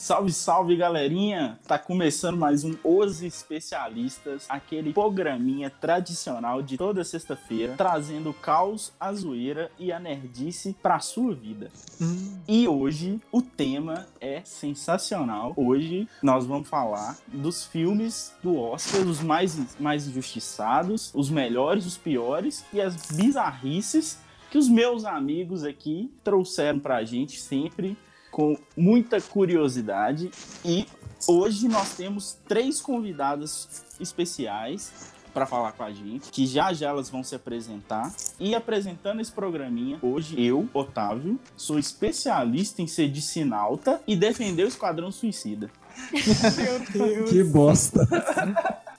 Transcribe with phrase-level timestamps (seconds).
[0.00, 1.58] Salve, salve, galerinha!
[1.68, 9.12] Tá começando mais um Os Especialistas, aquele programinha tradicional de toda sexta-feira, trazendo caos, a
[9.12, 11.70] zoeira e a nerdice pra sua vida.
[12.00, 12.38] Hum.
[12.48, 15.52] E hoje o tema é sensacional.
[15.54, 21.98] Hoje nós vamos falar dos filmes do Oscar, os mais, mais injustiçados, os melhores, os
[21.98, 24.18] piores e as bizarrices
[24.50, 27.98] que os meus amigos aqui trouxeram pra gente sempre
[28.30, 30.30] com muita curiosidade
[30.64, 30.86] e
[31.26, 37.08] hoje nós temos três convidadas especiais para falar com a gente, que já já elas
[37.08, 38.12] vão se apresentar.
[38.38, 44.68] E apresentando esse programinha, hoje eu, Otávio, sou especialista em ser dissinalta e defender o
[44.68, 45.70] Esquadrão Suicida.
[46.12, 47.30] Meu Deus.
[47.30, 48.08] Que bosta.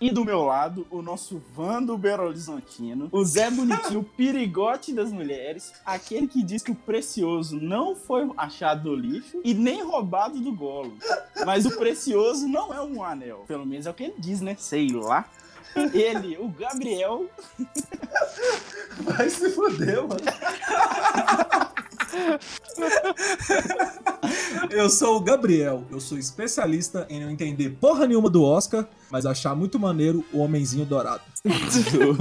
[0.00, 5.12] E do meu lado, o nosso Vando Belo Horizontino, o Zé Bonitinho, o perigote das
[5.12, 10.40] mulheres, aquele que diz que o precioso não foi achado no lixo e nem roubado
[10.40, 10.96] do golo.
[11.44, 13.44] Mas o precioso não é um anel.
[13.46, 14.56] Pelo menos é o que ele diz, né?
[14.58, 15.28] Sei lá.
[15.94, 17.26] Ele, o Gabriel.
[19.00, 20.20] Vai se fuder, mano.
[24.70, 29.26] Eu sou o Gabriel, eu sou especialista em não entender porra nenhuma do Oscar, mas
[29.26, 31.22] achar muito maneiro o Homenzinho Dourado.
[31.44, 32.14] Meu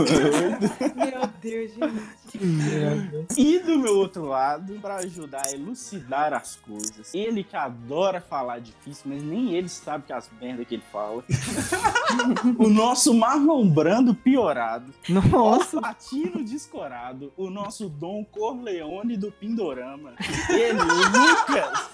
[1.40, 2.12] Deus, gente.
[2.28, 3.28] Que merda.
[3.38, 8.60] E do meu outro lado, para ajudar a elucidar as coisas, ele que adora falar
[8.60, 11.24] difícil, mas nem ele sabe que as merdas que ele fala.
[12.58, 14.92] o nosso Marlon Brando piorado.
[15.08, 15.78] Nossa.
[15.78, 17.32] O Patino descorado.
[17.38, 20.16] O nosso Dom Corleone do Pindorama.
[20.50, 21.92] Ele, o Lucas.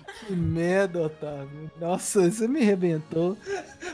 [0.25, 1.71] Que merda, Otávio.
[1.79, 3.35] Nossa, você me arrebentou.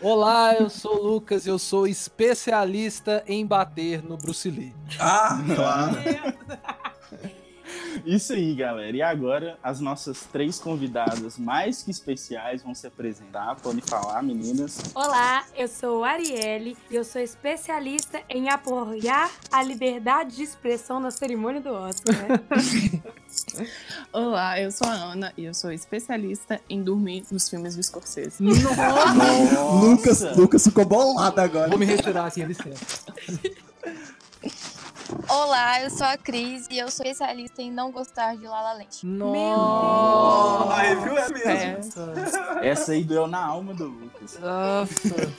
[0.01, 4.75] Olá, eu sou o Lucas e eu sou especialista em bater no Bruce Lee.
[4.99, 5.97] Ah, claro.
[8.07, 8.95] Isso aí, galera.
[8.95, 13.57] E agora as nossas três convidadas mais que especiais vão se apresentar.
[13.57, 14.79] Podem falar, meninas.
[14.95, 21.12] Olá, eu sou Arielle e eu sou especialista em apoiar a liberdade de expressão na
[21.12, 22.16] cerimônia do Oscar.
[22.16, 23.01] Né?
[24.13, 28.41] Olá, eu sou a Ana e eu sou especialista em dormir nos filmes do Scorsese.
[28.41, 29.13] Nossa!
[29.16, 29.85] Nossa.
[29.85, 31.68] Lucas, Lucas ficou bolado agora.
[31.68, 33.03] Vou me retirar aqui, licença.
[35.29, 39.05] Olá, eu sou a Cris e eu sou especialista em não gostar de Lala Land.
[39.05, 40.75] Nossa!
[40.75, 41.17] Aí, viu?
[41.17, 42.03] É mesmo.
[42.61, 42.69] É.
[42.69, 44.39] Essa aí doeu na alma do Lucas.
[44.39, 45.33] Nossa!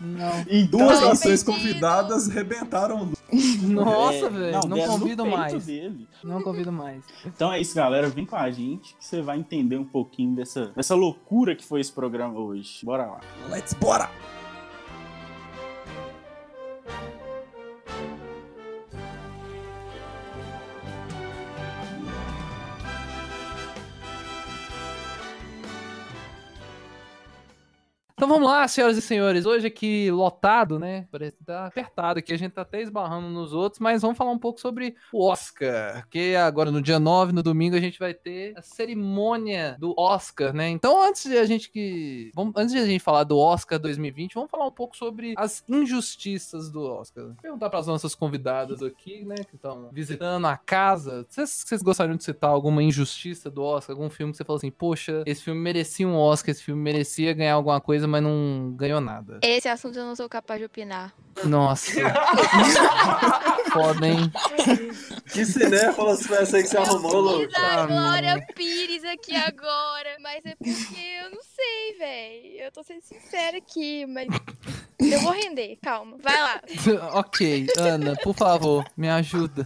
[0.00, 0.44] Não.
[0.48, 3.12] E duas ações convidadas rebentaram.
[3.62, 4.52] Nossa, é, velho.
[4.52, 5.66] Não, não convido mais.
[5.66, 6.08] Dele.
[6.24, 7.04] Não convido mais.
[7.24, 8.08] Então é isso, galera.
[8.08, 11.80] Vem com a gente que você vai entender um pouquinho dessa, dessa loucura que foi
[11.80, 12.84] esse programa hoje.
[12.84, 13.20] Bora lá.
[13.48, 14.10] Let's bora!
[28.20, 29.46] Então vamos lá, senhoras e senhores.
[29.46, 31.08] Hoje aqui lotado, né?
[31.10, 32.34] Parece que tá apertado aqui.
[32.34, 36.06] A gente tá até esbarrando nos outros, mas vamos falar um pouco sobre o Oscar.
[36.10, 40.52] Que agora no dia 9, no domingo, a gente vai ter a cerimônia do Oscar,
[40.52, 40.68] né?
[40.68, 42.30] Então, antes de a gente que.
[42.34, 45.64] Vamos, antes de a gente falar do Oscar 2020, vamos falar um pouco sobre as
[45.66, 47.24] injustiças do Oscar.
[47.24, 49.36] Vou perguntar para as nossas convidadas aqui, né?
[49.48, 51.24] Que estão visitando a casa.
[51.26, 53.96] Vocês, vocês gostariam de citar alguma injustiça do Oscar?
[53.96, 57.32] Algum filme que você falou assim, poxa, esse filme merecia um Oscar, esse filme merecia
[57.32, 59.38] ganhar alguma coisa, mas não ganhou nada.
[59.42, 61.14] Esse assunto eu não sou capaz de opinar.
[61.44, 61.92] Nossa.
[63.72, 64.30] Foda, hein?
[65.32, 67.52] Que cinéfalas foi essa aí que você arrumou, louco?
[67.54, 70.16] Ah, Glória Pires aqui agora.
[70.20, 72.64] Mas é porque eu não sei, velho.
[72.64, 74.28] Eu tô sendo sincera aqui, mas.
[74.98, 76.16] Eu vou render, calma.
[76.22, 76.60] Vai lá.
[77.18, 79.64] ok, Ana, por favor, me ajuda.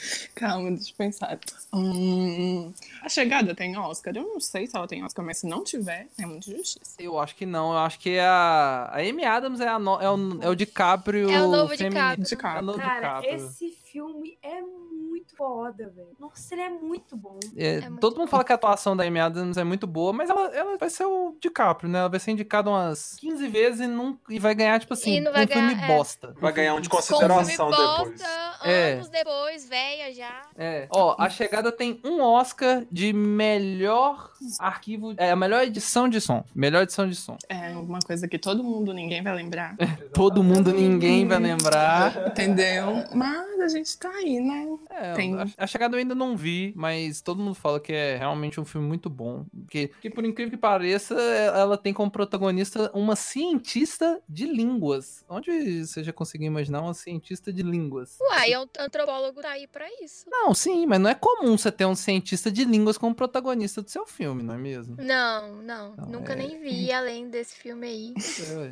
[0.34, 1.38] Calma, deixa eu pensar.
[1.72, 4.14] Hum, a chegada tem Oscar?
[4.16, 6.94] Eu não sei se ela tem Oscar, mas se não tiver, é muito justiça.
[6.98, 7.72] Eu acho que não.
[7.72, 8.90] Eu acho que é a.
[8.92, 10.00] A Amy Adams é, a no...
[10.00, 10.42] é, o...
[10.42, 11.30] é o DiCaprio.
[11.30, 12.24] É o novo DiCaprio.
[12.24, 12.58] DiCaprio.
[12.58, 13.46] É o novo Cara, DiCaprio.
[13.46, 16.16] esse filme é muito foda, velho.
[16.18, 17.38] Nossa, ele é muito bom.
[17.56, 20.12] É, é muito todo mundo fala que a atuação da Amy Adams é muito boa,
[20.12, 21.98] mas ela, ela vai ser o DiCaprio, né?
[21.98, 25.32] Ela vai ser indicada umas 15 vezes e, não, e vai ganhar, tipo assim, um
[25.32, 25.86] ganhar, filme é.
[25.86, 26.34] bosta.
[26.40, 28.10] Vai ganhar um de consideração depois.
[28.10, 28.92] Bosta, é.
[28.94, 30.42] anos depois, velha já.
[30.56, 30.86] É.
[30.90, 35.14] Ó, a chegada tem um Oscar de melhor arquivo.
[35.16, 36.44] É, a melhor edição de som.
[36.54, 37.36] Melhor edição de som.
[37.48, 39.76] É, alguma coisa que todo mundo, ninguém vai lembrar.
[40.12, 42.28] todo mundo, ninguém vai lembrar.
[42.28, 43.04] Entendeu?
[43.14, 44.66] Mas a gente tá aí, né?
[44.90, 45.34] É, Tem.
[45.38, 48.64] a, a Chegada eu ainda não vi, mas todo mundo fala que é realmente um
[48.64, 49.44] filme muito bom.
[49.68, 55.24] Que, que por incrível que pareça, é- ela tem como protagonista uma cientista de línguas.
[55.28, 58.18] Onde você já conseguiu imaginar uma cientista de línguas?
[58.20, 60.24] Uai, é um antropólogo tá aí pra isso.
[60.28, 63.90] Não, sim, mas não é comum você ter um cientista de línguas como protagonista do
[63.90, 64.96] seu filme, não é mesmo?
[64.98, 65.94] Não, não.
[66.08, 68.14] Nunca é- nem vi além desse filme aí.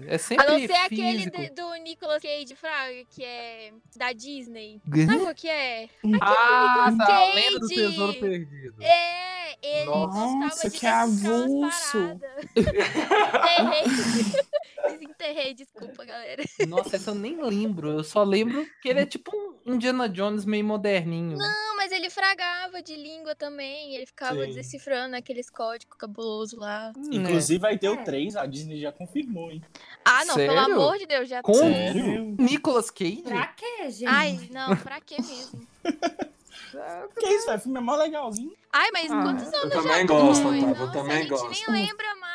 [0.06, 1.36] É A sempre não ser aquele físico.
[1.36, 4.80] de- do Nicolas Cage Fraga, que é da Disney.
[5.06, 5.88] Sabe qual que é?
[6.20, 7.74] Ah, Nicolas tá, a lenda do Cage.
[7.88, 8.82] tesouro perdido.
[8.82, 11.98] É, ele Nossa, que avulso.
[12.54, 13.84] Desenterrei.
[14.98, 16.42] Desenterrei, desculpa, galera.
[16.66, 17.90] Nossa, essa eu nem lembro.
[17.90, 19.30] Eu só lembro que ele é tipo
[19.66, 21.36] um Indiana Jones meio moderninho.
[21.38, 23.94] Não, mas ele fragava de língua também.
[23.94, 24.54] Ele ficava Sim.
[24.54, 26.92] decifrando aqueles códigos cabulosos lá.
[26.96, 28.04] Hum, Inclusive vai ter o É.
[28.04, 29.62] 3, a Disney já confirmou, hein?
[30.04, 30.54] Ah, não, Sério?
[30.54, 32.36] pelo amor de Deus, já Com Sério?
[32.38, 33.22] Nicolas Cage?
[33.22, 34.08] Pra quê, gente?
[34.08, 35.66] Ai, não, pra quê mesmo?
[37.18, 37.58] Que isso, velho?
[37.58, 38.52] O filme é mó legalzinho.
[38.72, 41.30] Ai, mas Ah, quantos anos eu já também gosto, Nossa, Otávio, eu também a gente
[41.30, 41.50] gosto.
[41.50, 42.27] nem lembra mais.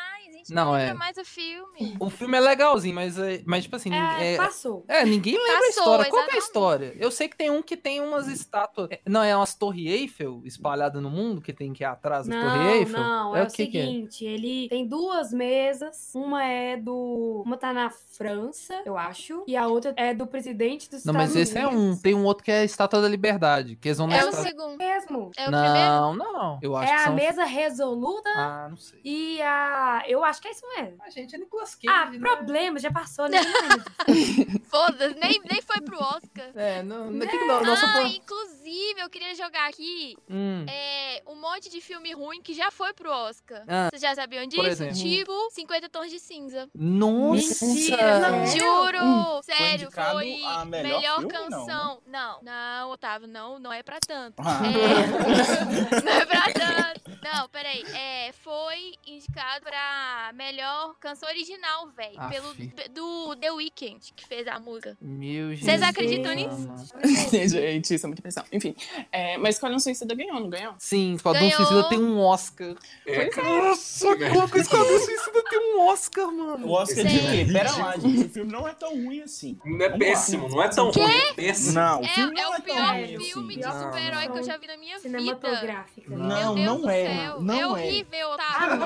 [0.44, 0.92] A gente Não, não, é.
[0.94, 1.96] mais o filme.
[1.98, 4.84] O filme é legalzinho, mas, é- mas tipo assim, É, é, passou.
[4.88, 6.04] é, ninguém lembra a Passou, história.
[6.10, 6.44] Qual que é a exatamente.
[6.44, 6.94] história?
[6.98, 8.88] Eu sei que tem um que tem umas estátuas.
[8.90, 12.34] é, Não, é umas torre Eiffel espalhadas no mundo, que tem que ir atrás da
[12.40, 13.00] torre Não, Eiffel?
[13.00, 13.84] não, é, o, o que que é?
[13.84, 19.56] seguinte, ele tem duas mesas, uma é do, uma tá na França, eu acho, e
[19.56, 21.74] a outra é do presidente dos Não, Estados mas esse é um.
[21.86, 22.00] Unidos.
[22.02, 24.76] Tem um outro que é a Estátua da Liberdade, que eles vão É o segundo.
[24.78, 25.30] mesmo.
[25.36, 25.74] É o primeiro?
[25.74, 26.58] Não, não.
[26.62, 27.14] Eu acho É que a são...
[27.14, 29.00] mesa resoluta Ah, não sei.
[29.04, 30.96] e a, eu acho que é isso mesmo.
[31.02, 32.18] A gente é Nicolas Cage, Ah, né?
[32.18, 33.38] problema, já passou, né?
[34.70, 36.50] Foda-se, nem, nem foi pro Oscar.
[36.54, 40.64] É, não, não, que que não, nossa, ah, foi- inclusive, eu queria jogar aqui Hum,
[40.68, 43.62] é, um monte de filme ruim que já foi pro Oscar.
[43.68, 44.86] Ah, Vocês já sabiam disso?
[44.94, 46.68] Tipo 50 Tons de Cinza.
[46.74, 47.64] Nossa!
[47.66, 48.46] Mentira, não.
[48.46, 49.42] Juro!
[49.42, 52.02] Sério, indicado foi a melhor filme, não, canção.
[52.06, 54.42] Não, não, Otávio, não, não é pra tanto.
[54.44, 54.60] Ah.
[54.64, 57.03] É, não é pra tanto.
[57.32, 57.82] Não, peraí.
[57.94, 62.18] É, foi indicado pra melhor canção original, velho.
[62.28, 62.54] Pelo
[62.90, 64.96] do The Weeknd, que fez a música.
[65.00, 65.64] Meu Jesus.
[65.64, 66.68] Vocês acreditam nisso?
[67.48, 68.44] Gente, isso é muita pressão.
[68.52, 68.74] Enfim,
[69.10, 70.74] é, mas Esquadrão Suicida ganhou, não ganhou?
[70.78, 71.56] Sim, Esquadrão Ganhou.
[71.56, 72.74] Suicida tem um Oscar.
[73.06, 76.66] É, Nossa, como o Esquadrão Suicida tem um Oscar, mano?
[76.66, 77.08] O Oscar Sim.
[77.08, 77.52] de quê?
[77.52, 78.26] Pera lá, gente.
[78.26, 79.58] O filme não é tão ruim assim.
[79.64, 80.12] Não é Vamos lá.
[80.12, 81.72] péssimo, não é tão ruim, é péssimo.
[81.74, 83.60] Não, o É, filme é não é o tão pior ruim filme assim.
[83.60, 84.42] de Não, super-herói que eu não.
[84.42, 85.18] já vi na minha vida.
[85.18, 86.10] Cinematográfica.
[86.10, 86.16] né?
[86.16, 88.76] Não, Meu Deus não é, não é horrível, Otávio.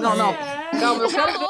[0.00, 0.16] não.
[0.16, 0.30] Não.
[0.30, 0.70] É.
[0.80, 1.48] Calma, eu Tá quero ver?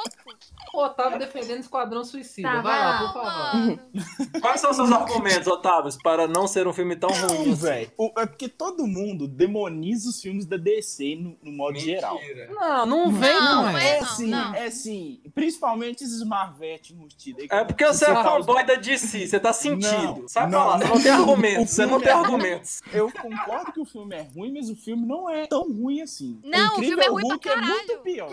[0.75, 2.49] O Otávio defendendo Esquadrão Suicida.
[2.49, 3.55] Tá, vai vai lá, por favor.
[3.55, 3.81] Mano.
[4.41, 7.55] Quais são os seus argumentos, Otávio, para não ser um filme tão ruim Não, assim?
[7.55, 7.93] velho.
[7.99, 12.15] O- É porque todo mundo demoniza os filmes da DC no, no modo geral.
[12.19, 12.49] Mentira.
[12.53, 13.89] Não, não vem, Não, não, é.
[13.91, 13.99] é.
[13.99, 14.55] É sim, não.
[14.55, 15.21] é sim.
[15.35, 20.23] Principalmente esses Marvete que É porque você é fanboy da DC, você tá sentindo.
[20.23, 22.83] Não, Sai pra não, lá, você não tem argumentos, O você não tem é- argumentos.
[22.93, 26.41] Eu concordo que o filme é ruim, mas o filme não é tão ruim assim.
[26.45, 28.03] Não, o filme é ruim pra Hulk é muito caralho.
[28.03, 28.31] pior.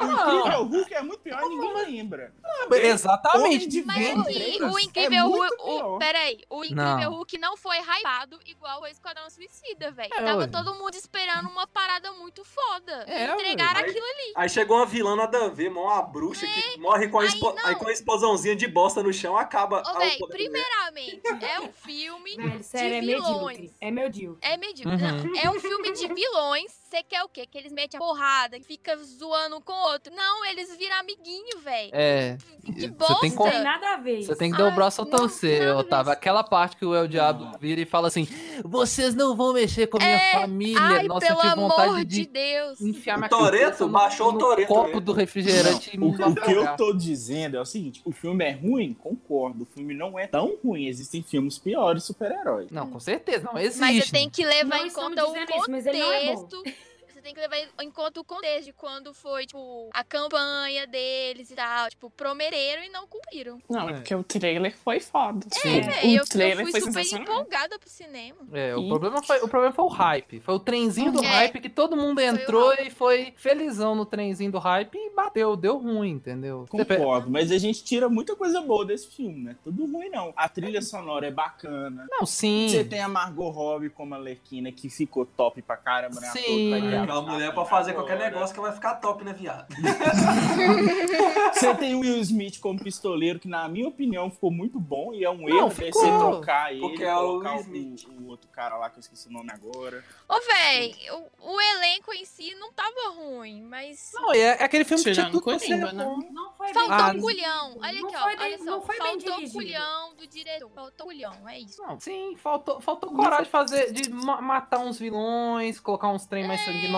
[0.00, 2.32] O Incrível Hulk é muito pior e ninguém lembra.
[2.66, 3.66] Homem Exatamente.
[3.66, 5.84] de Mas aqui, o é Incrível muito Hulk.
[5.94, 7.12] O, peraí, o Incrível Não.
[7.14, 10.10] Hulk não foi hypado igual o Esquadrão Suicida, velho.
[10.12, 10.46] É, Tava ué.
[10.46, 13.04] todo mundo esperando uma parada muito foda.
[13.08, 13.88] É, entregaram ué.
[13.88, 14.32] aquilo ali.
[14.36, 17.30] Aí chegou uma vilã nada a ver, mó uma bruxa que morre com a, aí
[17.64, 19.78] aí com a explosãozinha de bosta no chão, acaba.
[19.80, 23.70] Ô, Ah, o velho, poder primeiramente, é um filme sério, é de vilões.
[23.80, 24.48] É medíocre.
[24.48, 25.02] É medíocre.
[25.04, 25.22] Uhum.
[25.32, 26.72] Não, é um filme de vilões.
[26.90, 27.46] Você quer o quê?
[27.46, 30.12] Que eles metem a porrada, que fica zoando um com o outro.
[30.12, 31.69] Não, eles viram amiguinho, velho.
[31.92, 32.36] É.
[32.64, 33.20] Que Você bosta.
[33.20, 34.22] tem, que- Não tem nada a ver.
[34.22, 36.04] você tem que dar o Ai, braço a não, torcer, Otávio.
[36.04, 36.12] disso.
[36.12, 38.28] Aquela parte que o El Diabo vira e fala assim:
[38.64, 40.78] Vocês não vão mexer com a minha É, família.
[40.80, 42.80] Ai, Nossa, pelo eu tive vontade amor de, de Deus.
[42.82, 45.00] enfiar minha O no, baixou o no Toretto copo mesmo.
[45.00, 48.52] do refrigerante Não, o, o que eu tô dizendo é o seguinte: o filme é
[48.52, 48.92] ruim?
[48.94, 49.62] Concordo.
[49.62, 50.86] O filme não é tão ruim.
[50.86, 52.70] Existem filmes piores super-heróis.
[52.70, 53.80] Não, com certeza, não existe.
[53.80, 56.34] Mas você tem que levar Não em conta o dizendo isso, mas ele não é
[56.34, 56.48] bom.
[57.30, 61.54] tem que levar em conta o contexto de quando foi, tipo, a campanha deles e
[61.54, 61.88] tal.
[61.88, 63.58] Tipo, prometeram e não cumpriram.
[63.68, 63.94] Não, é É.
[63.94, 65.46] porque o trailer foi foda.
[65.54, 65.80] É, Sim.
[65.80, 68.38] velho, o eu, eu trailer fui foi super empolgada pro cinema.
[68.52, 70.40] É, o E- problema, foi, o problema foi o hype.
[70.40, 71.28] Foi o trenzinho do É.
[71.28, 75.78] hype que todo mundo entrou e foi felizão no trenzinho do hype e bateu, deu
[75.78, 76.66] ruim, entendeu?
[76.68, 79.56] Concordo, mas a gente tira muita coisa boa desse filme, né?
[79.62, 80.32] Tudo ruim, não.
[80.36, 82.06] A trilha sonora é bacana.
[82.10, 82.68] Não, sim.
[82.68, 86.28] Você tem a Margot Robbie como a Lerquina, que ficou top pra caramba, né?
[86.30, 86.74] Sim.
[86.74, 89.66] Aquela a mulher pode fazer qualquer negócio que vai ficar top, né, viado?
[91.52, 95.24] Você tem o Will Smith como pistoleiro, que na minha opinião ficou muito bom e
[95.24, 98.06] é um Não, erro você trocar ele, Porque é o colocar Will o, Smith.
[98.08, 100.04] o outro cara lá que eu esqueci o nome agora.
[100.28, 100.94] Ô, véi,
[101.40, 104.10] o, o elenco em si não tava ruim, mas.
[104.14, 106.04] Não, é, é aquele filme que tinha tudo ser né?
[106.04, 106.18] bom.
[106.30, 107.76] Não foi Faltou Ah, um culhão.
[107.80, 108.26] Olha aqui, ó.
[108.26, 108.64] bem- olha só.
[108.64, 110.70] não foi bem Faltou culhão do diretor.
[110.74, 111.82] Faltou culhão, é isso.
[111.82, 116.46] Não, sim, faltou, faltou coragem de fazer, de ma- matar uns vilões, colocar uns trem
[116.46, 116.90] mais sanguinolentos,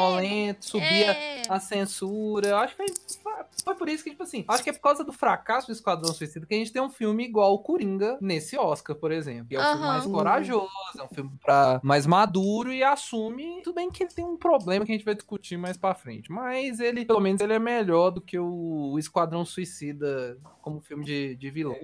[0.61, 1.43] subir a- É.
[1.49, 2.49] a, censura.
[2.49, 2.85] Eu acho que
[3.23, 3.33] foi,
[3.65, 6.13] foi por isso que, tipo assim, acho que é por causa do fracasso do Esquadrão
[6.13, 9.47] Suicida que a gente tem um filme igual o Coringa nesse Oscar, por exemplo.
[9.49, 9.89] Que é um filme Aham.
[9.93, 10.69] mais corajoso,
[10.99, 13.61] é um filme pra, mais maduro e assume.
[13.63, 16.31] Tudo bem que ele tem um problema que a gente vai discutir mais pra frente.
[16.31, 21.35] Mas ele, pelo menos, ele é melhor do que o Esquadrão Suicida como filme de,
[21.37, 21.77] de vilão.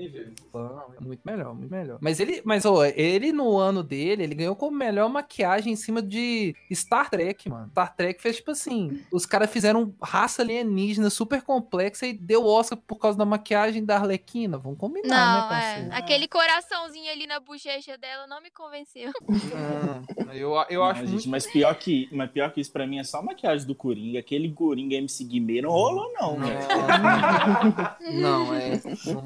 [0.97, 1.99] É muito melhor, muito melhor.
[2.01, 6.01] Mas ele, mas ó, ele no ano dele, ele ganhou como melhor maquiagem em cima
[6.01, 7.69] de Star Trek, mano.
[7.71, 12.79] Star Trek fez tipo assim, os caras fizeram raça alienígena super complexa e deu Oscar
[12.79, 14.59] por causa da maquiagem da Arlequina.
[14.59, 15.97] Vamos combinar, Não, né, é.
[15.97, 19.11] Aquele coraçãozinho ali na bochecha dela não me convenceu.
[19.29, 21.29] Não, eu, eu Não, acho gente, muito...
[21.31, 24.19] mas pior que, mas pior que isso pra mim é só a maquiagem do Coringa.
[24.19, 26.59] Aquele Coringa MC Guimê não rolou não, velho.
[28.21, 28.81] Não, é.
[29.07, 29.23] Não,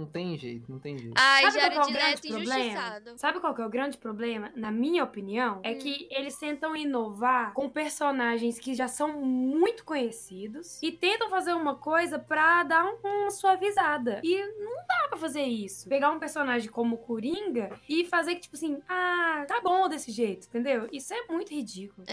[0.00, 1.14] não tem jeito, não tem jeito.
[1.16, 3.10] Ai, Sabe qual que é o Jared grande Leto injustiçado.
[3.16, 4.50] Sabe qual que é o grande problema?
[4.56, 5.78] Na minha opinião, é Hum.
[5.78, 8.13] que eles tentam inovar com personagens
[8.60, 14.20] que já são muito conhecidos e tentam fazer uma coisa pra dar um- uma suavizada.
[14.22, 15.88] E não dá pra fazer isso.
[15.88, 20.10] Pegar um personagem como o Coringa e fazer que, tipo assim, ah, tá bom desse
[20.10, 20.88] jeito, entendeu?
[20.92, 22.06] Isso é muito ridículo.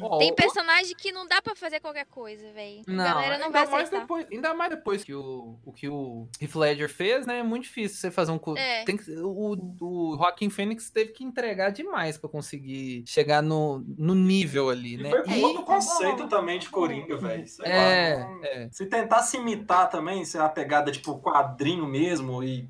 [0.00, 2.82] Ó, Tem o- personagem que não dá pra fazer qualquer coisa, velho.
[2.86, 5.88] A Não, galera não ainda, vai mais depois, ainda mais depois que o, o que
[5.88, 7.38] o Heath Ledger fez, né?
[7.38, 8.40] É muito difícil você fazer um.
[8.56, 8.84] É.
[8.84, 14.14] Tem que, o, o Joaquim Phoenix teve que entregar demais pra conseguir chegar no, no
[14.14, 15.10] nível ali, né?
[15.10, 16.78] foi E- conta do tá conceito bom, também tá de bom.
[16.78, 17.44] Coringa, velho.
[17.62, 18.68] É, é.
[18.70, 22.68] Se tentasse imitar também, se é a pegada tipo quadrinho mesmo e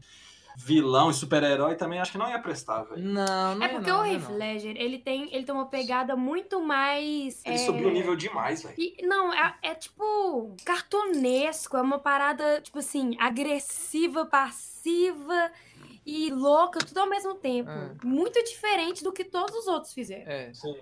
[0.56, 3.02] vilão e super-herói, também acho que não ia prestar, velho.
[3.02, 4.28] Não, não É porque não, o é Heath.
[4.28, 7.42] Ledger, ele tem, ele tem uma pegada muito mais...
[7.44, 8.76] Ele é, subiu o nível demais, velho.
[9.02, 15.50] Não, é, é tipo cartunesco, é uma parada, tipo assim, agressiva, passiva
[16.06, 17.70] e louca, tudo ao mesmo tempo.
[17.70, 17.92] É.
[18.04, 20.30] Muito diferente do que todos os outros fizeram.
[20.30, 20.52] É.
[20.52, 20.74] Sim.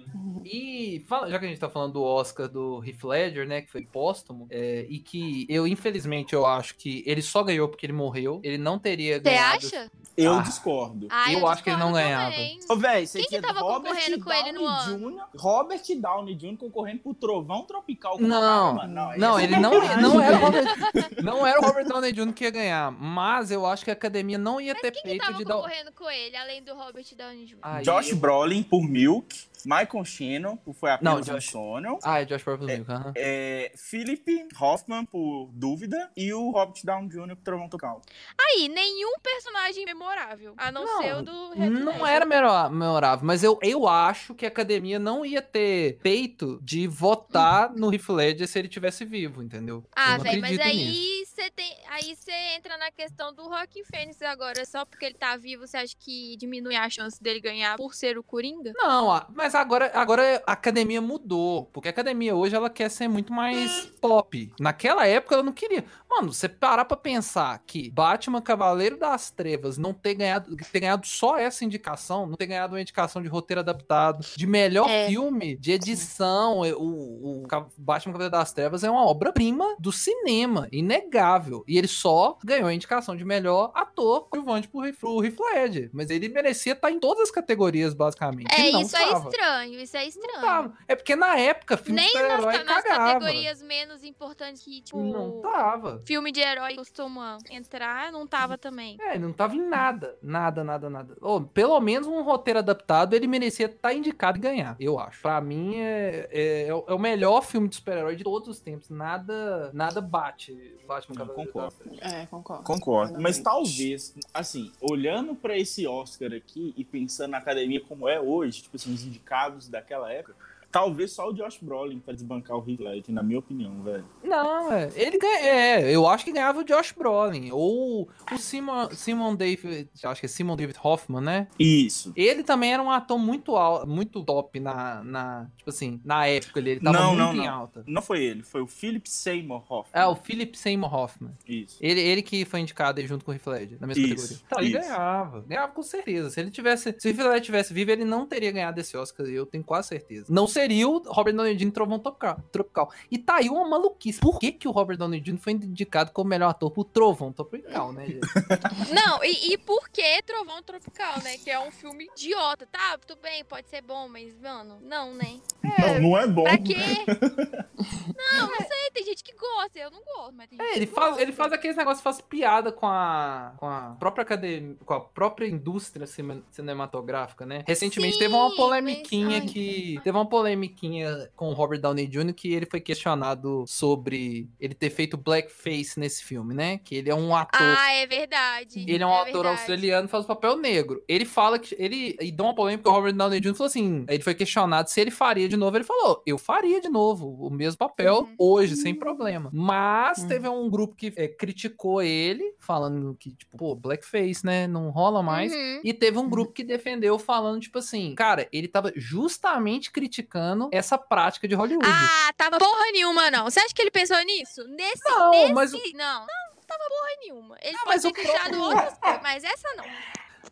[0.44, 3.70] E fala- já que a gente tá falando do Oscar do Heath Ledger, né, que
[3.70, 7.92] foi póstumo, é, e que eu, infelizmente, eu acho que ele só ganhou porque ele
[7.92, 8.40] morreu.
[8.42, 9.66] Ele não teria Você ganhado.
[9.66, 9.90] acha?
[10.16, 10.40] Eu Ah.
[10.42, 11.06] discordo.
[11.10, 12.34] Ah, Eu acho que ele não ganhava.
[12.68, 16.34] Ô, velho, você Quem que tava Robert concorrendo com ele no Downey Jr., Robert Downey
[16.34, 16.56] Jr.
[16.58, 18.18] concorrendo pro Trovão Tropical.
[18.20, 20.36] Não, não, aí é ele não, não, era.
[20.36, 20.64] Robert,
[21.24, 22.32] não era o Robert Downey Jr.
[22.34, 25.38] que ia ganhar, mas eu acho que a academia não ia ter Quem que tava
[25.38, 25.56] de dar.
[25.56, 27.58] o- concorrendo com ele, além do Robert Downey Jr.?
[27.62, 29.34] Aí Josh eu- Brolin por Milk,
[29.66, 33.12] Michael Shannon por Foi Apenas Não, Josh- Sonho, Ah, é Josh Purple Milk, aham.
[33.16, 37.36] é, Philip Hoffman por Dúvida e o Robert Downey Jr.
[37.36, 38.02] por Trovão Tropical.
[38.40, 43.58] Aí, nenhum personagem memorável, a não, Não, ser o do Não era memorável, mas eu,
[43.62, 48.58] eu acho que a academia não ia ter peito de votar no Heath Ledger se
[48.58, 49.84] ele tivesse vivo, entendeu?
[49.94, 51.76] Ah, velho, mas aí você tem.
[51.88, 54.64] Aí você entra na questão do Rock Fênix agora.
[54.64, 58.16] Só porque ele tá vivo, você acha que diminui a chance dele ganhar por ser
[58.18, 58.72] o Coringa?
[58.74, 61.66] Não, a- mas agora, agora a academia mudou.
[61.66, 64.50] Porque a academia hoje ela quer ser muito mais pop.
[64.58, 65.84] Naquela época ela não queria.
[66.14, 71.06] Mano, você parar pra pensar que Batman Cavaleiro das Trevas não ter ganhado, ter ganhado
[71.06, 75.08] só essa indicação, não ter ganhado uma indicação de roteiro adaptado, de melhor É.
[75.08, 76.64] filme, de edição.
[76.64, 77.46] é, O, o
[77.78, 81.64] Batman Cavaleiro das Trevas é uma obra-prima do cinema, inegável.
[81.66, 85.90] E ele só ganhou a indicação de melhor ator coadjuvante pro pro Heath Ledger.
[85.92, 88.52] Mas ele merecia estar em todas as categorias, basicamente.
[88.52, 89.28] É, isso é tava.
[89.30, 90.72] estranho, isso é estranho.
[90.86, 93.12] É porque na época, filme de Nem nas, super-herói nas cagava.
[93.14, 96.01] categorias menos importantes que, tipo, Não tava.
[96.04, 98.96] Filme de herói costuma entrar, não tava também.
[99.00, 100.16] É, não tava em nada.
[100.22, 101.16] Nada, nada, nada.
[101.20, 105.20] Ô, pelo menos um roteiro adaptado, ele merecia estar indicado e ganhar, eu acho.
[105.22, 108.60] Pra mim, é, é, é o é o melhor filme de super-herói de todos os
[108.60, 108.90] tempos.
[108.90, 110.52] Nada, nada bate
[110.86, 111.74] Batman Não, concordo.
[112.00, 112.64] É, concordo.
[112.64, 113.20] Concordo.
[113.20, 118.62] Mas talvez, assim, olhando pra esse Oscar aqui e pensando na academia como é hoje,
[118.62, 120.34] tipo assim, os indicados daquela época,
[120.72, 124.04] talvez só o Josh Brolin pra desbancar o Heath Ledger, na minha opinião, velho.
[124.24, 124.90] Não, é.
[124.96, 125.38] Ele ganha.
[125.46, 127.50] É, eu acho que ganhava o Josh Brolin.
[127.52, 129.88] Ou o Simon, Simon David.
[130.02, 131.46] Acho que é Simon David Hoffman, né?
[131.58, 132.12] Isso.
[132.16, 135.50] Ele também era um ator muito, al- muito top na, na.
[135.58, 136.70] Tipo assim, na época ali.
[136.70, 137.54] Ele tava Não, muito não, em não.
[137.54, 137.84] alta.
[137.86, 140.02] Não foi ele, foi o Philip Seymour Hoffman.
[140.02, 141.32] É, o Philip Seymour Hoffman.
[141.46, 141.76] Isso.
[141.80, 144.42] Ele, ele que foi indicado junto com o Heath Ledger, na mesma Isso, categoria.
[144.46, 144.78] Então, ele isso.
[144.88, 145.40] ganhava.
[145.46, 146.30] Ganhava com certeza.
[146.30, 146.94] Se ele tivesse.
[146.98, 149.26] Se o Heath Ledger tivesse vivo, ele não teria ganhado esse Oscar.
[149.26, 150.26] Eu tenho quase certeza.
[150.32, 151.70] Não seria seria o Robert Downey Jr.
[151.72, 152.40] Trovão Tropical.
[152.52, 152.90] Tropical.
[153.10, 154.20] E tá aí uma maluquice.
[154.20, 155.38] Por que, que o Robert Downey Jr.
[155.38, 158.20] foi indicado como melhor ator pro Trovão Tropical, né, gente?
[158.94, 161.36] Não, e, e por que Trovão Tropical, né?
[161.38, 162.66] Que é um filme idiota.
[162.66, 165.40] Tá, tudo bem, pode ser bom, mas, mano, não, né?
[165.62, 166.44] Não, não é bom.
[166.44, 166.74] Pra quê?
[168.16, 170.86] Não, não sei, tem gente que gosta, eu não gosto, mas tem gente É, ele
[170.86, 171.22] que faz, gosta.
[171.22, 175.46] ele faz aqueles negócios, faz piada com a, com a própria academia, com a própria
[175.46, 177.64] indústria cine- cinematográfica, né?
[177.66, 179.48] Recentemente Sim, teve uma polemiquinha mas- ai.
[179.48, 180.00] que.
[180.04, 180.26] Teve uma
[180.56, 182.32] polemiquinha com o Robert Downey Jr.
[182.34, 186.78] que ele foi questionado sobre ele ter feito blackface nesse filme, né?
[186.78, 187.60] Que ele é um ator.
[187.60, 188.84] Ah, é verdade.
[188.86, 189.56] Ele é um ator verdade.
[189.56, 191.02] australiano faz o papel negro.
[191.08, 191.74] Ele fala que.
[191.78, 192.16] Ele.
[192.20, 193.54] E dá uma polêmica, o Robert Downey Jr.
[193.54, 194.04] falou assim.
[194.08, 195.76] Ele foi questionado se ele faria de novo.
[195.76, 198.34] Ele falou: Eu faria de novo o mesmo papel Uhum.
[198.38, 199.50] hoje, sem problema.
[199.52, 200.28] Mas Uhum.
[200.28, 204.66] teve um grupo que é, criticou ele, falando que, tipo, pô, blackface, né?
[204.66, 205.52] Não rola mais.
[205.52, 205.80] Uhum.
[205.84, 210.41] E teve um grupo que defendeu falando, tipo assim, cara, ele tava justamente criticando
[210.72, 211.86] essa prática de Hollywood.
[211.88, 213.44] Ah, tava porra nenhuma, não.
[213.44, 214.64] Você acha que ele pensou nisso?
[214.68, 215.02] Nesse.
[215.08, 215.52] Não, nesse...
[215.52, 216.20] mas Não, não,
[216.56, 217.56] não tava porra nenhuma.
[217.60, 219.84] Ele Não, pode ter criticado próprio- outras coisas, mas essa não.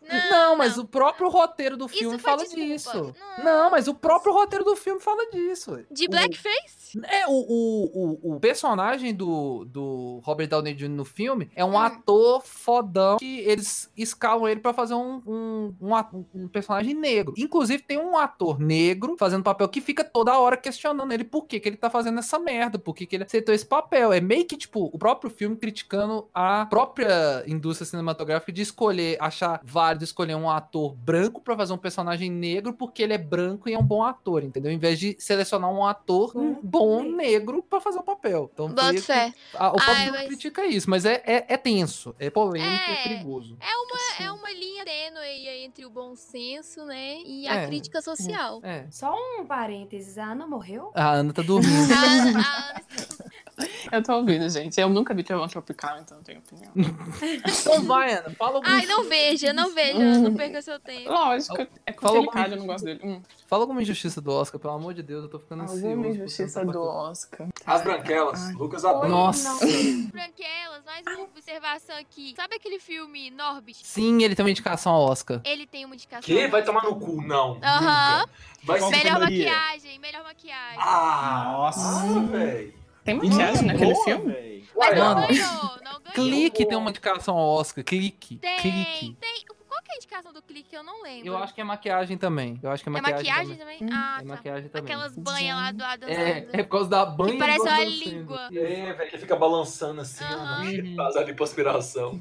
[0.02, 2.64] Não, Não, mas o próprio roteiro do filme fala desculpa.
[2.64, 3.14] disso.
[3.38, 3.44] Não.
[3.44, 5.84] Não, mas o próprio roteiro do filme fala disso.
[5.90, 6.79] De O- blackface?
[7.08, 10.88] É, o, o, o, o personagem do, do Robert Downey Jr.
[10.88, 11.78] no filme é um Hum.
[11.78, 17.34] ator fodão que eles escalam ele pra fazer um, um, um, um personagem negro.
[17.36, 21.60] Inclusive, tem um ator negro fazendo papel que fica toda hora questionando ele por que,
[21.60, 24.12] que ele tá fazendo essa merda, por que, que ele aceitou esse papel.
[24.12, 29.60] É meio que, tipo, o próprio filme criticando a própria indústria cinematográfica de escolher, achar
[29.64, 33.74] válido escolher um ator branco pra fazer um personagem negro porque ele é branco e
[33.74, 34.72] é um bom ator, entendeu?
[34.72, 36.32] Em vez de selecionar um ator
[36.62, 37.16] Bom bom negro.
[37.16, 38.50] negro pra fazer o papel.
[38.52, 39.32] Então, Bota fé.
[39.54, 43.02] a- o Ai, mas- critica isso, mas é, é, é tenso, é polêmico, é, É.
[43.02, 43.56] perigoso.
[43.60, 47.18] É uma, é uma linha tênue aí entre o bom senso, né?
[47.24, 47.66] E a É.
[47.66, 48.60] crítica social.
[48.62, 48.86] É.
[48.90, 50.90] Só um parênteses, a Ana morreu?
[50.94, 51.70] A Ana tá dormindo.
[52.40, 53.29] A- a-
[53.90, 54.80] Eu tô ouvindo, gente.
[54.80, 56.72] Eu nunca vi Trovão Tropical, então não tenho opinião.
[57.44, 61.10] então vai, Ana, fala algum, Ai, não veja, não veja, não perca seu tempo.
[61.10, 63.00] Lógico, é Fala complicado, alguma eu não gosto dele.
[63.02, 63.22] Hum.
[63.46, 65.86] fala alguma injustiça do Oscar, pelo amor de Deus, eu tô ficando ansioso.
[65.86, 66.80] Alguma injustiça do.
[66.80, 67.48] Oscar.
[67.66, 68.46] As branquelas.
[68.46, 68.54] Ai.
[68.54, 69.08] Lucas adora.
[69.08, 69.66] Nossa.
[70.10, 72.34] Branquelas, mais uma observação aqui.
[72.36, 73.86] Sabe aquele filme Norbit?
[73.86, 75.40] Sim, ele tem uma indicação ao Oscar.
[75.44, 76.22] Ele tem uma indicação.
[76.22, 76.48] Que?
[76.48, 77.58] Vai tomar no cu, não.
[77.62, 78.20] Aham.
[78.20, 78.30] Nunca.
[78.62, 80.78] Vai Melhor maquiagem, melhor maquiagem.
[80.78, 82.20] Ah, Nossa.
[82.26, 82.79] velho.
[83.04, 84.64] Tem maquiagem naquele Boa, filme?
[84.76, 85.26] Mas não Mano.
[85.26, 86.00] ganhou, não ganhou.
[86.14, 89.16] Clique tem uma indicação ao Oscar, clique, Tem, clique.
[89.20, 89.44] tem.
[89.90, 90.74] Que é a indicação do clique?
[90.74, 91.26] Eu não lembro.
[91.26, 92.58] Eu acho que é maquiagem também.
[92.62, 93.78] Eu acho que é É maquiagem, maquiagem também.
[93.78, 93.94] também?
[93.96, 94.28] Ah, É tá.
[94.28, 94.84] maquiagem também.
[94.94, 96.48] Aquelas banhas lá do Adam É, Sandler.
[96.52, 98.48] é por causa da banha Que parece uma língua.
[98.52, 100.96] É, velho, que fica balançando assim, ó.
[100.96, 102.20] Faz a lipoaspiração.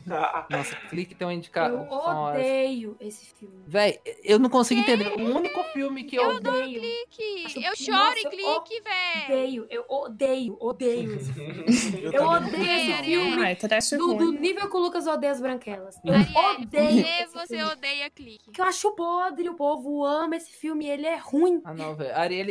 [0.49, 1.86] Nossa, clique tem uma indicação.
[1.86, 3.63] Eu odeio esse filme.
[3.67, 5.08] Véi, eu não consigo entender.
[5.10, 6.23] O único filme que eu.
[6.23, 6.82] Eu Odeio.
[6.82, 7.45] Clique.
[7.45, 8.29] Acho- Eu choro em Nossa,
[8.65, 9.25] clique, velho.
[9.29, 11.65] Odeio, eu odeio, odeio esse filme.
[12.10, 13.43] Eu Eu odeio esse filme.
[13.45, 15.99] Ai, trash Do, do nível que o Lucas odeia as branquelas.
[16.03, 17.34] Eu Ariel, odeio por que esse
[17.65, 18.45] você odeia clique?
[18.45, 21.62] Porque eu acho podre, o povo ama esse filme ele é ruim.
[21.63, 22.15] Ah, não, velho.
[22.15, 22.45] Ariel,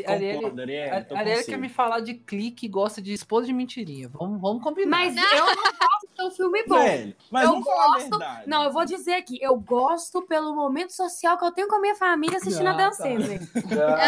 [1.09, 1.45] com você.
[1.51, 4.09] quer me falar de clique e gosta de esposa de mentirinha.
[4.09, 4.91] Vamos, vamos combinar.
[4.99, 6.79] Mas eu não gosto de um filme bom.
[6.79, 8.49] Velho, mas Eu gosto- verdade.
[8.49, 11.81] Não, eu vou dizer aqui, eu gosto pelo momento social que eu tenho com a
[11.81, 12.93] minha família assistindo Ah, a Dan tá.
[12.93, 13.41] Sandler.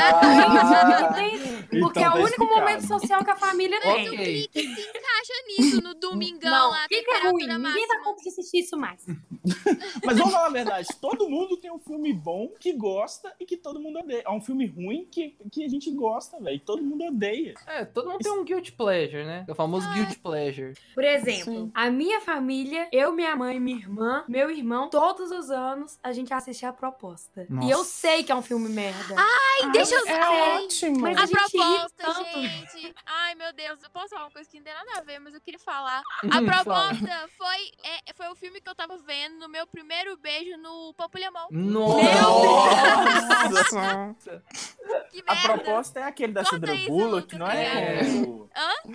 [0.02, 1.66] Ah, Entende?
[1.72, 2.60] Então Porque é o tá único explicado.
[2.60, 4.08] momento social que a família Mas tem.
[4.08, 7.38] o clique se encaixa nisso no domingão Não, lá, fica ruim.
[7.46, 8.04] temperatura Ninguém máxima.
[8.04, 9.06] conta de assistir isso mais.
[10.04, 13.57] Mas vamos falar a verdade, todo mundo tem um filme bom que gosta e que
[13.57, 14.22] todo mundo odeia.
[14.26, 16.57] É um filme ruim que, que a gente gosta, velho.
[16.57, 17.55] e Todo mundo odeia.
[17.66, 19.44] É, todo mundo tem um guilty pleasure, né?
[19.48, 20.74] É o famoso guilty pleasure.
[20.94, 21.70] Por exemplo, Sim.
[21.74, 26.33] a minha família, eu, minha mãe, minha irmã, meu irmão, todos os anos a gente
[26.33, 27.46] assiste a proposta.
[27.48, 27.66] Nossa.
[27.66, 29.14] E eu sei que é um filme merda.
[29.16, 30.64] Ai, deixa eu É ver.
[30.64, 31.00] ótimo.
[31.00, 32.40] Mas A a gente proposta, tanto.
[32.40, 32.94] gente.
[33.07, 35.35] Ai, meu Deus, eu posso falar uma coisa que não tem nada a ver, mas
[35.35, 36.03] eu queria falar.
[36.31, 40.57] A proposta foi, é, foi o filme que eu tava vendo no meu primeiro beijo
[40.59, 41.48] no Pampulhamão.
[41.50, 42.00] Nossa.
[45.10, 45.48] Que A merda.
[45.52, 48.00] proposta é aquele da Conta Sandra isso, Bullock, Lucas, não é?
[48.00, 48.04] É.
[48.04, 48.48] com o-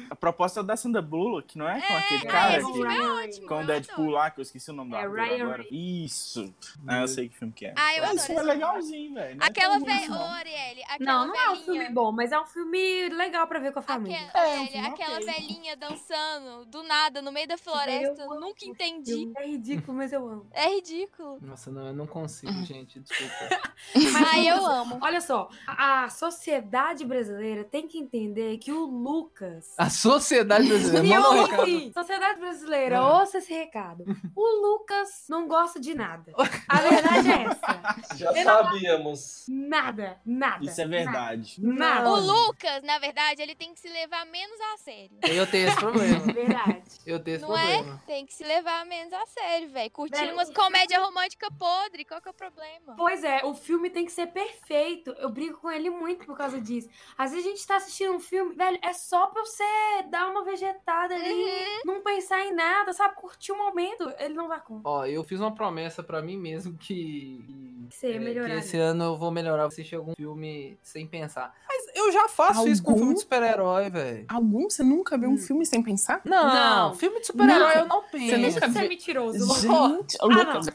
[0.10, 1.80] A proposta é o da Sandra Bullock, não é?
[1.82, 2.84] Com aquele É, cara que...
[2.84, 3.48] é ótimo.
[3.48, 5.66] Com o Deadpool lá, que eu esqueci o nome É, ator Ryan agora.
[5.72, 6.54] Isso.
[6.88, 7.74] Ah, eu sei que filme que é.
[7.78, 9.42] Ah, eu Mas adoro é esse legalzinho, velho.
[9.42, 9.96] é Aquela velha.
[9.96, 10.32] assim, Ô, não.
[10.32, 13.72] Arielle, aquela Não, não é um filme bom, mas é um filme legal pra ver
[13.74, 14.28] com a família.
[14.28, 18.40] Aquela, É, um velha, filme aquela velhinha dançando do nada no meio da floresta, eu
[18.40, 19.32] nunca entendi.
[19.38, 20.48] É ridículo, mas eu amo.
[20.52, 21.38] É ridículo.
[21.42, 23.00] Nossa, não, eu não consigo, gente.
[23.00, 23.62] Desculpa.
[23.96, 24.98] Mas, Ai, eu amo.
[25.02, 29.74] Olha só, a, sociedade brasileira tem que entender que o Lucas.
[29.78, 31.04] A sociedade brasileira.
[31.04, 31.94] Me Manda um recado.
[31.94, 33.20] Sociedade brasileira, Ah.
[33.20, 34.06] ouça esse recado.
[34.36, 36.32] O Lucas não gosta de nada.
[36.70, 38.16] A verdade é essa.
[38.16, 39.46] Já Eu sabíamos.
[39.50, 40.64] Nada, nada.
[40.64, 41.56] Isso é verdade.
[41.60, 42.10] Nada.
[42.10, 45.18] O Lucas, na verdade, ele tem que se levar menos a sério.
[45.24, 46.20] Eu tenho esse problema.
[46.34, 46.84] Verdade.
[47.06, 47.74] Eu tenho esse Não é?
[47.76, 48.02] problema.
[48.06, 49.90] Tem que se levar menos a sério, velho.
[49.92, 52.06] Curtindo umas o comédia romântica podre.
[52.06, 52.96] Qual que é o problema?
[52.98, 55.12] Pois é, o filme tem que ser perfeito.
[55.18, 56.90] Eu brigo com ele muito por causa disso.
[57.18, 59.64] Às vezes a gente tá assistindo um filme, velho, é só pra você
[60.10, 61.82] dar uma vegetada ali, Uhum.
[61.86, 63.16] não pensar em nada, sabe?
[63.16, 64.12] Curtir o momento.
[64.20, 64.82] Ele não vai com.
[64.84, 67.44] Ó, eu fiz uma promessa pra mim mesmo que.
[67.90, 68.84] Que você ia é, que esse né?
[68.84, 71.54] ano eu vou melhorar, assistir algum filme sem pensar.
[71.68, 73.00] Mas eu já faço isso com Algum?
[73.02, 74.26] filme de super-herói, velho.
[74.28, 74.68] Algum?
[74.70, 75.38] Você nunca viu um Hum.
[75.38, 76.20] filme sem pensar?
[76.26, 76.48] Não,
[76.88, 76.96] Não.
[76.96, 77.82] filme de super-herói Não.
[77.82, 78.26] eu não penso.
[78.26, 78.90] Você nunca Você é viu?
[78.90, 79.62] mentiroso.
[79.62, 80.68] Gente, Ah, Lucas,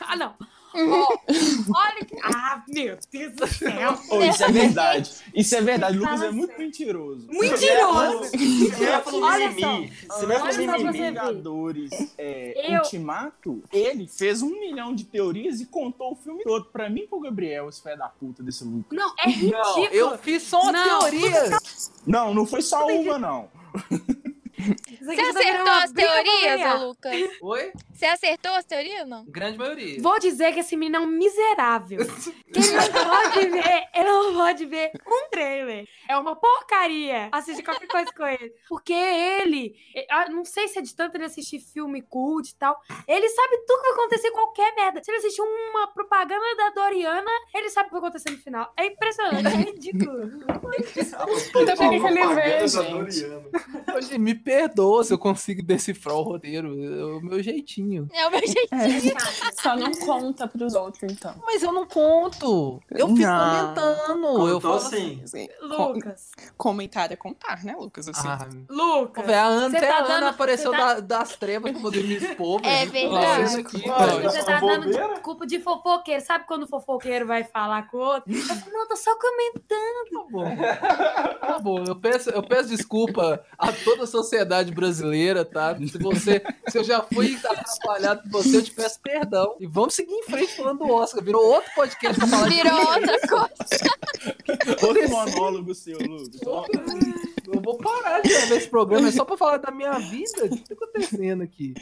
[0.00, 0.25] Ah, não.
[0.78, 1.06] Ó,
[1.74, 2.16] olha que.
[2.22, 3.98] Ah, meu Deus do céu.
[4.10, 5.10] Ô, isso é verdade.
[5.34, 5.96] Isso é verdade.
[5.96, 7.26] O Lucas é muito mentiroso.
[7.30, 8.20] Mentiroso.
[9.18, 10.14] Não é Olha mimimi, só.
[10.18, 10.34] se não
[10.74, 10.92] é você.
[10.92, 16.66] Vingadores é, Eu- Ultimato, ele fez um milhão de teorias e contou o filme todo.
[16.66, 18.98] Pra mim pro Gabriel, esse filho da puta desse Lucas.
[18.98, 19.88] Não, é ridículo.
[19.90, 20.98] Eu fiz só uma Não.
[21.00, 21.58] teoria.
[22.06, 23.48] Não, não foi só uma, não.
[25.06, 27.14] Você acertou as teorias, ô Lucas?
[27.40, 27.72] Oi?
[27.94, 29.24] Você acertou as teorias ou não?
[29.26, 30.02] Grande maioria.
[30.02, 31.98] Vou dizer que esse menino é um miserável.
[32.52, 35.88] Que ele não pode ver, ele não pode ver um trailer.
[36.08, 38.52] É uma porcaria assistir qualquer coisa com ele.
[38.68, 42.78] Porque ele, eu não sei se é de tanto ele assistir filme cult e tal,
[43.06, 45.02] ele sabe tudo que vai acontecer em qualquer merda.
[45.02, 48.72] Se ele assistir uma propaganda da Doriana, ele sabe o que vai acontecer no final.
[48.76, 50.24] É impressionante, é ridículo.
[51.56, 53.26] Então por que que ele vê, gente?
[53.94, 56.68] Hoje me perdoa se eu consigo decifrar o roteiro.
[56.84, 58.08] É o meu jeitinho.
[58.12, 58.74] É o meu jeito.
[58.74, 61.34] É, só não conta pros outros, então.
[61.44, 62.80] Mas eu não conto.
[62.90, 63.50] Eu fico Não.
[63.74, 64.48] comentando.
[64.48, 65.20] Eu Contou falo sim.
[65.24, 68.08] Assim, com- Lucas, comentar é contar, né, Lucas?
[68.08, 68.26] Assim.
[68.28, 69.24] Ah, Lucas.
[69.24, 72.04] Pô, a Ana, até tá a Ana dando- apareceu tá- da- das trevas pra poder
[72.04, 72.60] me expor.
[72.64, 73.60] É verdade.
[73.60, 74.30] Aqui, Olha.
[74.30, 76.24] Você tá dando desculpa de fofoqueiro.
[76.24, 78.32] Sabe quando o fofoqueiro vai falar com o outro?
[78.32, 80.06] Eu falo, não, tô só comentando.
[80.12, 80.56] Tá bom.
[81.40, 81.84] Tá bom.
[81.84, 84.85] Eu peço, eu peço desculpa a toda a sociedade brasileira,
[85.44, 85.76] tá?
[85.76, 89.56] Se você, se eu já fui atrapalhado por você, eu te peço perdão.
[89.60, 91.22] E vamos seguir em frente falando do Oscar.
[91.22, 94.86] Virou outro podcast pra falar de Virou outra coisa.
[94.86, 96.40] Outro monólogo seu, Lucas.
[97.46, 100.46] Eu vou parar de gravar esse programa é só pra falar da minha vida.
[100.46, 101.74] O que tá acontecendo aqui?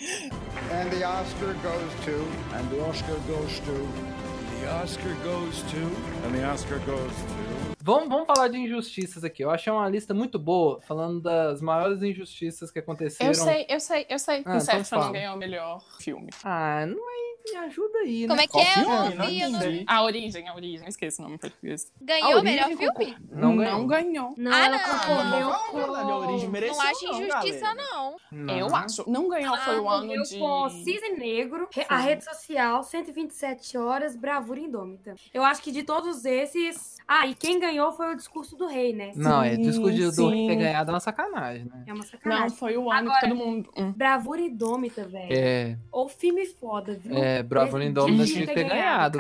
[0.71, 2.17] And the Oscar goes to.
[2.55, 4.15] And the Oscar goes to.
[4.61, 6.27] The Oscar goes to.
[6.27, 7.54] And the Oscar goes to.
[7.87, 9.45] Vamos, vamos falar de injustiças aqui.
[9.45, 13.29] Eu achei uma lista muito boa, falando das maiores injustiças que aconteceram.
[13.29, 14.43] Eu sei, eu sei, eu sei.
[14.47, 16.31] Ah, Inception então não ganhou o melhor filme.
[16.43, 17.25] Ah, não é.
[17.47, 18.45] Me ajuda aí, Como né?
[18.45, 18.85] é que é?
[18.85, 19.49] Qual não filme?
[19.51, 19.59] não...
[19.61, 19.85] entendi.
[19.87, 21.93] A Origem, a Origem, esqueci o nome em português.
[22.01, 23.17] Ganhou o melhor filme?
[23.31, 23.87] Não ganhou.
[23.87, 24.35] ganhou.
[24.39, 25.51] Não, Ah, ela não.
[25.51, 26.75] Não, verdade, a origem mereceu.
[26.83, 28.17] Não acho não, injustiça, não.
[28.33, 28.59] Não.
[28.59, 29.11] Eu acho.
[29.11, 30.39] Não ganhou, foi o Ah, ano de.
[30.39, 32.05] com Cisne Negro, re- a Sim.
[32.07, 35.15] rede social, 127 horas, Bravura Indômita.
[35.35, 36.94] Eu acho que de todos esses...
[37.07, 39.13] Ah, e quem ganhou foi o Discurso do Rei, né?
[39.15, 40.47] Não, é Sim, discurso de- do sim.
[40.49, 41.85] ter ganhado é uma sacanagem, né?
[41.87, 42.57] É uma Não, sacanagem.
[42.57, 43.71] foi o ano Agora- que todo mundo.
[43.77, 43.93] Hum.
[43.93, 45.29] Bravura Indômita, velho.
[45.31, 47.15] É, Ou filme foda, viu?
[47.17, 49.19] é Bravura Indômita tinha que ter ganhado.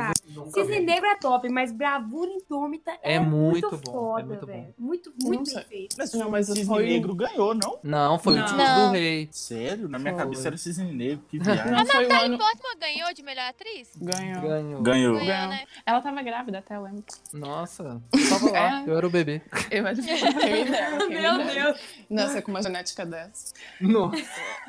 [0.52, 0.80] Cisne.
[0.80, 4.74] Negro é top, mas Bravura Indômita é, É muito bom, foda, é muito velho.
[4.78, 5.54] Muito, muito Nossa.
[5.60, 5.96] bem feito.
[5.98, 7.78] Mas Não, mas Cisne foi o- Negro ganhou, não?
[7.82, 8.40] Não, foi Não.
[8.40, 8.86] o discurso Não.
[8.88, 9.28] do rei.
[9.30, 9.88] Sério?
[9.88, 10.22] Na minha Foi.
[10.22, 11.24] cabeça era Cisne Negro.
[11.28, 11.70] Que viagem.
[11.70, 12.38] Não, foi o Natalie ano.
[12.38, 13.90] Portman ganhou de melhor atriz?
[13.96, 14.40] Ganhou.
[14.40, 14.50] Ganhou.
[14.50, 14.82] Ganhou.
[14.82, 15.48] Ganhou, Ganhou.
[15.48, 15.64] né?
[15.84, 17.04] Ela tava grávida até, eu lembro.
[17.32, 18.88] Nossa, eu tava lá, É.
[18.90, 19.42] eu era o bebê.
[19.70, 20.04] Eu era quem
[21.08, 21.44] me Meu.
[21.44, 21.80] Deus.
[22.08, 23.52] Nossa, com uma genética dessa.
[23.80, 24.22] Nossa.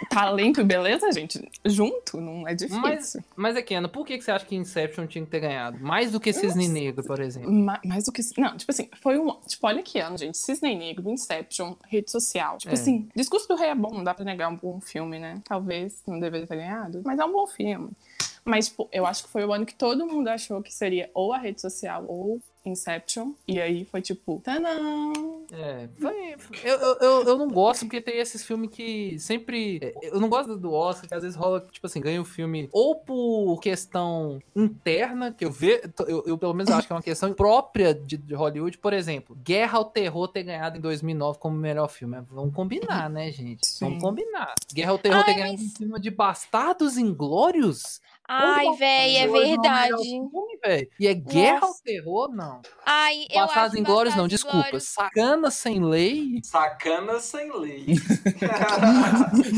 [0.09, 2.81] Talento e beleza, gente, junto, não é difícil.
[2.81, 5.77] Mas, mas aqui, Ana, por que que você acha que Inception tinha que ter ganhado?
[5.79, 7.51] Mais do que Cisne Negro, por exemplo.
[7.51, 8.21] Ma- Mais do que.
[8.37, 9.31] Não, tipo assim, foi um.
[9.47, 10.37] Tipo, olha que ano, gente.
[10.37, 12.57] Cisne Negro, Inception, rede social.
[12.57, 12.73] Tipo É.
[12.73, 15.41] assim, Discurso do Rei é bom, não dá pra negar um bom filme, né?
[15.43, 17.89] Talvez não deveria ter ganhado, mas é um bom filme.
[18.43, 21.33] Mas, tipo, eu acho que foi o ano que todo mundo achou que seria ou
[21.33, 23.33] a rede social ou Inception.
[23.47, 25.13] E aí foi tipo, tanã!
[25.51, 29.79] É, foi, eu, eu, eu, não gosto porque tem esses filmes que sempre.
[29.81, 32.67] é, Eu não gosto do Oscar, que às vezes rola, tipo assim, ganha o filme
[32.71, 37.01] ou por questão interna, que eu vejo, eu, eu pelo menos acho que é uma
[37.01, 41.55] questão própria de, de Hollywood, por exemplo, Guerra ao Terror ter ganhado em 2009 como
[41.55, 42.17] melhor filme.
[42.31, 43.61] Vamos combinar, né, gente?
[43.79, 44.01] Vamos Sim.
[44.01, 44.53] combinar.
[44.73, 48.01] Guerra ao Terror ter Ai, ganhado mas- em cima de Bastardos Inglórios?
[48.27, 50.03] Ai, véi, é não melhor verdade.
[50.03, 50.89] filme, velho.
[50.99, 52.29] E é guerra ao terror?
[52.35, 52.61] Não.
[52.85, 54.57] Ai, eu Bastardos Inglórios, não, desculpa.
[54.57, 56.39] Inglórios- Sacana sem lei.
[56.43, 57.85] Sacana sem lei.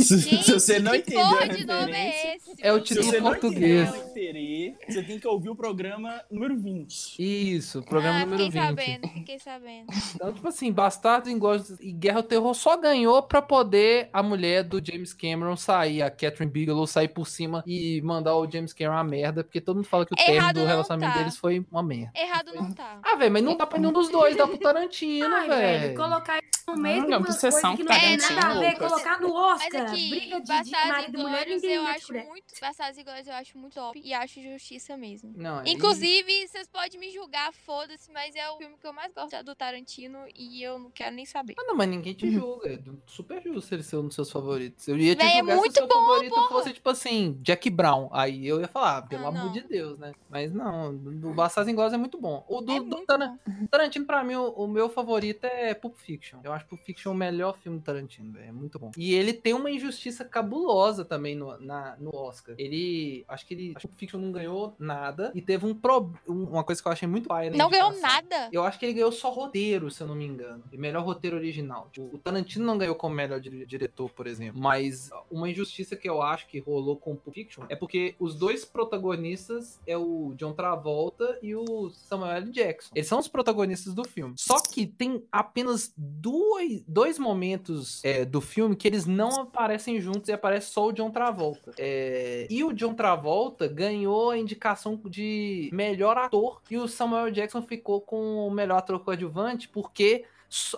[0.04, 2.52] se, Gente, se você não que entendeu a de nome referência, é esse?
[2.62, 3.88] É o título não português.
[3.90, 7.16] entendeu o interê, você tem que ouvir o programa número 20.
[7.20, 8.68] Isso, programa ah, número fiquei 20.
[8.70, 9.86] sabendo, fiquei sabendo.
[10.16, 14.64] Então, tipo assim, Bastardos Inglórios e Guerra ao Terror só ganhou pra poder a mulher
[14.64, 18.98] do James Cameron sair, a Catherine Bigelow, sair por cima e mandar o James Cameron
[18.98, 21.20] a merda, porque todo mundo fala que o término Errado do não relacionamento tá.
[21.20, 22.12] deles foi uma merda.
[22.16, 23.00] Errado não tá.
[23.04, 25.96] Ah, velho, mas não dá pra nenhum dos dois, dá pro Tarantino, Ai, velho, velho.
[25.96, 28.56] colocar isso no meio de não, uma obsessão coisa com que não tem Tarantino, nada
[28.56, 31.88] a ver, colocar no Mas Oscar, aqui, briga de, de marido e mulher, ninguém eu
[31.88, 32.46] acho muito...
[32.60, 35.34] Bastardos Inglórios eu acho muito top e acho justiça mesmo.
[35.36, 39.14] Não, é- Inclusive, vocês podem me julgar, foda-se, mas é o filme que eu mais
[39.14, 41.56] gosto do Tarantino e eu não quero nem saber.
[41.58, 42.70] Ah, não, mas ninguém te julga.
[42.70, 44.88] É super justo ele ser um dos seus favoritos.
[44.88, 47.38] Eu ia te Véi, é julgar muito se o seu bom, favorito fosse, tipo assim,
[47.42, 48.10] Jack Brown.
[48.12, 50.14] Aí eu ia falar, ah, pelo Ah, amor de Deus, né?
[50.30, 52.46] Mas não, do Bastardos Inglórios é muito bom.
[52.48, 53.38] O do, É do Taran-
[53.72, 56.40] Tarantino, pra mim, o, o meu favorito é Pulp Fiction.
[56.44, 58.46] Eu acho Pulp Fiction o melhor filme do Tarantino, velho.
[58.50, 58.92] É muito bom.
[58.98, 62.56] E ele tem uma injustiça cabulosa também no, na, no Oscar.
[62.58, 66.12] Ele, acho que ele, acho que Pulp Fiction não ganhou nada e teve um, pro,
[66.28, 68.50] um- uma coisa que eu achei muito paia Não ganhou nada.
[68.52, 70.64] Eu acho que ele ganhou só roteiro, se eu não me engano.
[70.72, 71.90] E melhor roteiro original.
[71.92, 74.60] Tipo, o Tarantino não ganhou como melhor dire- diretor, por exemplo.
[74.62, 78.64] Mas uma injustiça que eu acho que rolou com Pulp Fiction é porque os dois
[78.66, 82.52] protagonistas é o John Travolta e o Samuel L.
[82.52, 82.92] Jackson.
[82.96, 84.36] Eles são os protagonistas do filme.
[84.38, 90.30] Só que tem apenas dois, dois momentos é, do filme que eles não aparecem juntos
[90.30, 91.74] e aparece só o John Travolta.
[91.78, 97.62] É, e o John Travolta ganhou a indicação de melhor ator e o Samuel Jackson
[97.62, 100.26] ficou com o melhor ator coadjuvante porque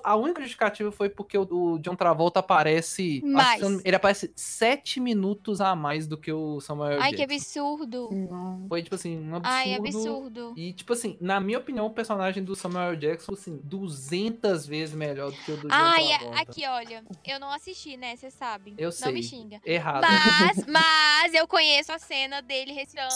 [0.04, 3.22] a única justificativa foi porque o, o John Travolta aparece.
[3.24, 3.62] Mais.
[3.62, 7.36] que não- ele aparece sete minutos a mais do que o Samuel Ai, que Jackson.
[7.36, 8.10] absurdo.
[8.12, 8.66] Não.
[8.68, 9.46] Foi, tipo assim, um absurdo.
[9.56, 10.54] Ai, absurdo.
[10.58, 15.32] E, tipo assim, na minha opinião, o personagem do Samuel Jackson, assim, 200 vezes melhor
[15.32, 16.42] do que o do John Ai, Travolta.
[16.42, 17.04] aqui, olha.
[17.26, 18.16] Eu não assisti, né?
[18.16, 18.74] Você sabe.
[18.78, 19.40] Eu Não me sei.
[19.40, 19.62] xinga.
[19.66, 20.02] Errado.
[20.02, 23.10] Mas, mas eu conheço a cena dele recitando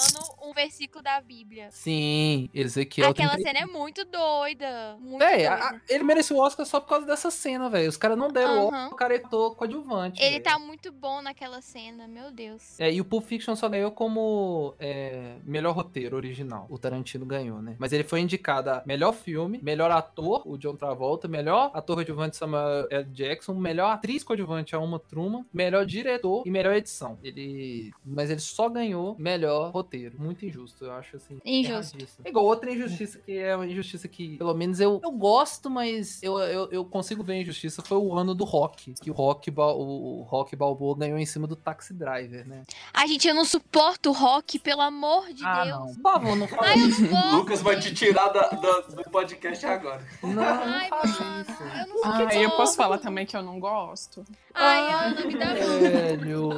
[0.44, 1.70] um versículo da Bíblia.
[1.72, 3.44] Sim, Ezequiel Aquela tem...
[3.46, 4.98] cena é muito doida.
[5.00, 5.54] Muito a- doida.
[5.56, 7.90] a- ele mereceu o Oscar só por causa dessa cena, velho.
[7.90, 8.84] Os caras não deram o Aham.
[8.84, 9.20] Oscar, o cara
[9.56, 10.22] coadjuvante.
[10.22, 10.44] Ele velho.
[10.44, 12.80] tá muito bom naquela cena, meu Deus.
[12.80, 16.68] É, e o Pulp Fiction só ganhou como é, melhor roteiro original.
[16.70, 17.76] O Tarantino ganhou, né?
[17.80, 22.38] Mas ele foi indicado a melhor filme, melhor ator, o John Travolta, melhor ator coadjuvante
[22.38, 23.06] Samuel L.
[23.12, 27.18] Jackson, melhor atriz coadjuvante a Uma Truman, melhor diretor e melhor edição.
[27.24, 30.20] Ele, mas ele só ganhou melhor roteiro.
[30.20, 31.40] Muito injusto, eu acho assim.
[31.46, 31.98] Injusto.
[32.24, 36.22] É igual outra injustiça que é uma injustiça que, pelo menos eu, eu gosto, mas
[36.22, 37.82] eu, eu, eu consigo ver a injustiça.
[37.82, 41.48] Foi o ano do Rock, que o Rock, o, o Rock Balboa ganhou em cima
[41.48, 42.64] do Taxi Driver, né?
[42.94, 45.78] Ai, gente, eu não suporto o rock, pelo amor de ah, Deus.
[45.78, 45.94] não.
[45.96, 47.02] Por favor, não fala Ai, eu isso.
[47.32, 50.06] Lucas vai te tirar da- da- do podcast agora.
[50.22, 51.64] Não, não Ai, fala mano, isso.
[51.64, 54.26] eu não Ah, eu posso falar também que eu não gosto?
[54.54, 55.54] Ai, Ana, me dá.
[55.54, 56.50] Velho.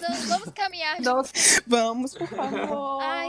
[0.00, 1.00] Vamos, vamos caminhar.
[1.00, 1.32] Nossa,
[1.66, 3.02] Vamos, por favor.
[3.02, 3.28] Ai.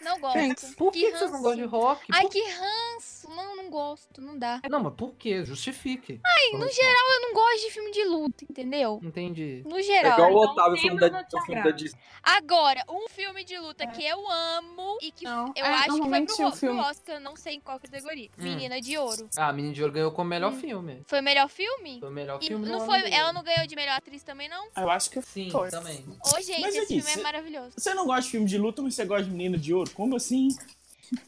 [0.00, 0.38] Não gosto.
[0.38, 2.00] Gente, por que, que vocês não gostam de rock?
[2.12, 3.28] Ai, Por- que ranço.
[3.30, 4.60] Não, não gosto, não dá.
[4.68, 5.44] Não, mas por quê?
[5.44, 6.20] Justifique.
[6.24, 9.00] Ai, no geral, eu não gosto de filme de luta, entendeu?
[9.02, 9.62] Entendi.
[9.66, 10.12] No É geral.
[10.18, 11.70] igual o Otávio, filme da, o filme da.
[11.70, 12.00] Disney.
[12.22, 16.08] Agora, um filme de luta que eu amo e que Não, eu é, acho que
[16.08, 18.28] foi pro, o filme- pro Oscar, não sei em qual categoria.
[18.38, 18.42] Hum.
[18.42, 19.28] Menina de Ouro.
[19.36, 21.02] Ah, Menino de Ouro ganhou como melhor filme.
[21.06, 21.98] Foi o melhor filme?
[22.00, 22.68] Foi o melhor E filme.
[22.68, 24.68] não foi, ela não ganhou de melhor atriz também, não?
[24.76, 25.68] Eu acho que Sim, foi.
[25.70, 26.04] também.
[26.24, 27.72] Ô, gente, Mas esse aqui, filme é cê- maravilhoso.
[27.76, 29.90] Você não gosta de filme de luta, mas você gosta de Menino de Ouro?
[29.90, 30.48] Como assim?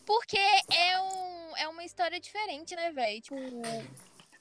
[0.07, 3.21] Porque é, um, é uma história diferente, né, velho?
[3.21, 3.37] Tipo,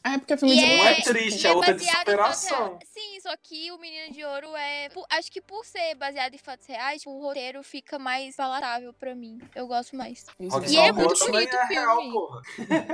[0.06, 2.18] É porque filme E de é- Não luta é triste, é outra de baseado em
[2.18, 2.80] fatos superação.
[2.84, 4.90] Sim, só que o Menino de Ouro é.
[5.12, 9.16] acho que por ser baseado em fatos reais, tipo, o roteiro fica mais palatável pra
[9.16, 9.40] mim.
[9.56, 10.26] Eu gosto mais.
[10.52, 12.12] Rock E é muito bonito é o real, filme.
[12.14, 12.42] porra.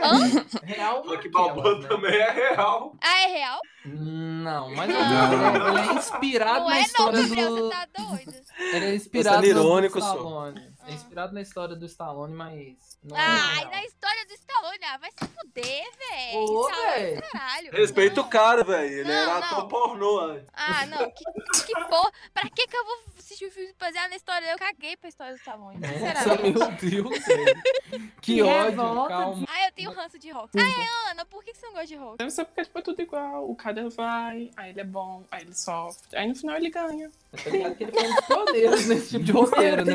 [0.03, 0.45] Hã?
[0.63, 1.87] Real Rock Balboa né?
[1.87, 2.95] também é real.
[3.01, 3.59] Ah, é real?
[3.85, 5.33] Não, mas Não.
[5.33, 7.63] ele, ele é inspirado Não na é, não, história Gabriel, do.
[7.63, 8.33] você tá doido.
[8.59, 10.13] Ele é inspirado Tá sendo no- irônico, do só.
[10.13, 10.73] Stallone.
[10.85, 12.88] É inspirado na história do Stallone, mas.
[13.01, 16.37] Não é Ai, na história do Stallone, ah, vai se fuder, velho.
[16.37, 17.21] Ô, véi.
[17.31, 17.71] caralho.
[17.71, 18.91] Respeita o cara, velho.
[18.93, 19.43] Ele Não, era não.
[19.43, 20.47] ator pornô antes.
[20.53, 21.23] Ah, não, que,
[21.65, 22.11] que porra.
[22.33, 24.51] Pra que que eu vou assistir o filme baseado na história?
[24.51, 26.59] Eu caguei pra história do Stallone, Nossa, sinceramente.
[26.59, 26.71] meu
[27.03, 27.61] Deus, velho.
[28.21, 29.07] Que Que ódio, revolta.
[29.09, 29.45] calma.
[29.49, 30.49] Ah, eu tenho ranço de rock.
[30.59, 32.17] Ah, Ana, por que que você não gosta de rock?
[32.17, 33.49] Deve ser porque tipo, é tudo igual.
[33.49, 36.17] O cara vai, aí ele é bom, aí ele sofre.
[36.17, 37.09] Aí no final ele ganha.
[37.43, 39.93] Tá ligado que ele foi um dos pioneiros nesse tipo de roteiro, né?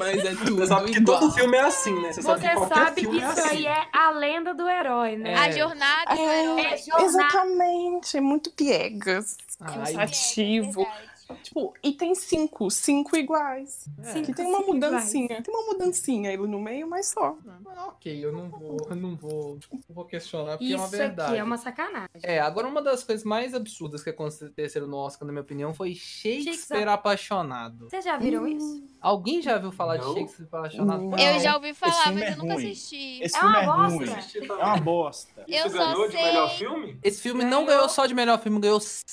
[0.00, 2.07] Mas é tudo Você sabe que todo filme é assim, né?
[2.12, 3.48] Você sabe Você que sabe que é isso assim.
[3.48, 5.32] aí é a lenda do herói, né?
[5.32, 5.36] É.
[5.36, 6.60] A jornada do herói.
[6.60, 7.04] É jornada.
[7.04, 9.36] Exatamente, é muito piegas.
[9.58, 10.82] Cansativo.
[10.82, 11.07] É, é.
[11.42, 13.86] Tipo, e tem cinco, cinco iguais.
[14.02, 15.42] Cinco, Que tem uma mudancinha.
[15.42, 17.36] Tem uma mudancinha aí no meio, mas só.
[17.76, 20.96] Ah, ok, eu não vou, eu não vou, não vou questionar, porque é uma Isso
[20.96, 21.30] verdade.
[21.32, 22.08] aqui é uma sacanagem.
[22.22, 25.94] É, agora uma das coisas mais absurdas que aconteceram no Oscar, na minha opinião, foi
[25.94, 26.88] Shakespeare Shakespeare.
[26.88, 27.88] apaixonado.
[27.90, 28.82] Vocês já viram isso?
[29.00, 30.14] Alguém já viu falar Não.
[30.14, 31.02] de Shakespeare apaixonado?
[31.04, 31.18] Não.
[31.18, 32.66] Eu já ouvi falar, mas é eu nunca ruim.
[32.72, 33.22] assisti.
[33.22, 33.94] Esse É uma é bosta.
[33.96, 34.50] ruim.
[34.60, 35.44] É uma bosta.
[35.46, 36.98] Eu Isso ganhou de sei- melhor filme?
[37.02, 39.08] Esse filme não Ganhou ganhou só de melhor filme, ganhou sete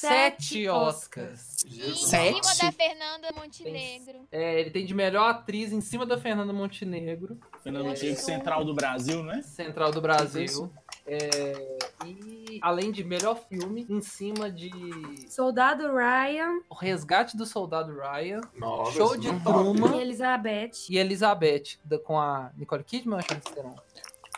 [0.45, 1.55] Sete Oscars.
[2.05, 2.27] Em Jesus.
[2.35, 2.65] cima Sete?
[2.65, 4.27] da Fernanda Montenegro.
[4.31, 8.73] É, ele tem de melhor atriz em cima da Fernanda Montenegro, Fernando Montenegro, Central do
[8.73, 9.41] Brasil, né?
[9.41, 10.71] Central do Brasil.
[11.07, 14.69] É, e além de melhor filme, em cima de
[15.29, 19.27] Soldado Ryan O Resgate do Soldado Ryan, Nossa, Show de.
[19.41, 20.71] Truman e Elizabeth.
[20.89, 23.75] e Elizabeth, com a Nicole Kidman, acho que serão.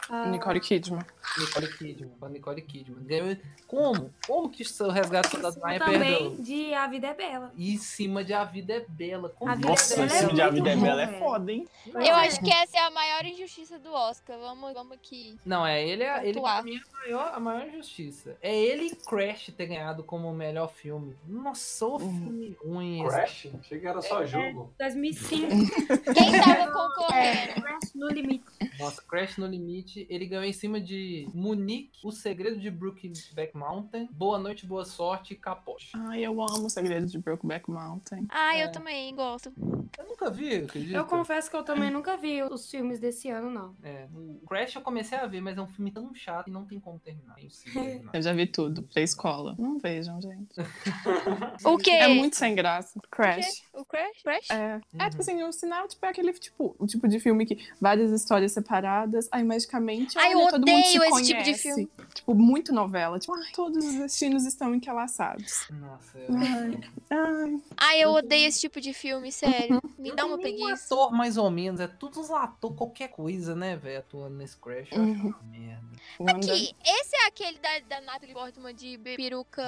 [0.10, 1.02] Ah, Nicole Kidman.
[1.39, 3.04] Nicole Kidman, com a Nicole Kidman.
[3.06, 4.13] Ganhou- Como?
[4.26, 6.36] Como que o Resgate Soldado Ryan também perdeu?
[6.38, 7.52] de A Vida é Bela.
[7.56, 9.30] E em cima de A Vida é Bela.
[9.30, 11.52] Como A Vida é Nossa, esse é filme de A Vida é Bela é foda,
[11.52, 11.67] hein?
[11.93, 14.38] Eu acho que essa é a maior injustiça do Oscar.
[14.39, 15.38] Vamos, vamos aqui.
[15.45, 18.38] Não, é ele, é, ele pra mim é a maior, a maior injustiça.
[18.41, 21.15] É ele e Crash ter ganhado como o melhor filme.
[21.28, 23.15] Nossa, o filme ruim esse.
[23.15, 23.47] Crash?
[23.60, 24.73] Achei que era só jogo.
[24.80, 25.47] 2005.
[26.13, 27.17] Quem tava concorrendo?
[27.17, 28.45] é, Crash no limite.
[28.80, 34.08] Nossa, Crash no Limite, ele ganhou em cima de Munique, O Segredo de Brookback Mountain,
[34.12, 35.92] Boa Noite, Boa Sorte e Capoche.
[35.96, 38.26] Ai, eu amo o segredo de Brokeback Mountain.
[38.30, 38.63] Ah, É.
[38.66, 39.52] eu também gosto.
[39.98, 40.96] Eu nunca vi, acredito.
[40.96, 43.76] Eu confesso que eu também nunca vi os filmes desse ano, não.
[43.84, 46.66] É, o Crash eu comecei a ver, mas é um filme tão chato e não
[46.66, 47.36] tem como terminar.
[47.36, 48.12] Terminar.
[48.13, 49.56] Eu já vi tudo pra escola.
[49.60, 50.56] Não vejam, gente.
[51.63, 51.92] O quê?
[51.92, 52.98] É muito sem graça.
[52.98, 53.02] O?
[53.10, 53.63] Crash.
[53.74, 54.22] O Crash?
[54.24, 54.50] Crash?
[54.50, 57.58] É, é tipo assim, o sinal tipo, é aquele tipo, o tipo de filme que
[57.80, 61.90] várias histórias separadas, aí magicamente Ai, eu olha, todo mundo se esse tipo de filme.
[62.14, 63.20] Tipo, muito novela.
[63.20, 65.68] Tipo, ai, todos os destinos estão entrelaçados.
[65.70, 66.36] Nossa, eu...
[66.36, 67.62] Ai, ai.
[67.78, 69.82] Ai, eu odeio esse tipo de filme, sério.
[69.98, 70.94] Me dá Não uma preguiça.
[70.96, 74.90] ator mais ou menos, é todos os atores, qualquer coisa, né, velho, atuando nesse Crash.
[74.92, 75.34] Eu acho Uhum.
[75.52, 75.88] merda.
[76.32, 79.64] Aqui, esse é aquele da, da Natalie Portman de peruca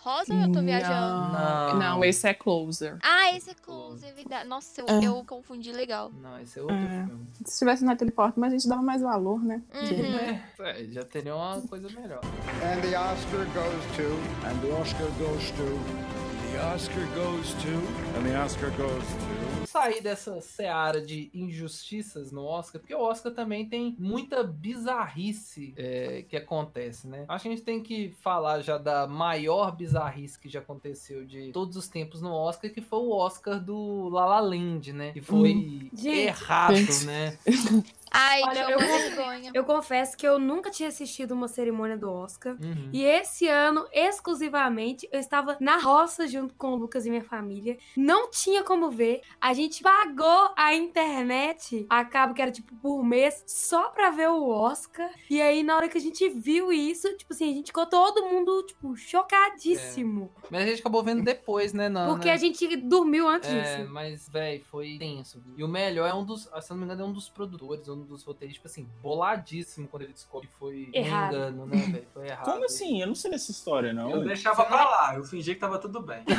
[0.00, 1.32] rosa ou eu tô viajando?
[1.32, 1.78] Não.
[1.78, 2.98] Não, esse é Closer.
[3.02, 4.48] Ah, esse é Close, é verdade.
[4.48, 5.04] Nossa, eu, É.
[5.04, 6.10] eu confundi legal.
[6.10, 7.04] Não, esse é outro É.
[7.06, 7.26] filme.
[7.44, 9.62] Se tivesse Natalie Portman, a gente dava mais valor, né?
[9.74, 10.16] Uhum.
[10.18, 10.44] É,
[10.90, 12.20] já teria uma coisa melhor.
[12.62, 14.46] And the Oscar goes to.
[14.46, 16.12] And the Oscar goes to.
[16.52, 18.18] The Oscar goes to.
[18.18, 19.66] And the Oscar goes to.
[19.66, 26.24] Sair dessa seara de injustiças no Oscar, porque o Oscar também tem muita bizarrice é,
[26.28, 27.24] que acontece, né?
[27.26, 31.52] Acho que a gente tem que falar já da maior bizarrice que já aconteceu de
[31.52, 35.12] todos os tempos no Oscar, que foi o Oscar do La La Land, né?
[35.12, 36.08] Que foi Gente.
[36.08, 37.04] errado, Gente.
[37.06, 37.38] né?
[38.12, 39.50] Ai, Olha, que eu vergonha.
[39.54, 42.56] Eu confesso que eu nunca tinha assistido uma cerimônia do Oscar.
[42.62, 42.90] Uhum.
[42.92, 47.78] E esse ano, exclusivamente, eu estava na roça junto com o Lucas e minha família.
[47.96, 49.22] Não tinha como ver.
[49.40, 54.28] A gente pagou a internet, a cabo que era tipo por mês, só pra ver
[54.28, 55.10] o Oscar.
[55.30, 58.24] E aí, na hora que a gente viu isso, tipo assim, a gente ficou todo
[58.26, 60.30] mundo, tipo, chocadíssimo.
[60.50, 62.12] Mas a gente acabou vendo depois, né, Nana?
[62.12, 63.90] Porque a gente dormiu antes É, disso.
[63.92, 65.42] mas, velho, foi tenso.
[65.56, 68.01] E o melhor é um dos, se não me engano, é um dos produtores, um
[68.04, 71.32] dos roteiristas, tipo assim, boladíssimo quando ele descobre que foi Errado.
[71.34, 72.06] um engano, né, velho?
[72.12, 72.44] Foi errado.
[72.44, 73.00] Como assim?
[73.00, 74.10] Eu não sei dessa história, não.
[74.10, 76.22] Eu deixava pra lá, eu fingi que tava tudo bem.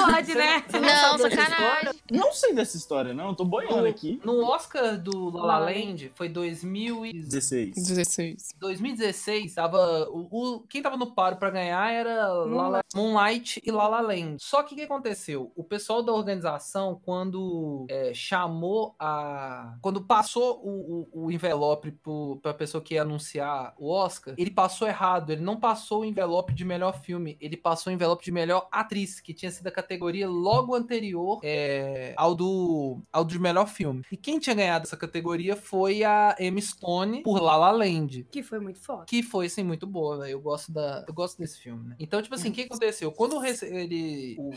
[0.00, 0.62] Não pode, né?
[0.68, 1.66] Você Não, sabe dessa sacanagem.
[1.78, 2.00] história?
[2.10, 3.34] Não sei dessa história, não.
[3.34, 4.20] Tô boiando aqui.
[4.24, 7.12] No Oscar do La La La La Land foi 2000 e...
[7.12, 7.74] 16.
[7.74, 8.48] 16.
[8.58, 10.08] 2016, tava.
[10.10, 14.00] O, o- quem tava no paro pra ganhar era La La- Moonlight e La La
[14.00, 14.36] Land.
[14.42, 15.52] Só que o que aconteceu?
[15.54, 19.74] O pessoal da organização, quando é, chamou a.
[19.80, 24.50] Quando passou o, o, o envelope pro, pra pessoa que ia anunciar o Oscar, ele
[24.50, 25.30] passou errado.
[25.30, 29.20] Ele não passou o envelope de melhor filme, ele passou o envelope de melhor atriz,
[29.20, 34.02] que tinha sido a categoria logo anterior é, ao, do, ao de melhor filme.
[34.10, 38.26] E quem tinha ganhado essa categoria foi a Emma Stone por La La Land.
[38.30, 39.04] Que foi muito foda.
[39.06, 40.32] Que foi, assim, muito boa, velho.
[40.32, 41.04] Eu gosto da.
[41.06, 41.96] Eu gosto desse filme, né?
[41.98, 43.12] Então, tipo assim, o que aconteceu?
[43.12, 44.36] Quando ele.
[44.38, 44.50] O,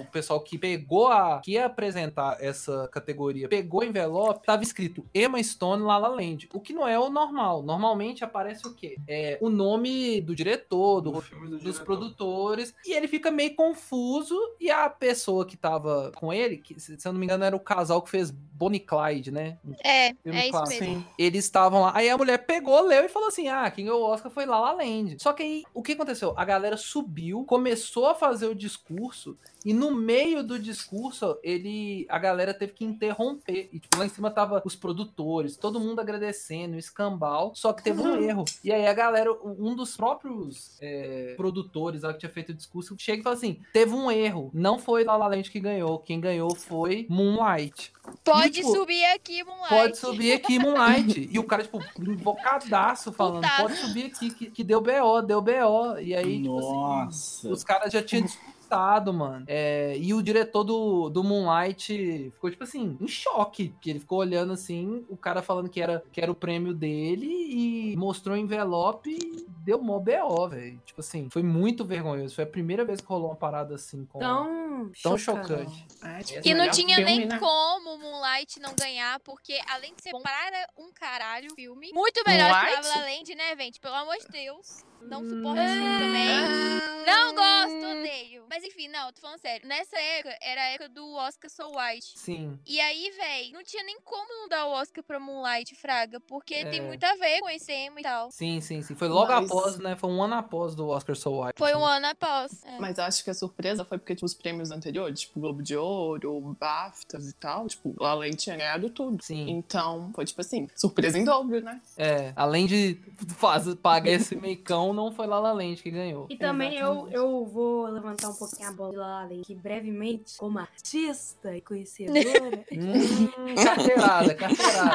[0.00, 1.40] o pessoal que pegou a.
[1.40, 6.48] que ia apresentar essa categoria, pegou o envelope, tava escrito Emma Stone La La Land.
[6.52, 7.62] O que não é o normal.
[7.62, 8.96] Normalmente aparece o quê?
[9.08, 11.84] É o nome do diretor, do, Do filme do dos diretor.
[11.84, 12.74] produtores.
[12.86, 14.36] E ele fica meio confuso.
[14.60, 17.60] E a pessoa que tava com ele, que, se eu não me engano, era o
[17.60, 19.58] casal que fez Bonnie Clyde, né?
[19.84, 20.84] É, Filme é isso clássico.
[20.84, 21.06] mesmo.
[21.18, 21.92] Eles estavam lá.
[21.94, 24.58] Aí a mulher pegou, leu e falou assim: Ah, quem ganhou o Oscar foi La
[24.60, 25.16] La Land.
[25.20, 26.34] Só que aí, o que aconteceu?
[26.36, 29.36] A galera subiu, começou a fazer o discurso.
[29.64, 32.06] E no meio do discurso, ele.
[32.08, 33.68] A galera teve que interromper.
[33.72, 38.00] E, tipo, lá em cima tava os produtores, todo mundo agradecendo, escambau, só que teve
[38.00, 38.44] um erro.
[38.62, 42.94] E aí a galera, um dos próprios é, produtores lá que tinha feito o discurso,
[42.98, 46.20] chega e fala assim: teve um erro, não foi La La Land que ganhou, quem
[46.20, 47.92] ganhou foi Moonlight.
[48.24, 49.68] Pode E, tipo, subir aqui, Moonlight.
[49.68, 51.28] Pode subir aqui, Moonlight.
[51.30, 53.62] E o cara, tipo, invocadaço falando, Putado.
[53.62, 55.98] pode subir aqui, que, que deu BO, deu BO.
[56.00, 57.48] E aí, tipo assim, Nossa.
[57.50, 58.24] os caras já tinham
[58.68, 59.44] disputado, mano.
[59.48, 63.74] É, e o diretor do, do Moonlight ficou, tipo assim, em choque.
[63.80, 67.26] Que ele ficou olhando assim, o cara falando que era, que era o prêmio dele
[67.26, 70.80] e mostrou o envelope e deu mó BO, velho.
[70.84, 72.34] Tipo assim, foi muito vergonhoso.
[72.34, 74.18] Foi a primeira vez que rolou uma parada assim com.
[74.18, 75.86] Tão, tão chocante.
[76.02, 77.38] É, tipo, Que não tinha filme, nem né?
[77.38, 82.22] como o Moonlight não ganhar, porque além de ser bom para um caralho filme, muito
[82.26, 82.88] melhor que Moonlight?
[82.88, 83.80] La La Land, né, gente?
[83.80, 84.84] Pelo amor de Deus.
[85.02, 86.88] Não suporto esse filme também.
[87.06, 88.44] Não gosto, odeio.
[88.50, 89.66] Mas enfim, não, tô falando sério.
[89.66, 92.18] Nessa época, era a época do Oscar So White.
[92.18, 92.58] Sim.
[92.66, 96.54] E aí, véi, não tinha nem como não dar o Oscar pra Moonlight, Fraga, porque
[96.54, 96.64] É.
[96.68, 98.30] tem muito a ver com esse tema e tal.
[98.30, 98.94] Sim, sim, sim.
[98.94, 99.96] Foi logo Mas- após, né?
[99.96, 101.54] Foi um ano após do Oscar So White.
[101.56, 102.62] Foi um ano após.
[102.64, 102.78] É.
[102.78, 105.76] Mas eu acho que a surpresa foi porque, tipo, os prêmios anteriores, tipo, Globo de
[105.76, 109.22] Ouro, BAFTAs e tal, tipo, La La Land tinha ganhado tudo.
[109.22, 109.48] Sim.
[109.50, 111.80] Então, foi tipo assim, surpresa em dobro, né?
[111.96, 113.00] É, além de
[113.36, 116.26] fazer, pagar esse meicão, não foi La La Land que ganhou.
[116.28, 117.14] E também eu, Exatamente.
[117.16, 121.56] eu vou levantar um pouquinho a bola de La La Land, que brevemente, como artista
[121.56, 124.94] e conhecedora, Hum, carteirada, carteirada.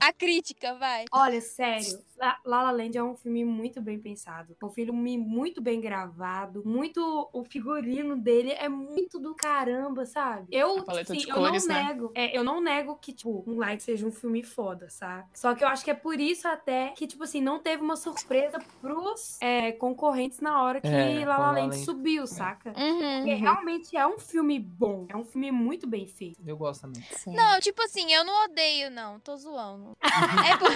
[0.00, 1.04] A crítica, vai.
[1.12, 5.18] olha, sério, La La La Land é um filme muito bem pensado, é um filme
[5.18, 10.46] muito bem gravado, muito, o figurino dele é muito do caramba, sabe?
[10.52, 11.82] Eu, sim, eu cores, não né?
[11.88, 15.26] nego, é, eu não nego que, tipo, um like seja um filme foda, sabe?
[15.34, 17.96] Só que eu acho que é por isso até que, tipo assim, não teve uma
[17.96, 21.84] surpresa pros é, concorrentes na hora que É, La La La La Land Land.
[21.84, 22.72] subiu, saca?
[22.76, 23.16] Uhum.
[23.16, 25.06] Porque realmente é um filme bom.
[25.08, 26.40] É um filme muito bem feito.
[26.46, 27.02] Eu gosto também.
[27.16, 27.34] Sim.
[27.34, 29.18] Não, tipo assim, eu não odeio, não.
[29.18, 29.96] Tô zoando.
[30.02, 30.70] é por...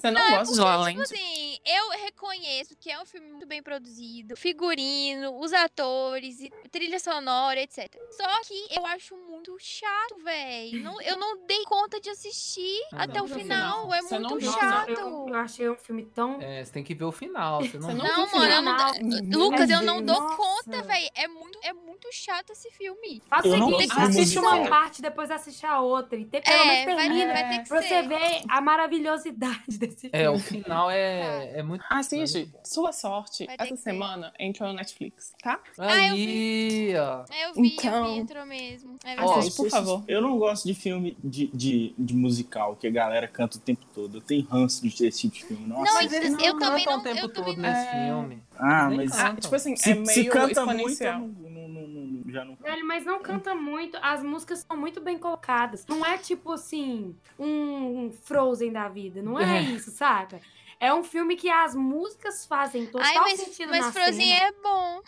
[0.00, 3.04] Você não Não, é gosta de La La Tipo assim, eu reconheço que é um
[3.06, 6.36] filme muito bem produzido, figurino, os atores,
[6.70, 7.94] trilha sonora, etc.
[8.10, 10.72] Só que eu acho muito chato, véi.
[10.82, 13.24] Não, eu não dei conta de assistir Ah, até não.
[13.24, 13.94] o final.
[13.94, 14.88] É Você não muito viu o chato.
[14.90, 16.40] Eu, eu achei um filme tão.
[16.40, 17.60] É, você tem que ver o final.
[17.62, 19.38] Você não, Você Não, mano, eu não.
[19.38, 19.84] Lucas, eu Nossa.
[19.84, 21.08] não dou conta, véi.
[21.14, 23.22] É muito, é muito chato esse filme.
[23.28, 26.18] Faz o não seguinte, assiste uma parte, depois assiste a outra.
[26.18, 27.32] E tem, pelo É, menos vai, termina.
[27.32, 28.08] vai ter que Pra você ser.
[28.08, 30.10] ver a maravilhosidade desse filme.
[30.12, 31.84] É, o final é, é muito.
[31.90, 33.90] Assiste, sua sorte, Vai ter essa que ser.
[33.90, 35.58] semana entrou no Netflix, tá?
[35.78, 37.24] Ah, eu Aí, ó.
[37.32, 38.96] É, eu vi, eu Então- vi, entrou mesmo.
[39.04, 39.38] É Ó, verdade.
[39.40, 40.04] Assiste, por favor.
[40.06, 43.84] Eu não gosto de filme de, de, de musical, que a galera canta o tempo
[43.94, 44.18] todo.
[44.18, 45.66] Eu tenho ranço de ter esse tipo de filme.
[45.66, 45.82] Nossa.
[45.84, 48.42] Não, Mas eles eu não também cantam não- o tempo eu todo nesse não- filme.
[48.58, 49.18] Ah, mas.
[49.18, 51.20] Ah, tipo assim, se, é se meio canta muito, eu exponencial.
[51.20, 52.56] não, não, não, não- já não.
[52.56, 53.98] Velho, mas não canta muito.
[54.02, 55.86] As músicas são muito bem colocadas.
[55.86, 59.22] Não é tipo assim, um Frozen da vida.
[59.22, 59.62] Não é, É.
[59.62, 60.40] isso, saca?
[60.80, 64.46] É um filme que as músicas fazem total Ai, mas, sentido mas na Frozen cena.
[64.46, 65.02] é bom.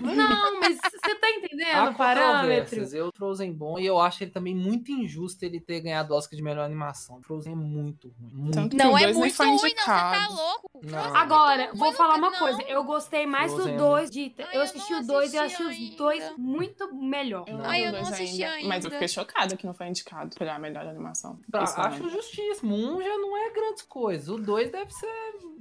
[0.00, 2.82] Não, mas você tá entendendo Há o parâmetro?
[2.94, 6.36] Eu Frozen bom e eu acho ele também muito injusto ele ter ganhado o Oscar
[6.36, 7.20] de melhor animação.
[7.22, 8.30] Frozen é muito ruim.
[8.34, 8.54] Muito.
[8.54, 9.58] Tanto Não que o é muito foi ruim, não.
[9.60, 10.18] Você indicado.
[10.18, 10.70] tá louco?
[10.82, 10.98] Não.
[10.98, 12.58] É Agora, vou falar uma coisa.
[12.58, 12.66] não.
[12.68, 14.34] Eu gostei mais Frozen é do dois de.
[14.38, 15.96] Ai, Eu assisti o dois e eu achei os ainda.
[15.96, 17.44] dois muito melhor.
[17.48, 18.90] Não Ai, eu não assisti ainda, Mas eu ainda.
[18.90, 21.38] fiquei chocada que não foi indicado pra melhor animação.
[21.62, 22.74] Isso, acho justíssimo.
[22.74, 24.28] Um já não é grandes coisas.
[24.28, 25.06] O dois deve ser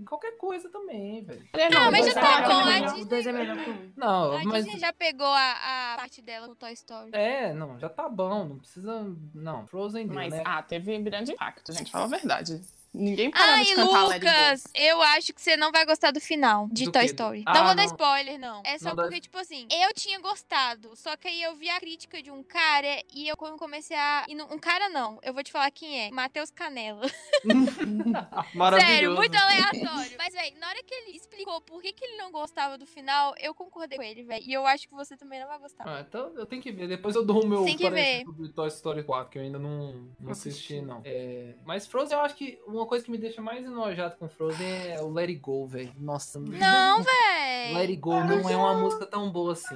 [0.08, 1.48] qualquer coisa também, velho.
[1.72, 2.80] Não, mas já é tá melhor bom, a.
[2.80, 3.92] Disney- Os dois é melhor que um.
[3.98, 4.64] Não, A mas.
[4.66, 7.12] Disney já pegou a, a parte dela com Toy Story.
[7.14, 8.46] É, não, já tá bom.
[8.46, 9.16] Não precisa.
[9.36, 10.42] Não, Frozen deu, Mas, né?
[10.46, 11.92] ah, teve grande impacto, gente.
[11.92, 12.62] Fala a verdade.
[12.94, 14.32] Ninguém parava Ai, de cantar Let It Go.
[14.32, 17.08] Lucas, eu acho que você não vai gostar do final de Do Toy quê?
[17.08, 17.44] Story.
[17.46, 18.62] Ah, não vou dar spoiler, não.
[18.66, 20.94] É só Não dá- porque, tipo assim, eu tinha gostado.
[20.96, 24.26] Só que aí eu vi a crítica de um cara e eu comecei a.
[24.28, 26.12] e não- um cara não, eu vou te falar quem é.
[26.12, 27.08] Matheus Canela.
[28.54, 28.92] Maravilhoso.
[28.92, 30.12] Sério, muito aleatório.
[30.18, 33.34] Mas, velho, na hora que ele explicou por que, que ele não gostava do final,
[33.40, 34.44] eu concordei com ele, velho.
[34.46, 35.84] E eu acho que você também não vai gostar.
[35.88, 36.88] Ah, então eu tenho que ver.
[36.88, 39.60] Depois eu dou o meu Tem que parecer sobre Toy Story 4, que eu ainda
[39.60, 41.02] não, não assisti, não.
[41.06, 44.68] É, mas Frozen, eu acho que uma coisa que me deixa mais enojado com Frozen
[44.92, 45.92] é o Let It Go, velho.
[46.00, 47.80] Nossa, Não, Let velho.
[47.82, 49.76] It Go não é uma música tão boa assim.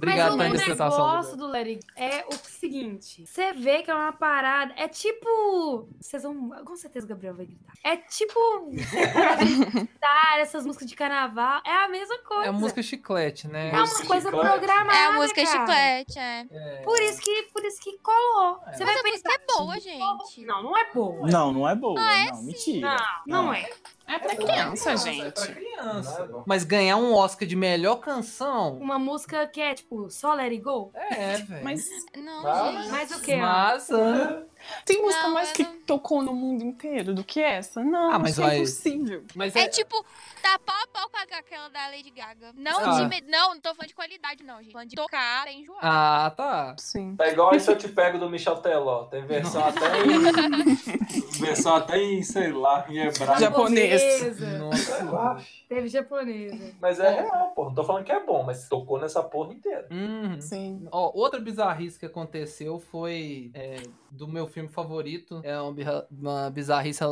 [0.00, 1.06] Mas Obrigado o pela interpretação.
[1.06, 4.72] negócio do Go é o seguinte: você vê que é uma parada.
[4.76, 5.88] É tipo.
[6.00, 6.50] Vocês vão.
[6.64, 7.72] Com certeza o Gabriel vai gritar.
[7.82, 8.38] É tipo.
[10.00, 11.60] Tá, essas músicas de carnaval.
[11.66, 12.48] É a mesma coisa.
[12.48, 13.70] É música chiclete, né?
[13.70, 14.48] É uma coisa Chiclete.
[14.48, 14.96] programada.
[14.98, 15.58] É a música cara.
[15.58, 16.46] chiclete, é.
[16.50, 18.60] É, Por isso que, por isso que colou.
[18.66, 18.72] É.
[18.72, 19.58] Você Mas vai a música é pensar.
[19.58, 20.44] boa, gente.
[20.46, 21.28] Não, não é boa.
[21.28, 22.00] Não, não é boa.
[22.00, 22.46] Ah, é não, sim.
[22.46, 22.96] mentira.
[23.26, 23.68] Não, não é.
[24.08, 25.32] É pra criança, É gente.
[25.32, 26.30] pra criança.
[26.46, 28.78] Mas ganhar um Oscar de melhor canção.
[28.78, 30.90] Uma música que é tipo só Let It Go.
[30.94, 31.62] É, velho.
[31.64, 31.86] Mas
[32.16, 32.72] Não, Tá.
[32.72, 32.90] gente.
[32.90, 33.34] Mas o quê?
[33.34, 33.38] ó?
[33.38, 34.42] Mas, ah,
[34.84, 37.82] tem música Não, mais que não- tocou no mundo inteiro do que essa.
[37.82, 39.24] Não, Ah, mas isso vai- é impossível.
[39.34, 40.04] Mas É tipo,
[40.42, 42.52] tá pau a pau com aquela da Lady Gaga.
[42.54, 43.04] Não, Ah.
[43.04, 44.72] de não, não tô falando de qualidade, não, gente.
[44.72, 45.80] Falando de tocar, é enjoado.
[45.82, 46.74] Ah, tá.
[46.78, 47.16] Sim.
[47.20, 49.04] É igual esse eu te pego do Michel Teló.
[49.04, 51.40] Tem versão até em.
[51.40, 53.40] versão até em, sei lá, em hebraico.
[53.40, 54.00] Japonês.
[54.00, 54.58] Japonesa.
[54.58, 55.44] Nossa.
[55.68, 56.74] Teve japonesa.
[56.80, 57.64] Mas é real, pô.
[57.66, 59.86] Não tô falando que é bom, mas tocou nessa porra inteira.
[59.90, 60.40] Uhum.
[60.40, 60.86] Sim.
[60.90, 65.40] Ó, outra bizarrice que aconteceu foi é, do meu filme favorito.
[65.44, 67.02] É uma, bizarrice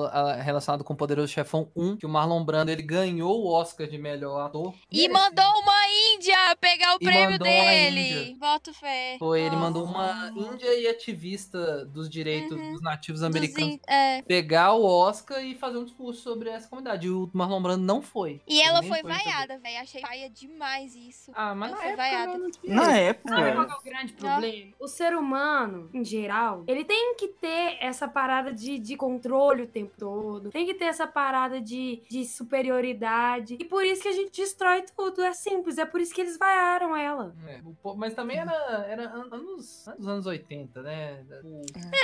[0.43, 3.99] relacionada com o Poderoso Chefão 1, que o Marlon Brando ele ganhou o Oscar de
[3.99, 4.75] melhor ator.
[4.91, 5.89] E mandou uma
[6.27, 8.37] Índia pegar o E prêmio dele.
[8.39, 9.17] Voto fé.
[9.19, 9.61] Foi, ele Nossa.
[9.61, 12.73] mandou uma índia e ativista dos direitos Uhum.
[12.73, 14.23] dos nativos Dos americanos in- é.
[14.23, 17.07] pegar o Oscar e fazer um discurso sobre essa comunidade.
[17.07, 18.41] E o Marlon Brando não foi.
[18.47, 19.15] E Ele ela foi receber.
[19.15, 19.79] vaiada, velho.
[19.81, 21.31] Achei paia demais isso.
[21.35, 22.39] Ah, mas Ela na foi época vaiada.
[22.39, 22.75] não tinha.
[22.75, 23.73] Na Sabe qual época.
[23.73, 24.73] é o grande problema?
[24.81, 29.67] O ser humano, em geral, ele tem que ter essa parada de, de controle o
[29.69, 30.51] tempo todo.
[30.51, 33.57] Tem que ter essa parada de, de superioridade.
[33.61, 35.23] E por isso que a gente destrói tudo.
[35.23, 35.79] É simples.
[35.79, 37.35] É por isso que eles vaiaram ela.
[37.47, 37.61] É,
[37.97, 38.53] mas também era,
[38.89, 41.25] era an- anos, anos, anos 80, né?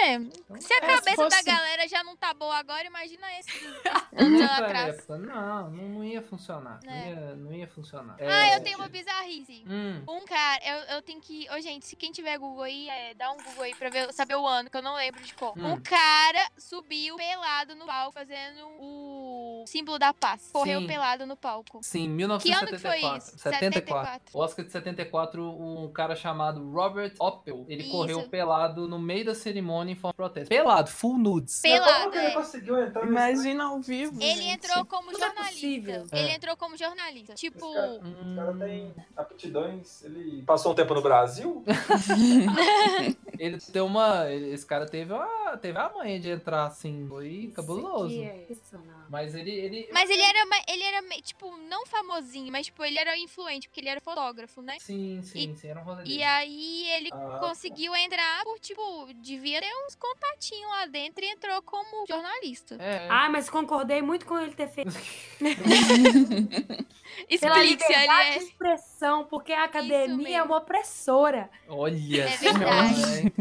[0.03, 2.85] É, então, se a É, cabeça se fosse- da galera já não tá boa agora,
[2.87, 3.51] imagina esse
[4.17, 5.09] anos nessa atrás.
[5.09, 6.81] não, não, não ia funcionar.
[6.85, 7.09] Não, É.
[7.11, 8.17] ia, não ia funcionar.
[8.21, 9.65] Ah, É, eu tenho uma bizarrice.
[9.67, 11.47] Hum, Um cara, eu, eu tenho que.
[11.51, 14.35] Ô, gente, se quem tiver Google aí, é, dá um Google aí pra ver, saber
[14.37, 15.55] o ano, que eu não lembro de qual.
[15.57, 15.73] Hum.
[15.75, 20.51] Um cara subiu pelado no palco fazendo o símbolo da paz.
[20.53, 20.87] Correu Sim.
[20.87, 21.81] pelado no palco.
[21.83, 23.19] sim, Que ano que foi 1974.
[23.19, 23.39] isso?
[23.39, 23.43] 74.
[23.43, 24.02] 74.
[24.35, 27.91] O Oscar de 74, um cara chamado Robert Oppel, ele Isso.
[27.93, 30.49] correu pelado no meio da cerimônia em forma de protesto.
[30.49, 31.61] Pelado, full nudes.
[31.61, 32.31] Pelado, Como que ele é.
[32.33, 33.13] conseguiu entrar nesse...
[33.13, 34.21] Imagina ao vivo.
[34.23, 34.49] Ele gente.
[34.67, 35.53] entrou como Tudo é jornalista.
[35.55, 36.07] possível.
[36.13, 36.35] Ele É.
[36.35, 37.35] entrou como jornalista.
[37.35, 37.59] Tipo.
[37.67, 40.03] Esse cara- Hum, O cara tem aptidões.
[40.05, 41.65] Ele passou um tempo no Brasil?
[43.39, 44.31] Ele tem uma.
[44.33, 47.07] Esse cara teve a, teve a manha de entrar assim.
[47.09, 48.13] Foi cabuloso.
[48.13, 48.79] Isso aqui é.
[49.09, 49.51] Mas ele.
[49.51, 53.81] ele Mas ele era, ele era, tipo, não famosinho, mas, tipo, ele era influente, porque
[53.81, 54.77] ele era fotógrafo, né?
[54.79, 59.61] Sim, sim, sim, era um rolê E aí ele Ah, conseguiu entrar por, tipo, devia
[59.61, 62.77] ter uns contatinhos lá dentro e entrou como jornalista.
[62.81, 64.93] É, Ah, mas concordei muito com ele ter feito
[65.39, 68.39] pela Explique se ele liberdade é.
[68.39, 71.51] expressão, porque a academia é uma opressora.
[71.69, 73.32] olha É verdade.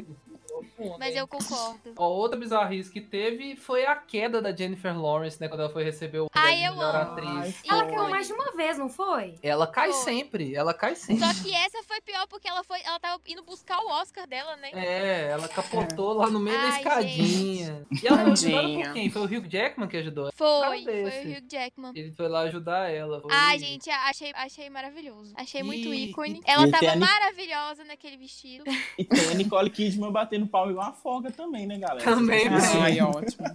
[0.99, 1.17] Mas hein?
[1.19, 1.93] eu concordo.
[1.97, 5.47] Ó, outra bizarrice que teve foi a queda da Jennifer Lawrence, né?
[5.47, 7.11] Quando ela foi receber o Ai, eu melhor amo.
[7.11, 7.61] atriz.
[7.69, 7.93] Ela Foi.
[7.93, 9.35] caiu mais de uma vez, não foi?
[9.43, 10.03] Ela cai Foi.
[10.03, 11.23] sempre, ela cai sempre.
[11.25, 14.55] Só que essa foi pior porque ela foi, ela tava indo buscar o Oscar dela,
[14.57, 14.69] né?
[14.73, 17.85] É, ela capotou lá no meio da Ai, escadinha.
[18.03, 19.09] E ela foi ajudada por quem?
[19.09, 20.31] Foi o Hugh Jackman que ajudou.
[20.33, 21.07] Foi, foi o
[21.37, 21.91] Hugh Jackman.
[21.95, 23.21] Ele foi lá ajudar ela.
[23.21, 23.31] Foi...
[23.33, 25.33] Ai, gente, achei, achei maravilhoso.
[25.35, 26.39] Achei muito E- ícone.
[26.39, 28.63] e- Ela e tava a maravilhosa naquele vestido.
[28.97, 32.03] E tem a Nicole Kidman batendo pau igual uma folga também, né, galera?
[32.03, 32.47] Também,
[32.81, 33.45] Ai, ótimo.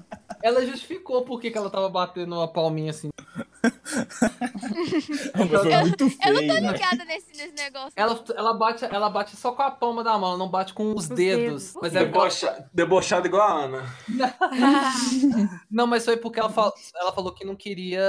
[0.43, 3.11] Ela justificou por que que ela tava batendo uma palminha assim.
[5.35, 6.73] Muito Eu não feio, tô né?
[6.73, 7.93] ligada nesse, nesse negócio.
[7.97, 10.93] Ela, ela, bate, ela bate só com a palma da mão, ela não bate com
[10.93, 11.45] os, Os dedos.
[11.45, 11.75] dedos.
[11.81, 12.69] Mas é Debocha...
[12.73, 13.85] Debochado igual a Ana.
[15.71, 18.01] Não, mas foi porque ela, fal- ela falou que não queria.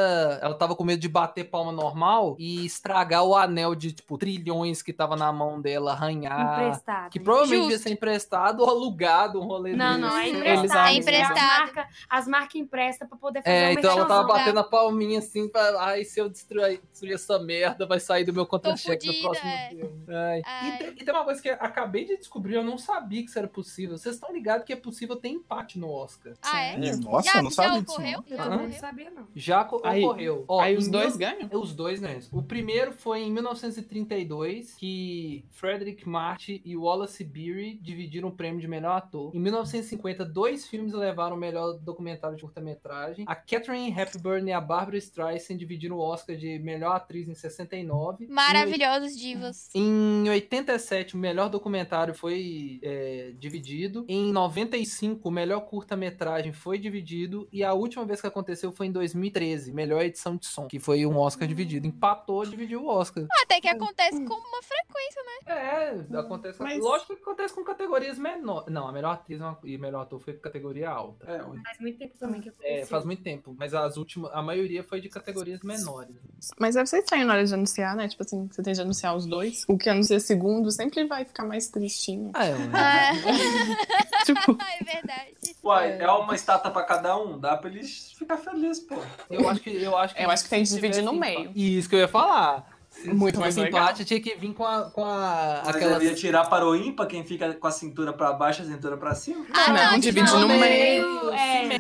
[0.41, 4.82] Ela tava com medo de bater palma normal e estragar o anel de, tipo, trilhões
[4.82, 6.61] que tava na mão dela, arranhar.
[6.63, 7.09] Emprestado.
[7.11, 7.69] Que provavelmente Justo.
[7.69, 9.99] devia ser emprestado ou alugado um rolê Não, desse.
[10.01, 10.88] não, é emprestado.
[10.88, 11.38] É emprestado.
[11.38, 14.63] As marcas as marca emprestam pra poder fazer É, um então ela tava batendo a
[14.63, 15.66] palminha assim pra.
[15.76, 19.70] Ai, se eu destruir, destruir essa merda, vai sair do meu contra-cheque fudida, próximo é.
[19.70, 20.05] filme.
[20.07, 20.41] Ai.
[20.45, 20.70] Ai.
[20.70, 23.30] E, tem, e tem uma coisa que eu acabei de descobrir, eu não sabia que
[23.30, 23.97] isso era possível.
[23.97, 26.34] Vocês estão ligados que é possível ter empate no Oscar.
[26.41, 26.74] Ah, é?
[26.88, 27.93] É, Nossa, já, eu não já sabia disso.
[27.93, 28.20] ocorreu?
[28.20, 28.26] não.
[28.28, 28.80] Eu Já também não ocorreu?
[28.80, 29.28] sabia, não.
[29.36, 30.45] Já co- Aí- ocorreu.
[30.47, 31.49] Ó, Aí os dois mil- ganham?
[31.61, 32.20] Os dois ganham.
[32.32, 38.68] O primeiro foi em 1932, que Frederick Martin e Wallace Beery dividiram o prêmio de
[38.68, 39.36] melhor ator.
[39.36, 43.26] Em 1950, dois filmes levaram o melhor documentário de curta-metragem.
[43.28, 48.28] A Catherine Hepburn e a Barbara Streisand dividiram o Oscar de melhor atriz em 69.
[48.28, 49.70] Maravilhosos divas.
[49.74, 54.05] Em 87, o melhor documentário foi é, dividido.
[54.08, 57.47] Em 95, o melhor curta-metragem foi dividido.
[57.51, 61.05] E a última vez que aconteceu foi em 2013, melhor edição de som, que foi
[61.05, 61.88] um Oscar dividido.
[61.88, 63.26] Empatou, dividiu o Oscar.
[63.43, 66.08] Até que acontece com uma frequência, né?
[66.14, 66.62] É, acontece.
[66.62, 68.72] Mas- Lógico que acontece com categorias menores.
[68.72, 71.26] Não, a melhor atriz e melhor ator foi categoria alta.
[71.30, 71.39] É.
[71.64, 72.88] Faz muito tempo também que É, aconteceu.
[72.88, 73.55] faz muito tempo.
[73.58, 75.10] Mas as últimas, a maioria foi de
[75.48, 76.16] categorias menores.
[76.60, 78.08] Mas deve ser estranho na hora de anunciar, né?
[78.08, 79.64] Tipo assim, você tem de anunciar os dois.
[79.68, 82.32] O que anuncia segundo sempre vai ficar mais tristinho.
[82.34, 82.56] Ah, é.
[82.74, 85.56] Ah, tipo, é verdade.
[85.64, 87.39] Uai, é uma estátua pra cada um.
[87.39, 88.95] Dá pra eles ficar felizes, pô.
[89.30, 91.52] Eu acho que eu acho que, Eu acho que tem que dividir no meio.
[91.56, 92.68] Isso que eu ia falar.
[92.89, 96.50] Se Muito mais empate, tinha que vir com a, com a Mas aquela ia tirar
[96.50, 99.45] para o ímpar quem fica com a cintura pra baixo e a cintura pra cima.
[99.54, 100.60] Ah, não, não, não, no não.
[100.60, 101.30] meio.
[101.32, 101.80] É,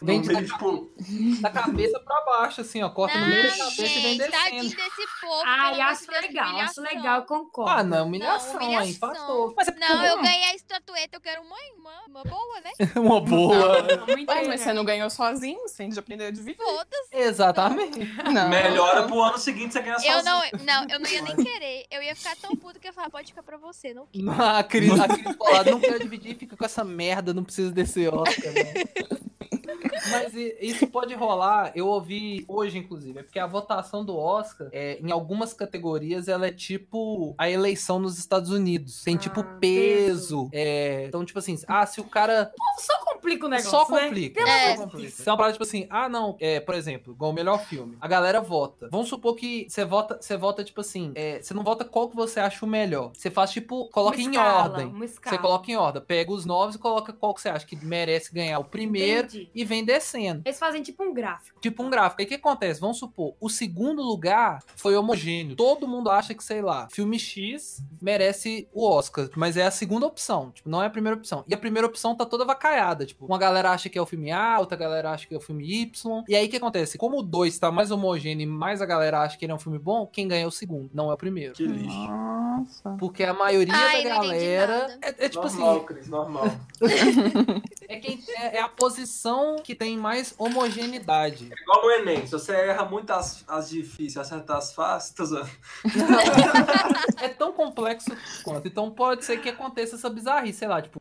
[0.00, 0.90] Vem de meio, tipo,
[1.40, 2.88] da cabeça pra baixo, assim, ó.
[2.90, 4.62] Corta no meio da Não, cabeça e vem gente, descendo.
[4.68, 5.42] desse povo.
[5.44, 7.70] Ai, acho de legal, acho legal, eu concordo.
[7.70, 8.90] Ah, não, humilhação, Não, aí, humilhação.
[8.90, 9.54] empatou.
[9.56, 12.70] Mas é Não, eu ganhei a estatueta, eu quero uma, uma, uma boa, né?
[12.96, 13.86] uma boa.
[14.06, 14.58] Mas legal.
[14.58, 16.56] você não ganhou sozinho, você tem de aprender a dividir.
[16.62, 17.08] Foda-se.
[17.16, 17.98] Exatamente.
[18.32, 18.48] Não.
[18.48, 20.24] melhora pro ano seguinte você ganha Eu sozinho.
[20.24, 21.86] não, não, eu não ia nem querer.
[21.90, 24.30] Eu ia ficar tão puta que eu ia falar, pode ficar pra você, não quero.
[24.58, 28.06] A Cris, a Cris Polado não quer dividir, fica com essa merda, não precisa desse
[28.08, 28.74] Oscar, né?
[30.10, 34.98] Mas isso pode rolar, eu ouvi hoje, inclusive, é porque a votação do Oscar, é,
[35.00, 39.02] em algumas categorias, ela é tipo a eleição nos Estados Unidos.
[39.02, 40.48] Tem tipo Ah, peso.
[40.52, 44.06] é, então, tipo assim, ah, se o cara Só complica o negócio, Só né?
[44.06, 44.40] complica.
[44.42, 44.76] É.
[44.76, 45.08] Só complica.
[45.08, 47.96] Isso é uma parada tipo assim, ah, não, é, por exemplo, igual o melhor filme.
[48.00, 48.88] A galera vota.
[48.90, 52.16] Vamos supor que você vota, você vota, tipo assim, é, você não vota qual que
[52.16, 53.10] você acha o melhor.
[53.14, 54.92] Você faz, tipo, coloca Uma em escala, ordem.
[55.08, 56.02] Você coloca em ordem.
[56.02, 59.50] Pega os novos e coloca qual que você acha que merece ganhar o primeiro Entendi.
[59.58, 60.42] E vem descendo.
[60.44, 61.58] Eles fazem tipo um gráfico.
[61.60, 62.22] Tipo um gráfico.
[62.22, 62.80] Aí o que acontece?
[62.80, 65.56] Vamos supor, o segundo lugar foi homogêneo.
[65.56, 70.06] Todo mundo acha que, sei lá, filme X merece o Oscar, mas é a segunda
[70.06, 70.52] opção.
[70.52, 71.44] Tipo, não é a primeira opção.
[71.48, 73.04] E a primeira opção tá toda vacaiada.
[73.04, 75.40] Tipo, uma galera acha que é o filme A, outra galera acha que é o
[75.40, 76.24] filme Y.
[76.28, 76.96] E aí o que acontece?
[76.96, 79.58] Como o 2 tá mais homogêneo e mais a galera acha que ele é um
[79.58, 81.54] filme bom, quem ganha é o segundo, não é o primeiro.
[81.54, 82.38] Que lixo.
[82.58, 82.90] Nossa.
[82.98, 84.98] Porque a maioria Ai, da galera.
[85.02, 86.44] É, é tipo normal, assim, Cris, normal.
[87.88, 91.50] é, quem, é, é a posição que tem mais homogeneidade.
[91.60, 95.14] Igual no Enem, se você erra muito as, as difíceis e acerta as fáceis,
[97.20, 98.10] é tão complexo
[98.44, 98.66] quanto.
[98.68, 101.00] Então pode ser que aconteça essa bizarrice, sei lá, tipo,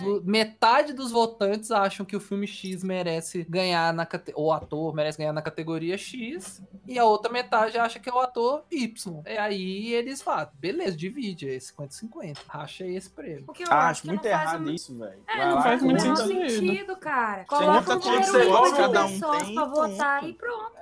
[0.00, 4.94] do- metade dos votantes acham que o filme X merece ganhar na ou o ator
[4.94, 9.22] merece ganhar na categoria X e a outra metade acha que é o ator Y.
[9.26, 13.44] E aí eles falam, beleza, divide, é 50-50, racha aí esse prêmio.
[13.44, 15.22] Porque eu Ah, acho acho que muito errado um- isso, velho.
[15.28, 16.50] É, Vai não lá, faz o muito sentido.
[16.50, 17.44] sentido, cara.
[17.44, 20.74] Coloca você gosta, de cada um pessoas tem, pra votar e pronto.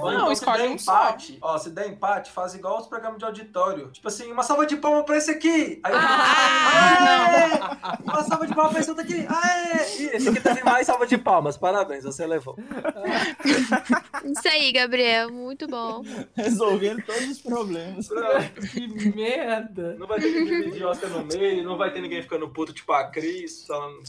[0.00, 0.92] Ou Não, então, escolhe se der um só.
[0.92, 3.90] empate, ó, se der empate, faz igual os programas de auditório.
[3.90, 5.80] Tipo assim, uma salva de palmas pra esse aqui.
[5.82, 7.58] Aí, Aê!
[8.04, 9.26] Uma salva de palmas pra esse outro aqui.
[9.26, 10.16] Aê!
[10.16, 11.56] Esse aqui teve mais salva de palmas.
[11.56, 12.54] Parabéns, você levou.
[14.24, 16.02] Isso aí, Gabriel, muito bom.
[16.36, 18.08] Resolvendo todos os problemas.
[18.72, 18.86] que
[19.16, 19.94] merda!
[19.98, 22.92] Não vai ter que dividir Oscar no meio, não vai ter ninguém ficando puto tipo
[22.92, 24.02] a Cris, falando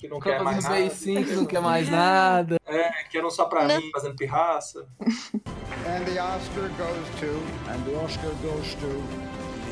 [0.00, 0.74] que não quer mais nada.
[0.76, 2.56] beicinho que não quer mais nada.
[2.66, 3.76] É, que eram só pra Não.
[3.76, 4.86] mim, fazendo pirraça.
[5.02, 7.70] And the Oscar goes to.
[7.70, 9.02] And the Oscar goes to.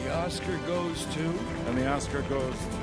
[0.05, 1.21] The Oscar goes to.
[1.69, 2.78] And the Oscar goes to.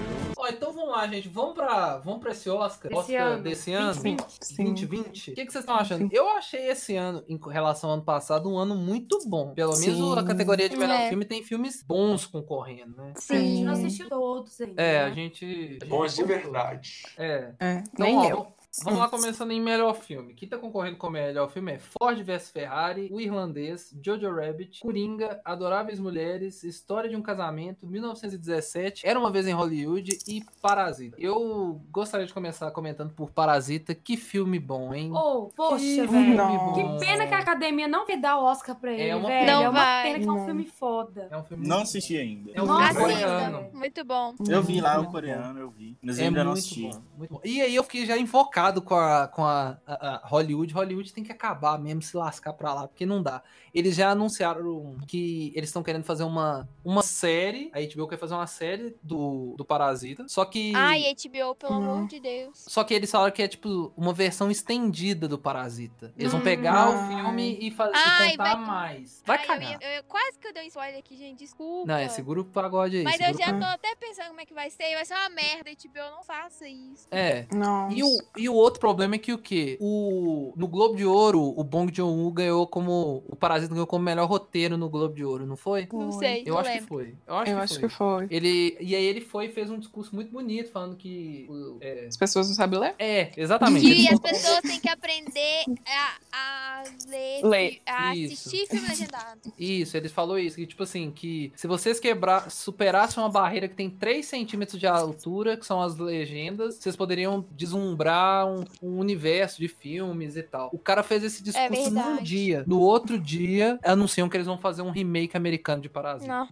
[0.45, 1.27] Ó, então vamos lá, gente.
[1.27, 3.43] Vamos pra, vamos pra esse Oscar, Esse Oscar ano.
[3.43, 3.93] desse ano.
[3.93, 4.39] 2020.
[4.39, 5.31] 2020.
[5.31, 6.09] O que, que vocês estão achando?
[6.11, 9.53] Eu achei esse ano, em relação ao ano passado, um ano muito bom.
[9.53, 10.19] Pelo menos Sim.
[10.19, 11.09] a categoria de melhor É.
[11.09, 13.13] filme tem filmes bons concorrendo, né?
[13.15, 13.85] A gente não Sim.
[13.85, 14.81] assistiu todos ainda.
[14.81, 15.15] É, a né?
[15.15, 15.45] gente.
[15.45, 17.03] a gente Bons de verdade.
[17.17, 17.53] É.
[17.59, 18.54] É, Então, nem ó, eu.
[18.83, 20.33] Vamos- lá, começando em melhor filme.
[20.33, 24.81] Quem tá concorrendo com o melhor filme é Ford vs Ferrari, O Irlandês, Jojo Rabbit,
[24.81, 31.15] Coringa, Adoráveis Mulheres, História de um Casamento, 1917, Era uma Vez em Hollywood e Parasita.
[31.19, 33.93] Eu gostaria de começar comentando por Parasita.
[33.95, 35.11] Que filme bom, hein?
[35.13, 36.09] Ô, poxa, que velho.
[36.09, 36.73] filme Não.
[36.73, 36.97] Que bom.
[36.97, 39.45] pena que a academia não vai dar o Oscar pra ele, uma velho.
[39.47, 40.03] Não é uma vai.
[40.03, 40.45] pena que é um Não.
[40.45, 41.27] filme foda.
[41.31, 42.51] É um filme Não assisti ainda.
[42.53, 43.69] É um Nossa, filme Assista, coreano.
[43.73, 44.35] muito bom.
[44.47, 45.97] Eu vi lá o coreano, eu vi.
[46.01, 46.81] Mas É eu ainda não assisti.
[46.83, 47.41] bom, muito bom.
[47.43, 50.73] E aí eu fiquei já invocado com a, com a, a- a Hollywood.
[50.73, 53.41] Hollywood tem que acabar mesmo, se lascar pra lá, porque não dá.
[53.75, 57.69] Eles já anunciaram que eles estão querendo fazer uma, uma série.
[57.73, 60.25] A HBO quer fazer uma série do, do Parasita.
[60.29, 60.71] Só que.
[60.73, 61.91] Ai, HBO, pelo Não.
[61.95, 62.63] amor de Deus.
[62.67, 66.13] Só que eles falaram que é tipo uma versão estendida do Parasita.
[66.17, 66.43] Eles vão Hum.
[66.45, 67.07] pegar o Ai.
[67.23, 69.23] filme e, fa- e Ai, contar vai- mais.
[69.25, 69.79] Vai Ai, eu cagar.
[69.81, 71.87] eu- quase que eu dei um spoiler aqui, gente, desculpa.
[71.91, 73.03] Não, é, segura o pagode aí.
[73.03, 74.93] Mas eu já tô até pensando como é que vai ser.
[74.95, 77.07] Vai ser uma merda, HBO, não faça isso.
[77.11, 77.95] É, Nossa.
[77.95, 78.07] E o,
[78.37, 79.77] e o outro problema é que o quê?
[79.81, 83.23] O, no Globo de Ouro, o Bong Joon-ho ganhou como...
[83.27, 85.87] O Parasita ganhou como melhor roteiro no Globo de Ouro, não foi?
[85.91, 86.87] Não sei, Eu não acho que lembro.
[86.87, 87.15] foi.
[87.27, 87.89] Eu acho, Eu que, acho foi.
[87.89, 88.27] que foi.
[88.29, 91.47] Ele, e aí ele foi e fez um discurso muito bonito, falando que...
[91.81, 92.95] É, As pessoas não sabem ler?
[92.99, 93.85] é, exatamente.
[93.85, 97.81] Que Ele as pessoas têm que aprender a, a ler, Ler.
[97.85, 98.47] a Isso.
[98.49, 99.53] assistir filme legendado.
[99.57, 103.75] Isso, ele falou isso, que tipo assim, que se vocês quebrar, superassem uma barreira que
[103.75, 109.59] tem 3 centímetros de altura, que são as legendas, vocês poderiam deslumbrar um, um universo
[109.59, 110.69] de filmes e tal.
[110.73, 112.23] O cara fez esse discurso num verdade.
[112.23, 112.63] dia.
[112.67, 116.31] No outro dia, anunciam que eles vão fazer um remake americano de Parasita.
[116.31, 116.47] Não.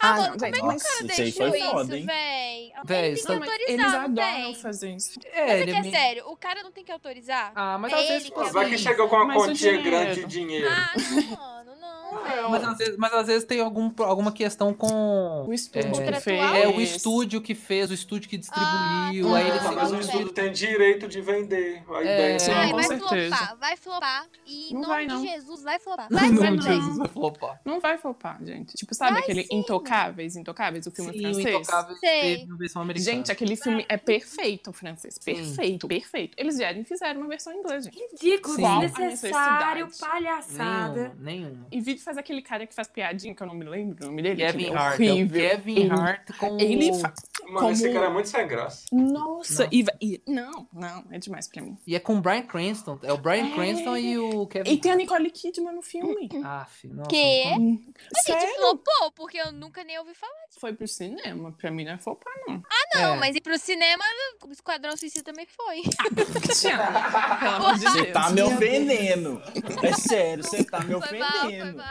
[0.00, 2.06] Ah, Ah, mano, como é que o cara deixou isso, véi?
[2.06, 2.72] Véi,
[3.08, 4.54] Ele tem que tá- autorizar, Eles não adoram tem?
[4.54, 5.20] fazer isso.
[5.32, 7.52] É, é ele é sério, o cara não tem que autorizar?
[7.54, 10.26] Ah, mas às ele vezes, que é Vai que chegou com uma quantia grande de
[10.26, 10.68] dinheiro.
[10.70, 10.92] Ah,
[11.36, 11.98] mano, não.
[12.48, 15.44] Mas às vezes, mas às vezes tem algum, alguma questão com.
[15.46, 16.40] O estúdio É, que fez.
[16.54, 19.72] É o estúdio que fez, o estúdio que distribuiu, Ah, aí eles tá.
[19.72, 22.02] Mas o estudo tem direito de vender a É.
[22.02, 22.38] ideia.
[22.38, 23.36] Sim, Ai, com vai certeza.
[23.36, 24.26] flopar, vai flopar.
[24.46, 25.20] E em Não nome vai, não.
[25.20, 26.06] de Jesus, vai flopar.
[26.10, 26.62] Não, Vai não, flopar.
[26.72, 27.60] Jesus vai flopar.
[27.66, 28.72] Não vai flopar, gente.
[28.74, 29.48] Tipo, sabe Vai aquele sim.
[29.88, 30.36] Intocáveis?
[30.36, 31.54] Intocáveis, o filme Sim, o francês?
[31.56, 32.20] Intocável Sei.
[32.36, 33.12] teve na versão americana.
[33.16, 35.14] Gente, aquele filme é perfeito, francês.
[35.20, 35.34] Sim.
[35.34, 36.34] Perfeito, perfeito.
[36.38, 37.98] Eles vieram e fizeram uma versão em inglês, gente.
[38.20, 41.14] Ridículo, desnecessário, palhaçada.
[41.18, 41.66] nenhuma, nenhuma.
[41.70, 44.22] E vídeo faz aquele cara que faz piadinha, que eu não me lembro o nome
[44.22, 44.36] dele.
[44.36, 45.00] Kevin ele é Hart.
[45.00, 45.48] é o horrível.
[45.50, 47.14] Kevin Ele- Hart com Ele o- faz.
[47.44, 48.84] Mano, Como- esse cara é muito sem graça.
[48.92, 49.18] Nossa,
[49.64, 49.68] Nossa.
[49.72, 51.76] E, vai- e- Não, não, é demais pra mim.
[51.86, 52.98] E é com o Brian Cranston.
[53.02, 53.54] É o Brian É.
[53.54, 56.28] Cranston e o Kevin E tem a Nicole Kidman no filme.
[56.44, 57.08] Aff, nossa.
[57.08, 57.44] Que?
[57.58, 58.54] não tô- A gente Sério?
[58.56, 60.32] flopou, porque eu nunca nem ouvi falar.
[60.58, 61.52] Foi pro cinema.
[61.52, 62.62] Pra mim não é flopar, não.
[62.94, 63.18] Não, É.
[63.18, 64.02] mas ir pro cinema,
[64.46, 65.82] o Esquadrão Suicida também foi.
[66.12, 67.82] Deus.
[67.82, 69.42] Você tá me ofendendo.
[69.82, 71.82] É sério, você tá me Foi mal, foi ofendendo.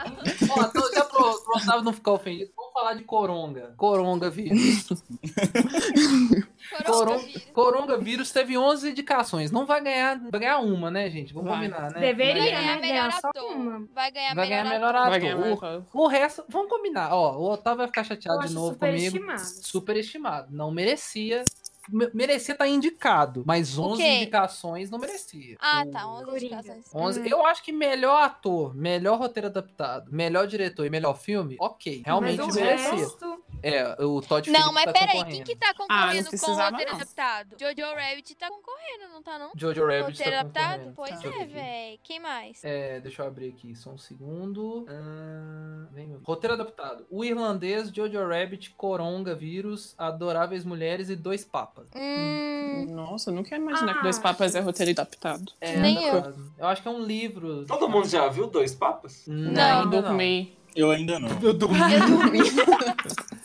[0.50, 3.74] Ó, então já pro, Otávio não ficar ofendido, vamos falar de Coronga.
[3.76, 4.88] Coronga vírus.
[6.84, 6.92] Coron...
[6.92, 7.44] Coronavírus.
[7.52, 9.50] Coronga vírus teve 11 indicações.
[9.50, 11.32] Não vai ganhar, vai ganhar uma, né, gente?
[11.32, 11.58] Vamos Vai.
[11.58, 12.00] combinar, né?
[12.00, 12.80] Deveria, Vai Vai ganhar né?
[12.80, 13.50] melhor Ganhar ator.
[13.56, 13.88] uma.
[13.94, 15.08] Vai ganhar Vai melhor melhor ator.
[15.10, 15.84] Vai ganhar O- mais.
[15.92, 17.12] O resto, vamos combinar.
[17.14, 18.98] Ó, o Otávio vai ficar Eu chateado de novo comigo.
[18.98, 19.40] superestimado.
[19.66, 20.48] Superestimado.
[20.54, 21.44] Não merecia.
[21.90, 24.08] Me- Merecia estar indicado, mas 11 quê?
[24.16, 25.56] indicações não merecia.
[25.58, 26.06] Ah, O- tá.
[26.06, 26.54] 11 Coringa.
[26.56, 26.84] indicações.
[26.94, 27.26] 11, Hum.
[27.26, 32.02] Eu acho que melhor ator, melhor roteiro adaptado, melhor diretor e melhor filme, ok.
[32.04, 32.90] Realmente Mas o merecia.
[32.94, 36.30] resto, É, o Todd Não, Phillips mas tá peraí, quem que tá Ah, não concorrendo
[36.30, 36.96] com o roteiro não.
[37.00, 37.56] adaptado?
[37.58, 39.50] Jojo Rabbit tá concorrendo, não tá não?
[39.56, 40.84] Jojo Rabbit roteiro tá adaptado?
[40.94, 40.94] concorrendo.
[41.20, 42.00] Pois ver é, véi.
[42.02, 42.64] Quem mais?
[42.64, 44.86] É, deixa eu abrir aqui, só um segundo.
[44.88, 46.20] Ah, vem, meu.
[46.24, 47.06] Roteiro adaptado.
[47.10, 51.86] O Irlandês, Jojo Rabbit, Coronga, Vírus, Adoráveis Mulheres e Dois Papas.
[51.96, 55.52] Hum, Nossa, eu nunca ia imaginar que Ah, Dois Papas é roteiro adaptado.
[55.60, 56.34] É, Nem eu.
[56.58, 57.64] Eu acho que é um livro.
[57.66, 59.24] Todo mundo já viu Dois Papas?
[59.26, 60.02] Não, Não.
[60.02, 60.48] não.
[60.78, 61.28] Eu ainda não.
[61.42, 61.78] Eu dormi.
[61.94, 62.38] eu dormi.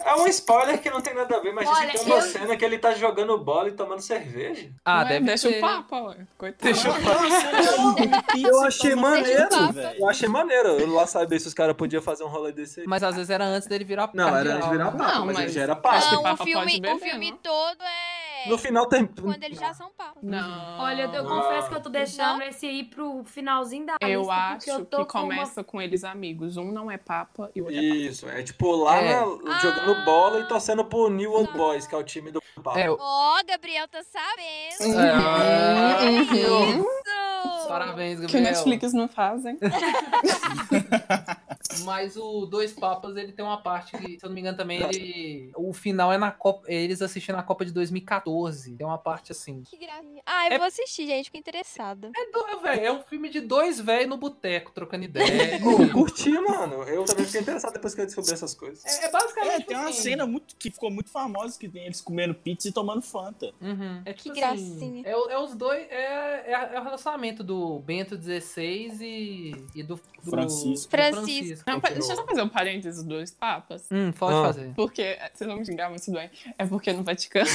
[0.05, 2.55] É um spoiler que não tem nada a ver, mas Olha, tem uma eu- cena
[2.57, 4.69] que ele tá jogando bola e tomando cerveja.
[4.85, 5.57] Ah, Ué, deve deixa ter.
[5.57, 6.17] o papo, ué.
[6.37, 6.63] Coitado.
[6.63, 9.79] Deixa eu Eu achei maneiro, papo.
[9.79, 10.69] Eu achei maneiro.
[10.79, 12.85] Eu lá saber se os caras podiam fazer um rolê desse aí.
[12.87, 15.37] Mas às vezes era antes dele virar Não, era antes de virar papa, Não, mas,
[15.37, 15.99] ele mas- já era papa.
[16.01, 17.37] que Não, o Papa filme, o filme não?
[17.37, 18.12] todo é...
[18.47, 19.05] No final tem.
[19.05, 20.21] Quando eles já são papas.
[20.23, 20.79] Não.
[20.79, 24.33] olha, eu, eu confesso que eu tô deixando esse aí pro finalzinho da Eu lista,
[24.33, 26.57] acho eu tô que com uma- começa com eles amigos.
[26.57, 27.95] Um não é papa e o outro é papa.
[27.95, 29.19] Isso, é tipo lá É.
[29.19, 32.79] na- jogando bola e torcendo pro New Old Boys, que é o time do Papa.
[32.79, 34.99] É, o- Ó, Gabriel tá sabendo.
[34.99, 36.79] É, Uhum.
[36.79, 37.67] isso.
[37.67, 38.43] Parabéns, Que Gabriel.
[38.43, 39.57] Netflix não fazem.
[41.81, 44.81] Mas o Dois Papas, ele tem uma parte que, se eu não me engano, também
[44.83, 45.51] ele.
[45.55, 46.71] O final é na Copa.
[46.71, 48.75] Eles assistindo a Copa de 2014.
[48.75, 49.63] Tem uma parte assim.
[49.63, 50.21] Que gracinha.
[50.25, 51.25] Ah, eu É- vou assistir, gente.
[51.25, 52.11] Fiquei interessada.
[52.15, 55.23] É, do- véi, é um filme de dois velhos no boteco, trocando ideia.
[55.61, 56.83] Pô, curti, mano.
[56.83, 58.83] Eu também fiquei interessado depois que eu descobri essas coisas.
[58.85, 59.53] é, é basicamente.
[59.53, 60.01] É, tem uma assim.
[60.01, 63.53] cena muito, que ficou muito famosa que tem eles comendo pizza e tomando Fanta.
[63.61, 64.01] Uhum.
[64.05, 65.03] É tipo Que assim, gracinha.
[65.05, 65.81] é, o- é os dois.
[65.89, 70.87] É, é, é o relacionamento do Bento XVI e, e do, do Francisco.
[70.87, 71.62] do Francisco.
[71.67, 73.87] Não, deixa eu só fazer um parênteses dos dois papas.
[73.91, 74.43] Hum, pode Ah.
[74.43, 74.73] fazer.
[74.75, 77.47] Porque, vocês vão me xingar muito bem, é porque no Vaticano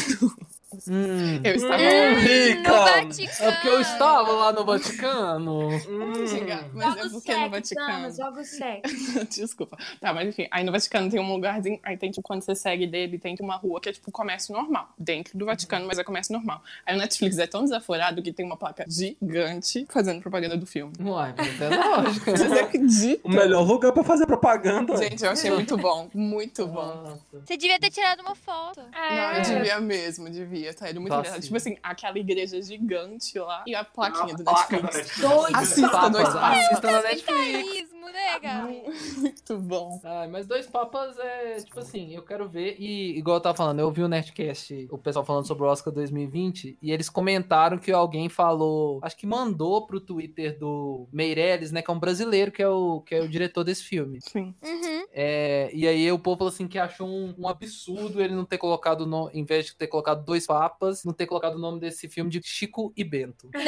[0.88, 1.40] Hum.
[1.44, 2.72] eu estava Hum, No rica!
[2.72, 3.48] Vaticano.
[3.48, 5.68] É porque eu estava lá no Vaticano.
[5.88, 7.88] Não me xingar, mas é Joga o porque no sexo, Vaticano.
[7.88, 9.26] Thanos, joga o sexo.
[9.30, 9.78] Desculpa.
[10.00, 12.86] Tá, mas enfim, aí no Vaticano tem um lugarzinho, aí tem, tipo, quando você segue
[12.86, 14.88] dele, tem uma rua que é, tipo, comércio normal.
[14.98, 16.62] Dentro do Vaticano, mas é comércio normal.
[16.84, 20.92] Aí o Netflix é tão desaforado que tem uma placa gigante fazendo propaganda do filme.
[21.00, 22.30] Uai, mas é lógico.
[22.30, 23.30] Vocês acreditam?
[23.30, 24.96] O melhor lugar pra fazer propaganda.
[24.96, 26.08] Gente, eu achei muito bom.
[26.12, 26.94] Muito bom.
[27.02, 27.18] Nossa.
[27.46, 28.80] Você devia ter tirado uma foto.
[28.92, 30.58] Não, eu devia mesmo, devia.
[30.74, 31.42] Tá indo muito Tá engraçado.
[31.42, 35.18] Tipo assim, aquela igreja gigante lá e a plaquinha do Netflix.
[35.20, 36.58] Dois Assista Papas, dois papas.
[36.58, 37.98] assista na Netflix.
[38.40, 38.82] Gabi?
[39.16, 40.00] Muito bom.
[40.04, 42.76] Ai, mas dois papas é tipo assim, eu quero ver.
[42.78, 45.92] E igual eu tava falando, eu vi o Nerdcast, o pessoal falando sobre o Oscar
[45.92, 51.82] 2020, e eles comentaram que alguém falou, acho que mandou pro Twitter do Meirelles, né?
[51.82, 54.18] Que é um brasileiro, que é o, que é o diretor desse filme.
[54.20, 54.54] Sim.
[54.62, 54.97] Uhum.
[55.20, 58.56] É, e aí o povo falou assim que achou um, um absurdo ele não ter
[58.56, 62.08] colocado, no, em vez de ter colocado dois papas, não ter colocado o nome desse
[62.08, 63.48] filme de Chico e Bento.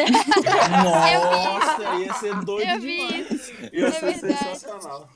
[0.85, 3.31] Nossa, ia ser doido Eu vi demais.
[3.33, 3.53] isso.
[3.73, 4.39] Ia É ser verdade.
[4.45, 5.09] sensacional.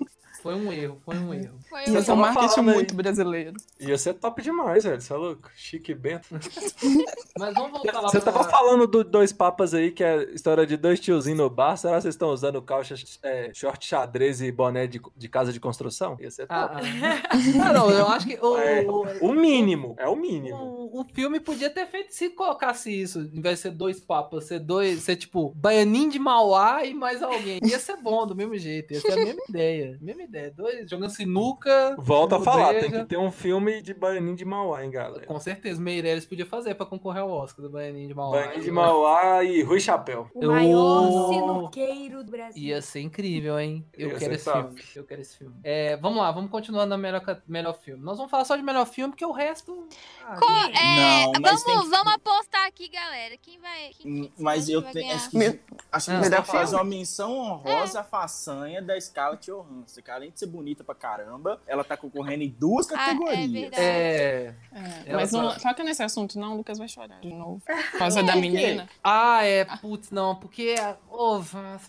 [0.44, 1.58] Foi um erro, foi um erro.
[1.70, 3.56] Foi Isso um é um marketing muito brasileiro.
[3.80, 5.00] Ia ser top demais, velho.
[5.00, 5.50] Você é louco?
[5.56, 6.28] Chique e Bento.
[7.38, 8.30] Mas vamos voltar lá Você pra...
[8.30, 11.78] tava falando do Dois Papas aí, que é história de dois tiozinhos no bar.
[11.78, 15.58] Será que vocês estão usando calça, é, short xadrez e boné de, de casa de
[15.58, 16.18] construção?
[16.20, 16.54] Ia ser top.
[16.54, 17.36] Ah, ah.
[17.72, 20.56] Não, não, eu acho que o, É, o, o mínimo, é o mínimo.
[20.56, 24.44] o, o filme podia ter feito se colocasse isso, em vez de ser dois papas,
[24.44, 27.60] ser dois, ser tipo Baianinho de Mauá e mais alguém.
[27.64, 29.98] Ia ser bom do mesmo jeito, ia ser a mesma ideia.
[30.02, 30.33] Mesma ideia.
[30.50, 31.94] Dois jogando sinuca.
[31.98, 35.26] Volta a falar, tem que ter um filme de Baianinho de Mauá, hein, galera.
[35.26, 38.32] Com certeza, Meirelles podia fazer pra concorrer ao Oscar do Baianinho de Mauá.
[38.38, 40.28] Baianinho de Mauá e Rui Chapéu.
[40.34, 42.62] O maior Eu- sinuqueiro do Brasil.
[42.62, 43.84] Ia ser incrível, hein?
[43.96, 44.62] Eu Ia quero esse top.
[44.62, 44.82] filme.
[44.96, 45.54] Eu quero esse filme.
[45.62, 48.02] É, vamos lá, vamos continuar na melhor, melhor filme.
[48.02, 49.86] Nós vamos falar só de melhor filme, porque o resto.
[50.24, 50.46] ah, Co-
[50.78, 53.36] é, Não, vamos, tem vamos apostar aqui, galera.
[53.40, 53.90] Quem vai.
[53.98, 55.14] Quem, quem Mas eu tenho.
[55.14, 55.60] Acho que,
[55.92, 56.20] acho que Ah.
[56.20, 60.00] Melhor que fazer uma menção honrosa à façanha da Scarlett Johansson.
[60.02, 63.50] Que além de ser bonita pra caramba, ela tá concorrendo em duas Ah, é categorias.
[63.50, 63.82] verdade.
[63.82, 64.54] É.
[64.72, 67.60] É, Ela mas não fala- toca nesse assunto, não, o Lucas vai chorar de novo.
[67.92, 68.88] Por causa da menina.
[69.02, 70.74] Ah, é, putz, não, porque.
[71.10, 71.40] Oh,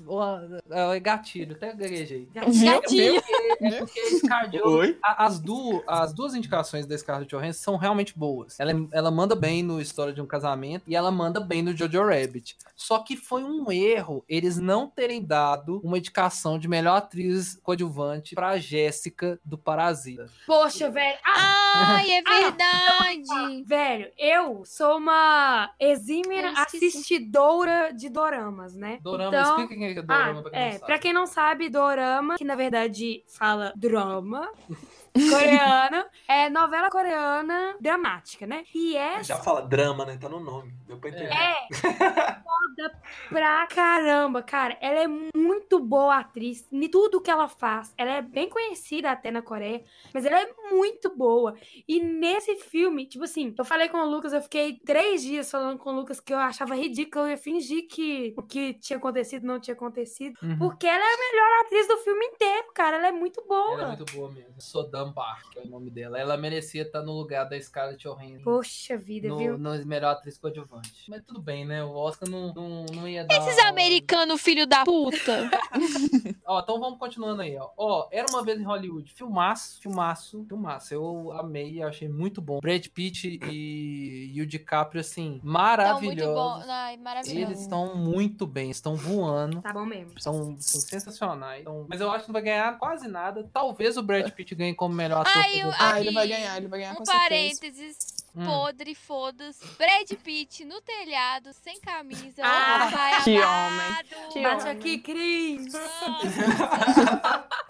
[0.08, 2.28] oh, é gatilho, até gaguejei.
[2.34, 3.22] Gatilho.
[3.62, 4.98] É porque a Scarlett Oi?
[5.04, 8.60] A- As, du as duas indicações da Scarlett Johansson são realmente boas.
[8.60, 11.76] Ela, é, ela manda bem no História de um Casamento e ela manda bem no
[11.76, 12.58] Jojo Rabbit.
[12.76, 18.25] Só que foi um erro eles não terem dado uma indicação de melhor atriz coadjuvante
[18.34, 20.28] pra Jéssica do Parasita.
[20.48, 21.18] Poxa, velho.
[21.24, 23.64] Ah, Ai, é verdade.
[23.66, 29.00] velho, eu sou uma exímia assistidora de doramas, né?
[29.02, 30.86] Dorama, então, explica quem é Dorama ah, pra quem é, não sabe.
[30.86, 34.50] pra quem não sabe, dorama, que na verdade fala drama
[35.14, 38.64] coreano, é novela coreana dramática, né?
[38.74, 40.18] E essa Já fala drama, né?
[40.20, 40.74] Tá no nome.
[40.88, 41.32] Deu pra entender.
[41.34, 41.68] é
[42.44, 44.78] foda pra caramba, cara.
[44.82, 45.35] Ela é muito
[45.80, 47.94] boa atriz em tudo que ela faz.
[47.98, 51.56] Ela é bem conhecida até na Coreia, mas ela é muito boa.
[51.88, 55.78] E nesse filme, tipo assim, eu falei com o Lucas, eu fiquei três dias falando
[55.78, 59.46] com o Lucas que eu achava ridículo, eu ia fingir que o que tinha acontecido
[59.46, 60.38] não tinha acontecido.
[60.42, 60.58] Uhum.
[60.58, 62.98] Porque ela é a melhor atriz do filme inteiro, cara.
[62.98, 63.74] Ela é muito boa.
[63.74, 64.54] Ela é muito boa mesmo.
[64.60, 66.20] Sodam Park, que é o nome dela.
[66.20, 68.44] Ela merecia estar no lugar da Scarlett Johansson.
[68.44, 69.58] Poxa vida, No, viu?
[69.58, 71.10] no melhor atriz coadjuvante.
[71.10, 71.84] Mas tudo bem, né?
[71.84, 73.36] O Oscar não, não, não ia dar.
[73.38, 75.50] Esses americanos, filho da puta.
[76.46, 77.70] Ó, então vamos continuando aí, ó.
[77.78, 79.12] Ó, Era Uma Vez em Hollywood.
[79.14, 80.55] Filmaço, filmaço, filmaço.
[80.92, 82.60] Eu amei, achei muito bom.
[82.60, 85.52] Brad Pitt e, e o DiCaprio, assim, muito bom.
[85.52, 86.70] maravilhosos.
[86.70, 87.40] Ai, maravilhoso.
[87.40, 89.62] Eles estão muito bem, estão voando.
[89.62, 90.20] Tá bom mesmo.
[90.20, 91.62] São, são sensacionais.
[91.62, 93.50] Então, mas eu acho que não vai ganhar quase nada.
[93.52, 95.34] Talvez o Brad Pitt ganhe como melhor ator.
[95.36, 95.72] Ai, eu-.
[95.80, 97.24] Ah, ele vai ganhar, ele vai ganhar Um com certeza.
[97.30, 98.25] parênteses.
[98.38, 98.46] Hum.
[98.46, 99.66] Podre, foda-se.
[99.78, 102.42] Brad Pitt no telhado, sem camisa.
[102.44, 104.08] Ah, pai que amado.
[104.34, 104.78] Que Bate homem.
[104.78, 105.74] aqui, Cris.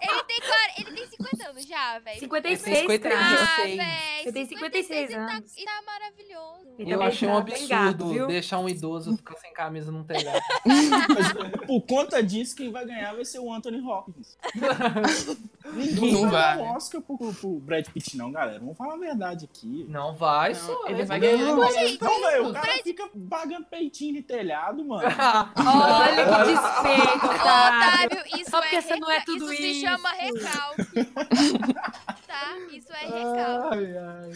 [0.00, 0.40] Ele, tem,
[0.78, 2.20] ele tem 50 anos já, velho.
[2.20, 3.14] 56, 53.
[3.14, 3.42] cara.
[3.42, 3.76] Ah, Sei.
[3.76, 4.32] velho.
[4.32, 5.56] Tem 56 e tá- anos.
[5.56, 6.66] E tá maravilhoso.
[6.78, 9.90] Ele Eu também achei um tá bem absurdo gato, deixar um idoso ficar sem camisa
[9.92, 10.40] num telhado.
[10.64, 11.32] Mas,
[11.66, 14.36] por conta disso, quem vai ganhar vai ser o Anthony Hopkins.
[15.72, 16.56] Ninguém Não vai vai.
[16.58, 18.58] dar um Oscar pro, pro Brad Pitt, não, galera.
[18.60, 19.84] Vamos falar a verdade aqui.
[19.88, 20.88] Não vai, Não, só.
[20.88, 21.36] ele vai ganhar.
[21.38, 25.02] Não, então, velho, o cara fica pagando peitinho de telhado, mano.
[25.56, 28.06] Olha que despeito, cara.
[28.08, 29.62] Otávio, isso Só porque é você não é tudo isso.
[29.62, 29.80] se isso.
[29.82, 31.04] chama recalque.
[32.26, 32.56] tá?
[32.72, 33.76] Isso é recalque.
[33.76, 34.30] Ai, ai.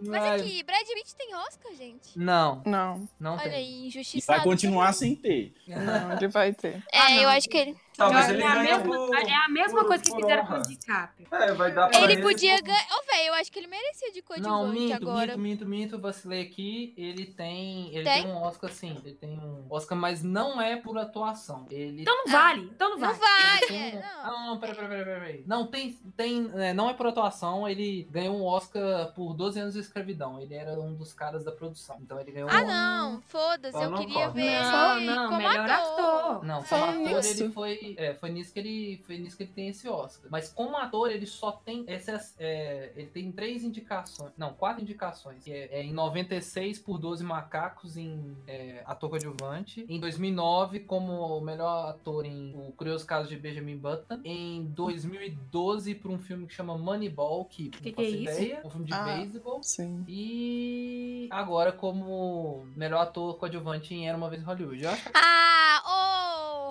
[0.00, 2.18] Mas aqui, Brad Pitt tem Oscar, gente?
[2.18, 3.52] Não, Não, não Olha tem.
[3.54, 4.38] aí, E injustiçado.
[4.38, 5.54] vai continuar sem ter.
[5.66, 6.82] não, ele vai ter.
[6.92, 7.16] É, Ah, não.
[7.22, 7.76] eu acho que ele.
[7.98, 10.52] Mas é, ele a ganha mesma, por- é a mesma por- coisa que fizeram com
[10.56, 11.26] o DiCaprio.
[11.32, 12.86] É, vai dar pra Ele podia ganhar.
[12.92, 15.36] Ô, velho, eu acho que ele merecia de Não, coadjuvante minto, agora.
[15.38, 16.92] minto, minto, minto, vacilei aqui.
[16.94, 17.88] Ele tem.
[17.94, 18.24] Ele Tem?
[18.24, 18.30] tem?
[18.30, 19.00] um Oscar, sim.
[19.02, 21.66] Ele tem um Oscar, mas não é por atuação.
[21.70, 23.18] Ele Então não vale, então não Não vale.
[23.18, 24.02] vale, tem é, não.
[24.02, 25.44] Ah, não, não, peraí, peraí, peraí, peraí, peraí.
[25.46, 25.92] Não, tem.
[26.14, 30.40] tem é, não é por atuação, ele ganhou um Oscar por 12 anos de escravidão.
[30.40, 31.96] Ele era um dos caras da produção.
[32.00, 35.70] Então ele ganhou Ah, um não, foda-se, eu queria ver Não, ele não, como melhor
[35.70, 36.05] ator.
[36.46, 37.42] Não, como Falando ator nisso.
[37.44, 37.94] ele foi.
[37.98, 39.02] É, foi nisso que ele.
[39.06, 40.30] Foi nisso que ele tem esse Oscar.
[40.30, 41.84] Mas como ator, ele só tem.
[41.86, 44.32] Essas, é, ele tem três indicações.
[44.36, 45.46] Não, quatro indicações.
[45.46, 49.84] É, é em 96 por 12 macacos em é, ator coadjuvante.
[49.88, 54.20] Em 2009, como o melhor ator em O Curioso Caso de Benjamin Button.
[54.24, 58.42] Em 2012, por um filme que chama Moneyball, que, Que não que é faço isso?
[58.42, 58.60] ideia.
[58.64, 59.04] Um filme de Ah.
[59.04, 59.62] beisebol.
[59.62, 60.04] Sim.
[60.06, 64.82] E agora como melhor ator coadjuvante em Era Uma Vez em Hollywood.
[64.84, 66.05] Eu acho que Ah, ô,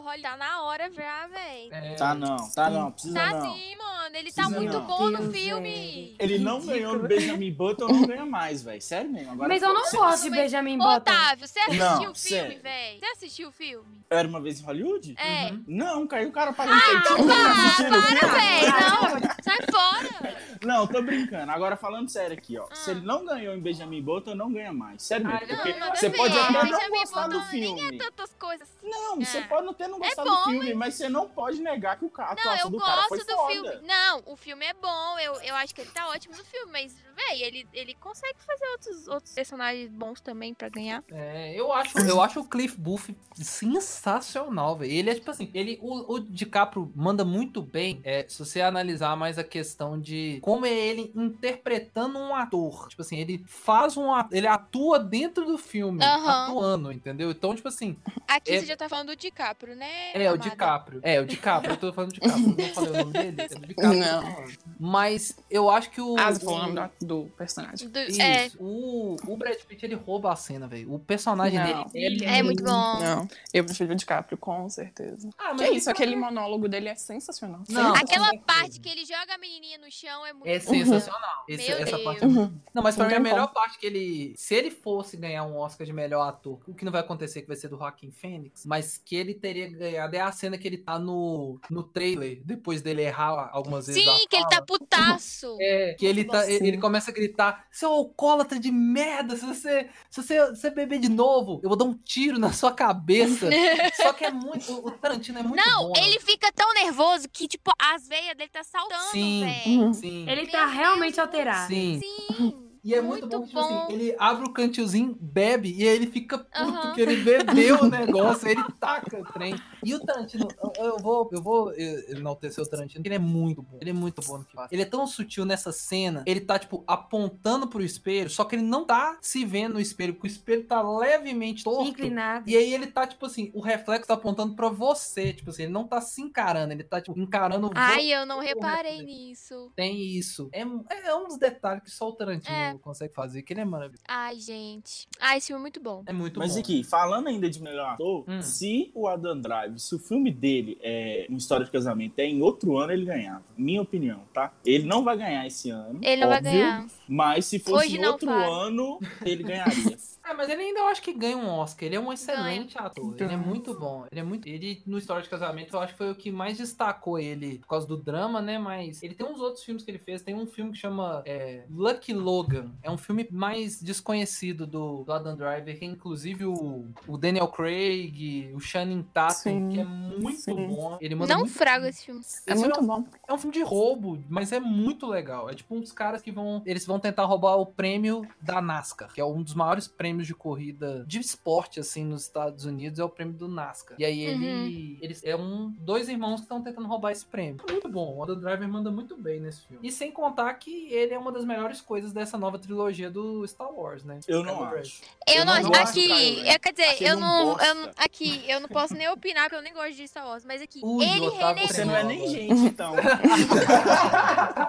[0.03, 1.69] olha, tá na hora já, véi.
[1.71, 3.53] é, Tá não, tá não, precisa Tá não.
[3.55, 4.15] sim, mano.
[4.15, 4.85] ele tá Precisa muito não.
[4.87, 6.15] bom no Deus, filme.
[6.19, 6.73] Ele não Ridículo.
[6.77, 8.81] ganhou no Benjamin Button, não ganha mais, velho.
[8.81, 9.31] Sério mesmo.
[9.31, 10.95] Agora, Mas eu não você- gosto de Benjamin Ô, Button.
[10.97, 12.61] Otávio, você assistiu Não, o filme, sério.
[12.61, 12.99] velho?
[12.99, 14.05] Você assistiu o filme?
[14.09, 15.15] Era uma vez em Hollywood?
[15.17, 15.51] É.
[15.51, 15.63] Uhum.
[15.67, 17.15] Não, caiu o cara pagando feitiço.
[17.27, 18.19] tá assistindo o filme?
[18.19, 18.71] Para, velho.
[18.71, 20.37] Não, sai fora.
[20.63, 21.51] Não, tô brincando.
[21.51, 22.65] Agora falando sério aqui, ó.
[22.73, 25.03] Se ele não ganhou em Benjamin Button, não ganha mais.
[25.03, 25.39] Sério mesmo.
[25.43, 27.95] Ah, porque Não, nada você pode até não Benjamin gostar do Button nem filme.
[27.95, 29.41] é tantas coisas Não, você É.
[29.47, 30.93] pode até não gostar bom, do filme, mas...
[30.95, 33.35] você não pode negar que o ca- a Não, eu do cara foi gosto do
[33.35, 33.51] foda.
[33.71, 33.87] filme.
[33.87, 35.19] Não, o filme é bom.
[35.19, 38.65] Eu, eu acho que ele tá ótimo no filme, mas, véi, ele, ele consegue fazer
[38.71, 41.03] outros, outros personagens bons também pra ganhar.
[41.11, 44.91] É, eu acho, eu acho o Cliff Booth sensacional, velho.
[44.91, 49.15] Ele é tipo assim, ele o, o DiCaprio manda muito bem, é, se você analisar
[49.17, 52.87] mais a questão de como é ele interpretando um ator.
[52.89, 56.45] Tipo assim, ele faz um ele atua dentro do filme, Aham.
[56.51, 57.31] atuando, entendeu?
[57.31, 60.11] Então, tipo assim, Aqui É- você já tá falando do DiCaprio, né?
[60.13, 60.37] é o amada?
[60.49, 60.99] DiCaprio.
[61.03, 63.67] É, o DiCaprio, eu tô falando do DiCaprio, não falei o nome dele, é do
[63.67, 63.99] DiCaprio.
[63.99, 64.21] Não.
[64.21, 64.53] falando.
[64.79, 67.89] Mas eu acho que o Ah, você falou o o- nome do, personagem.
[67.89, 70.93] Do- Isso, é, o, o Brad Pitt ele rouba a cena, velho.
[70.93, 71.85] O personagem Não.
[71.87, 72.99] dele é muito bom.
[72.99, 75.29] Não, eu prefiro o DiCaprio, com certeza.
[75.37, 77.61] Ah, Que isso, aquele monólogo dele é sensacional.
[77.69, 77.95] Não.
[77.95, 80.69] Aquela parte que ele joga a menininha no chão é muito É bom.
[80.71, 81.45] sensacional.
[81.47, 82.03] Esse- Meu essa Deus.
[82.03, 83.53] parte é muito- Não, mas pra Não mim a tem melhor como.
[83.53, 84.33] parte que ele.
[84.37, 87.47] Se ele fosse ganhar um Oscar de melhor ator, o que não vai acontecer, que
[87.47, 90.77] vai ser do Joaquin Phoenix, mas que ele teria ganhado é a cena que ele
[90.77, 94.05] tá no, no trailer, depois dele errar algumas vezes.
[94.07, 95.55] a Sim, que ele tá putaço.
[95.61, 99.89] É, que ele, tá, ele ele começa a gritar: seu alcoólatra de merda, se você,
[100.09, 103.49] se você, se você beber de novo, eu vou dar um tiro na sua cabeça.
[104.01, 104.71] Só que é muito.
[104.73, 105.93] O o Tarantino é muito Não, bom.
[105.93, 106.01] né?
[106.07, 109.43] ele fica tão nervoso que, tipo, as veias dele tá saltando, Sim.
[109.45, 109.93] velho.
[109.93, 110.29] Sim.
[110.29, 111.67] Ele Meu tá Deus, realmente muito- alterado.
[111.67, 112.01] Sim.
[112.01, 112.65] Sim.
[112.85, 113.87] E é muito, bom, Muito tipo assim, bom.
[113.89, 116.93] ele abre o cantilzinho, bebe, e aí ele fica puto Aham.
[116.93, 119.55] que ele bebeu o negócio, aí ele taca o trem.
[119.85, 123.61] E o Tarantino, eu, vou, eu vou eh, enaltecer o Tarantino, porque ele é muito
[123.61, 123.77] bom.
[123.79, 124.71] Ele é muito bom no que faz.
[124.71, 128.63] Ele é tão sutil nessa cena, ele tá, tipo, apontando pro espelho, só que ele
[128.63, 131.89] não tá se vendo no espelho, porque o espelho tá levemente torto.
[131.89, 132.49] Inclinado.
[132.49, 135.71] E aí ele tá, tipo assim, o reflexo tá apontando pra você, tipo assim, ele
[135.71, 139.71] não tá se encarando, ele tá, tipo, encarando Ai, eu não reparei nisso.
[139.75, 140.49] Tem isso.
[140.51, 142.77] É, é um dos detalhes que só o Tarantino É.
[142.81, 144.03] consegue fazer, que ele é maravilhoso.
[144.07, 145.07] Ai, gente.
[145.19, 146.03] Ai, esse filme é muito bom.
[146.05, 146.59] É muito Mas bom.
[146.59, 148.41] aqui, falando ainda de melhor ator, Hum.
[148.41, 152.41] se o Adam Drive, se o filme dele é uma história de casamento, é em
[152.41, 153.43] outro ano ele ganhava.
[153.57, 154.53] Minha opinião, tá?
[154.65, 155.99] Ele não vai ganhar esse ano.
[156.01, 156.87] Ele não vai óbvio, ganhar.
[157.07, 159.97] Mas se fosse Hoje em outro ano, ele ganharia.
[160.27, 161.85] É, mas ele ainda eu acho que ganha um Oscar.
[161.85, 163.13] Ele é um excelente ator.
[163.15, 163.37] Ele é Ganha.
[163.37, 164.05] muito bom.
[164.11, 164.47] Ele é muito.
[164.47, 167.67] Ele, no História de Casamento, eu acho que foi o que mais destacou ele por
[167.67, 168.57] causa do drama, né?
[168.57, 170.21] Mas ele tem uns outros filmes que ele fez.
[170.21, 172.71] Tem um filme que chama é, Lucky Logan.
[172.81, 177.47] É um filme mais desconhecido do, do Adam Driver, que é inclusive o, o Daniel
[177.47, 180.67] Craig, o Channing Tatum, Sim, que é muito sim.
[180.67, 180.97] bom.
[181.01, 182.21] Ele manda Não muito frago esse filme.
[182.47, 183.05] É Esse muito é um- bom.
[183.27, 185.49] É um filme de roubo, mas é muito legal.
[185.49, 186.61] É tipo uns caras que vão.
[186.65, 190.33] Eles vão tentar roubar o prêmio da NASCAR, que é um dos maiores prêmios de
[190.33, 193.97] corrida de esporte, assim, nos Estados Unidos, é o prêmio do NASCAR.
[193.99, 194.97] E aí ele.
[195.01, 195.73] Eles é um.
[195.79, 197.63] Dois irmãos que estão tentando roubar esse prêmio.
[197.69, 198.15] Muito bom.
[198.15, 199.87] O Adam Driver manda muito bem nesse filme.
[199.87, 203.71] E sem contar que ele é uma das melhores coisas dessa nova trilogia do Star
[203.71, 204.19] Wars, né?
[204.27, 205.01] Eu não Kylo acho.
[205.27, 206.53] Eu, Eu não, aqui, Ren.
[206.53, 209.43] eu, quer dizer, Acho ele eu não, eu não- aqui, eu não posso nem opinar
[209.45, 212.03] porque eu nem gosto de Star Wars, mas aqui, Ui, ele Otávio, Você não é
[212.03, 212.31] nem Agora.
[212.31, 212.93] gente, então.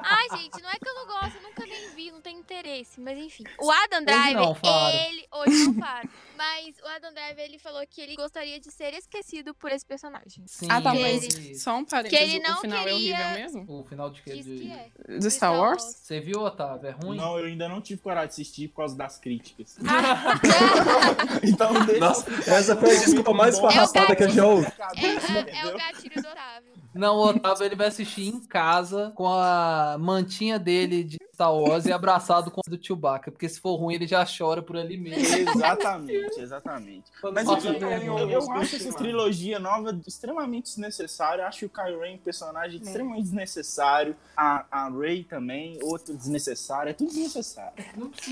[0.03, 3.01] Ai, gente, não é que eu não gosto, eu nunca nem vi, não tenho interesse,
[3.01, 3.45] mas enfim.
[3.61, 5.75] O Adam Driver, não, ele, hoje não
[6.37, 10.45] mas o Adam Driver, ele falou que ele gostaria de ser esquecido por esse personagem.
[10.47, 12.85] Sim, Ah, tá, Que mas ele- só um que parênteses, ele não o final é
[12.85, 13.65] queria- horrível mesmo?
[13.81, 14.33] O final de que?
[14.35, 14.59] Diz De...
[14.59, 15.19] que é.
[15.19, 15.83] De Star Wars?
[15.83, 16.89] Você viu, Otávio?
[16.89, 17.17] É ruim?
[17.17, 19.77] Não, eu ainda não tive coragem de assistir por causa das críticas.
[21.43, 24.67] então deixa Nossa, essa foi a desculpa mais farrapada que eu já ouvi.
[24.97, 26.73] É, é, é o gatilho do Otávio.
[26.95, 31.85] Não, o Otávio ele vai assistir em casa com a mantinha dele de Star Wars
[31.85, 33.31] e abraçado com a do Chewbacca.
[33.31, 35.26] Porque se for ruim, ele já chora por ali mesmo.
[35.35, 37.05] Exatamente, exatamente.
[37.33, 41.43] Mas enfim, é, eu, eu- acho essa trilogia nova extremamente desnecessária.
[41.43, 44.17] Eu Acho o Kylo Ren um personagem extremamente desnecessário.
[44.37, 46.91] A, a Rey também, outro desnecessário.
[46.91, 47.73] É tudo desnecessário.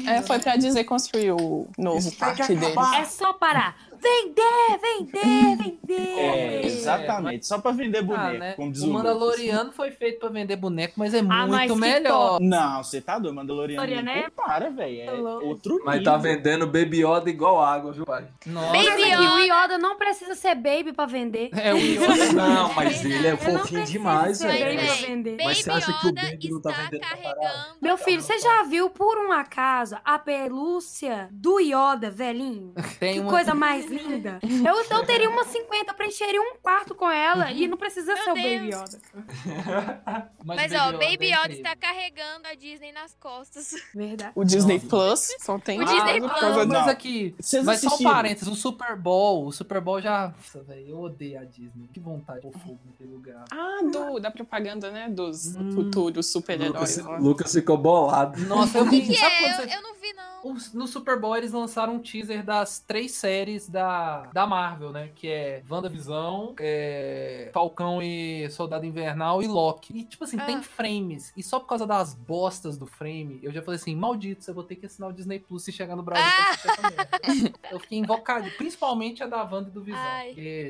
[0.06, 3.00] É, foi pra dizer construir o novo Isso parte acabar.
[3.00, 3.76] É só parar.
[4.04, 6.18] Vender, vender, vender.
[6.18, 7.46] É, exatamente.
[7.46, 8.52] Só pra vender boneco, Ah, né?
[8.52, 8.92] como diz O.
[8.92, 12.38] Mandaloriano foi feito pra vender boneco, mas é Ah, mas muito que melhor.
[12.40, 14.10] Não, você tá doido, Mandaloriano.
[14.10, 15.00] É- Para, velho.
[15.00, 15.46] É Tá louco.
[15.46, 15.86] outro nível.
[15.86, 18.26] Mas tá vendendo Baby Yoda igual água, viu, pai?
[18.46, 18.72] Nossa.
[18.72, 19.64] Mas Baby aqui, o Yoda.
[19.64, 21.48] Yoda não precisa ser baby pra vender.
[21.52, 22.32] É o Yoda.
[22.34, 25.36] Não, mas ele é fofinho demais, ser velho.
[25.42, 27.54] Mas você acha que o Yoda Baby não tá está vendendo carregando...
[27.80, 32.74] Meu filho, você já viu por um acaso a pelúcia do Yoda, velhinho?
[33.00, 34.38] Tem Que uma- coisa mais linda.
[34.64, 38.24] Eu, eu teria umas 50, eu preencheria um quarto com ela e não precisa Meu
[38.24, 38.44] ser o Deus.
[38.60, 40.32] Baby Yoda.
[40.44, 43.74] Mas, ó, Yoda Baby é Yoda está carregando a Disney nas costas.
[43.94, 44.32] Verdade.
[44.34, 44.86] O Disney Nossa.
[44.88, 46.56] Plus só tem O Disney Plus.
[46.56, 46.88] Mas Não.
[46.88, 50.28] aqui, Vocês mas só um parênteses, o Super Bowl, o Super Bowl já...
[50.36, 51.88] Nossa, velho, eu odeio a Disney.
[51.92, 53.44] Que vontade de fogo naquele lugar.
[53.50, 55.08] Ah, do, da propaganda, né?
[55.08, 55.72] Dos Hum.
[55.72, 56.96] futuros super-heróis.
[56.98, 57.22] Lucas.
[57.22, 58.40] Lucas ficou bolado.
[58.46, 59.02] Nossa, eu vi...
[59.02, 59.50] que sabe é?
[59.50, 59.76] Eu, você...
[59.76, 60.34] eu não vi, não.
[60.74, 63.83] No Super Bowl eles lançaram um teaser das três séries da,
[64.32, 65.10] da Marvel, né?
[65.14, 69.96] Que é WandaVisão, é, Falcão e Soldado Invernal e Loki.
[69.96, 70.44] E, tipo assim, Ah.
[70.44, 71.32] tem frames.
[71.36, 74.64] E só por causa das bostas do frame, eu já falei assim, maldito, eu vou
[74.64, 76.30] ter que assinar o Disney Plus se chegar no Brasil
[76.62, 77.08] pra essa merda.
[77.70, 80.00] Eu fiquei invocado, principalmente a da Wanda e do Visão.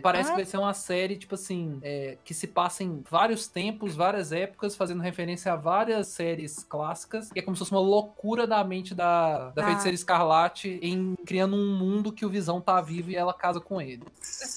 [0.02, 0.32] Parece Ah.
[0.32, 4.32] que vai ser uma série, tipo assim, é, que se passa em vários tempos, várias
[4.32, 7.30] épocas, fazendo referência a várias séries clássicas.
[7.34, 9.66] E é como se fosse uma loucura da mente da, da Ah.
[9.66, 13.80] feiticeira Escarlate em criando um mundo que o Visão tá vivo e ela casa com
[13.80, 14.02] ele.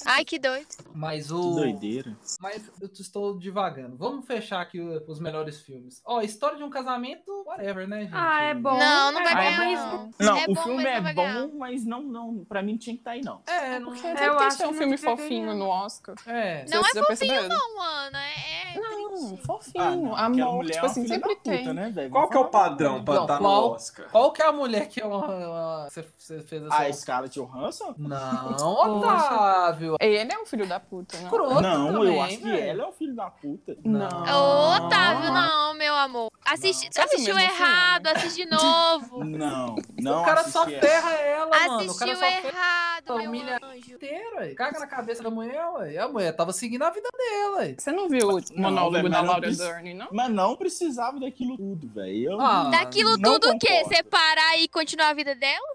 [0.05, 0.67] Ai, que doido.
[0.93, 1.55] Mas Que o.
[1.55, 2.15] doideira.
[2.39, 3.95] Mas eu estou divagando.
[3.97, 6.01] Vamos fechar aqui os melhores filmes.
[6.05, 8.13] Ó, História de um Casamento, whatever, né, gente?
[8.13, 8.77] Ah, é bom.
[8.77, 10.11] Não, não vai Ah, é ganhar, não.
[10.19, 11.13] Não, É o bom, filme é ganhar.
[11.47, 13.41] bom, mas não, não, pra mim tinha que estar aí, não.
[13.47, 13.87] É, não.
[13.91, 15.55] Porque Eu sempre tem que acho ter um que filme fofinho ganhar.
[15.57, 16.15] no Oscar.
[16.25, 16.65] É.
[16.69, 18.19] Não é fofinho, não, Ana.
[18.23, 19.45] É, é Não, triste.
[19.45, 19.83] fofinho.
[20.15, 21.73] Ah, não, amor, mulher tipo é assim, sempre puta, tem.
[21.73, 22.09] né, velho?
[22.11, 24.09] Qual que é o padrão pra estar no qual- Oscar?
[24.11, 25.87] Qual que é a mulher que é uma.
[25.89, 26.03] você
[26.41, 26.75] fez essa.
[26.77, 27.93] A Scarlett Johansson?
[27.97, 28.26] Não,
[28.61, 29.95] Otávio.
[29.99, 31.29] Ele é um filho da puta, né?
[31.29, 32.63] Croto não, também, eu acho que velho.
[32.69, 33.77] ela é o filho da puta.
[33.83, 34.07] Não.
[34.07, 36.31] Ô, Otávio, não, meu amor.
[36.45, 37.03] Assisti, Não.
[37.03, 39.23] Assistiu errado, assiste de novo.
[39.23, 40.79] Não, não o cara só ela.
[40.79, 41.91] ferra ela, mano.
[41.91, 43.91] O cara Assistiu só ferra errado, meu humilha- anjo.
[43.93, 44.55] inteiro.
[44.55, 45.97] Caga na cabeça da mulher, ué.
[45.97, 47.75] A mulher tava seguindo a vida dela, ué.
[47.77, 50.07] Você não viu o Não, monólogo da não Laura Dern, não?
[50.11, 52.39] Mas não precisava daquilo tudo, velho.
[52.39, 53.83] Ah, Daquilo não tudo o quê?
[53.87, 55.65] Separar e continuar a vida dela?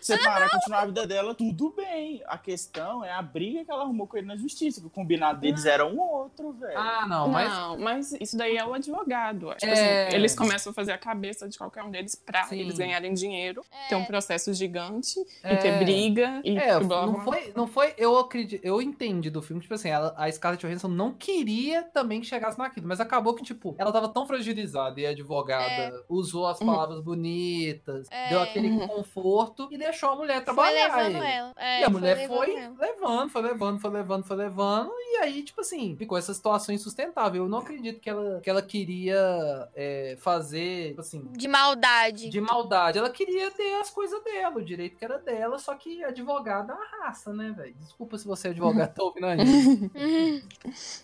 [0.00, 2.20] Você parar e continuar a vida dela, tudo bem.
[2.26, 4.80] A questão é a briga que ela arrumou com ele na justiça.
[4.80, 6.76] Que o combinado deles era um outro, velho.
[6.76, 7.48] Ah, não, mas.
[7.48, 9.54] Não, mas isso daí é o advogado.
[9.54, 10.06] Tipo É.
[10.08, 12.58] assim, eles começam a fazer a cabeça de qualquer um deles pra Sim.
[12.58, 13.88] eles ganharem dinheiro, É.
[13.90, 15.54] ter um processo gigante É.
[15.54, 17.22] e ter briga e É, blá, não blá.
[17.22, 20.88] foi, não foi, eu acredito, eu entendi do filme, tipo assim, ela, a Scarlett Johansson
[20.88, 25.06] não queria também que chegasse naquilo, mas acabou que, tipo, ela tava tão fragilizada e
[25.06, 28.30] a advogada usou as palavras bonitas, É.
[28.30, 30.96] deu aquele conforto e deixou a mulher Foi trabalhar.
[30.96, 31.52] levando ela.
[31.56, 34.90] É, E a mulher levando foi levando, foi levando, foi levando, foi levando.
[34.98, 37.44] E aí, tipo assim, ficou essa situação insustentável.
[37.44, 42.28] Eu não acredito que ela, que ela queria é, fazer, tipo assim, De maldade.
[42.28, 42.98] de maldade.
[42.98, 46.76] Ela queria ter as coisas dela, o direito que era dela, só que advogada é
[46.76, 47.74] uma raça, né, velho?
[47.80, 49.90] Desculpa se você é advogado, tá ouvindo a gente.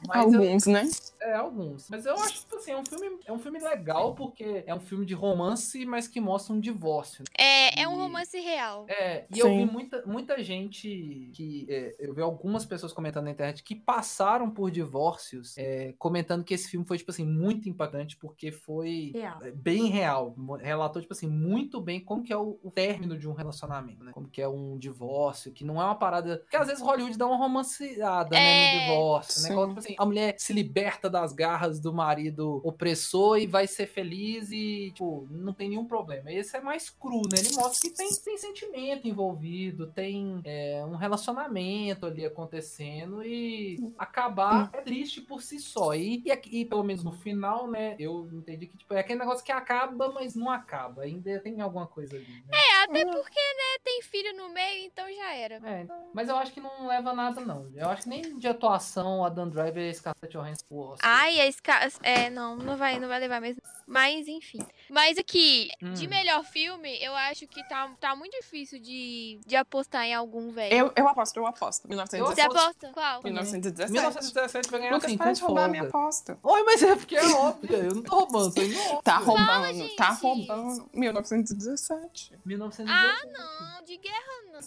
[0.06, 0.88] Mas eu- Alguns, né?
[1.20, 1.88] é, alguns.
[1.90, 4.80] Mas eu acho que assim, é um filme, é um filme legal porque é um
[4.80, 7.24] filme de romance, mas que mostra um divórcio.
[7.36, 8.86] É, é um romance real.
[8.88, 9.58] É, e eu Sim.
[9.66, 11.66] vi muita, muita gente que.
[11.68, 16.54] é, eu vi algumas pessoas comentando na internet que passaram por divórcios, é, comentando que
[16.54, 19.42] esse filme foi, tipo assim, muito impactante, porque foi Real.
[19.42, 20.34] é, bem real.
[20.60, 24.12] Relatou, tipo assim, muito bem como que é o, o término de um relacionamento, né?
[24.12, 26.38] Como que é um divórcio, que não é uma parada.
[26.38, 29.54] Porque às vezes Hollywood dá uma romanceada, né, É, no divórcio, né?
[29.54, 33.86] Quando, tipo assim, a mulher se liberta das garras do marido opressor e vai ser
[33.86, 36.30] feliz e, tipo, não tem nenhum problema.
[36.32, 37.38] Esse é mais cru, né?
[37.38, 44.70] Ele mostra que tem, tem sentimento envolvido, tem é, um relacionamento ali acontecendo e acabar
[44.72, 45.94] é triste por si só.
[45.94, 49.18] E, e, aqui- e pelo menos no final, né, eu entendi que, tipo, é aquele
[49.20, 51.02] negócio que acaba, mas não acaba.
[51.02, 52.50] Ainda tem alguma coisa ali, né?
[52.52, 55.56] É, até porque, né, tem filho no meio, então já era.
[55.56, 57.70] É, mas eu acho que não leva nada, não.
[57.74, 61.10] Eu acho que nem de atuação a Dan Driver e a Scarlett Johansson pro Oscar.
[61.10, 61.88] Ai, a Scar...
[62.02, 63.60] É, não, não vai, não vai levar mesmo.
[63.86, 64.60] Mas, enfim.
[64.88, 65.92] Mas aqui, Hum.
[65.92, 70.50] de melhor filme, eu acho que tá, tá muito difícil de, de apostar em algum,
[70.52, 70.72] velho.
[70.72, 71.82] Eu, eu aposto, eu aposto.
[71.82, 72.56] Você 1917.
[72.56, 72.90] aposta?
[72.92, 73.22] Qual?
[73.22, 73.92] 1917.
[73.92, 76.38] 1917 vai ganhar Lucas, assim, para de roubar a minha aposta.
[76.42, 77.76] Oi, mas é porque é óbvio.
[77.76, 79.02] Eu não tô roubando, tô indo óbvio.
[79.02, 79.96] Tá roubando, gente.
[79.96, 80.88] tá roubando.
[80.94, 82.38] 1917.
[82.44, 82.90] 1917.
[82.90, 84.60] Ah, não, de guerra não.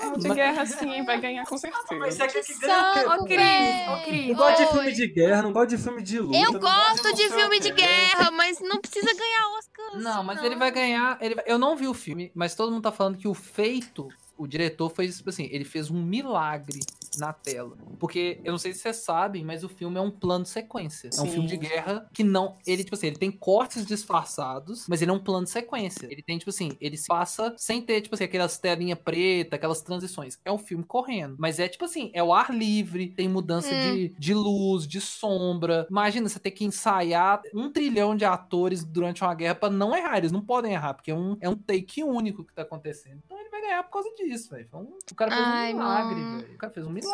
[0.00, 1.56] É de mas- guerra sim, vai ganhar com
[1.98, 2.24] Mas certeza.
[2.24, 4.28] é que, que ganha o Cris, ô, Cris.
[4.28, 6.38] Não gosto de filme de guerra, não gosto de filme de luta.
[6.38, 9.96] Eu gosto de filme de guerra, mas não precisa ganhar Oscar.
[9.98, 10.44] Não, mas não.
[10.44, 11.16] ele vai ganhar.
[11.22, 14.46] Ele Eu não vi o filme, mas todo mundo tá falando que o feito, o
[14.46, 16.80] diretor fez, tipo assim, ele fez um milagre
[17.18, 17.76] na tela.
[17.98, 21.08] Porque, eu não sei se vocês sabem, mas o filme é um plano de sequência.
[21.16, 21.30] É um Sim.
[21.32, 22.56] filme de guerra que não.
[22.66, 26.06] Ele, tipo assim, ele tem cortes disfarçados, mas ele é um plano de sequência.
[26.10, 29.82] Ele tem, tipo assim, ele se passa sem ter, tipo assim, aquelas telinhas preta, aquelas
[29.82, 30.38] transições.
[30.44, 31.36] É um filme correndo.
[31.38, 33.94] Mas é, tipo assim, é o ar livre, tem mudança Hum.
[33.94, 35.86] de, de luz, de sombra.
[35.90, 40.18] Imagina você ter que ensaiar um trilhão de atores durante uma guerra pra não errar.
[40.18, 43.20] Eles não podem errar, porque é um, é um take único que tá acontecendo.
[43.24, 44.68] Então ele vai ganhar por causa disso, velho.
[44.74, 46.54] Um- O cara fez Ai, um milagre, velho.
[46.54, 47.05] O cara fez um milagre.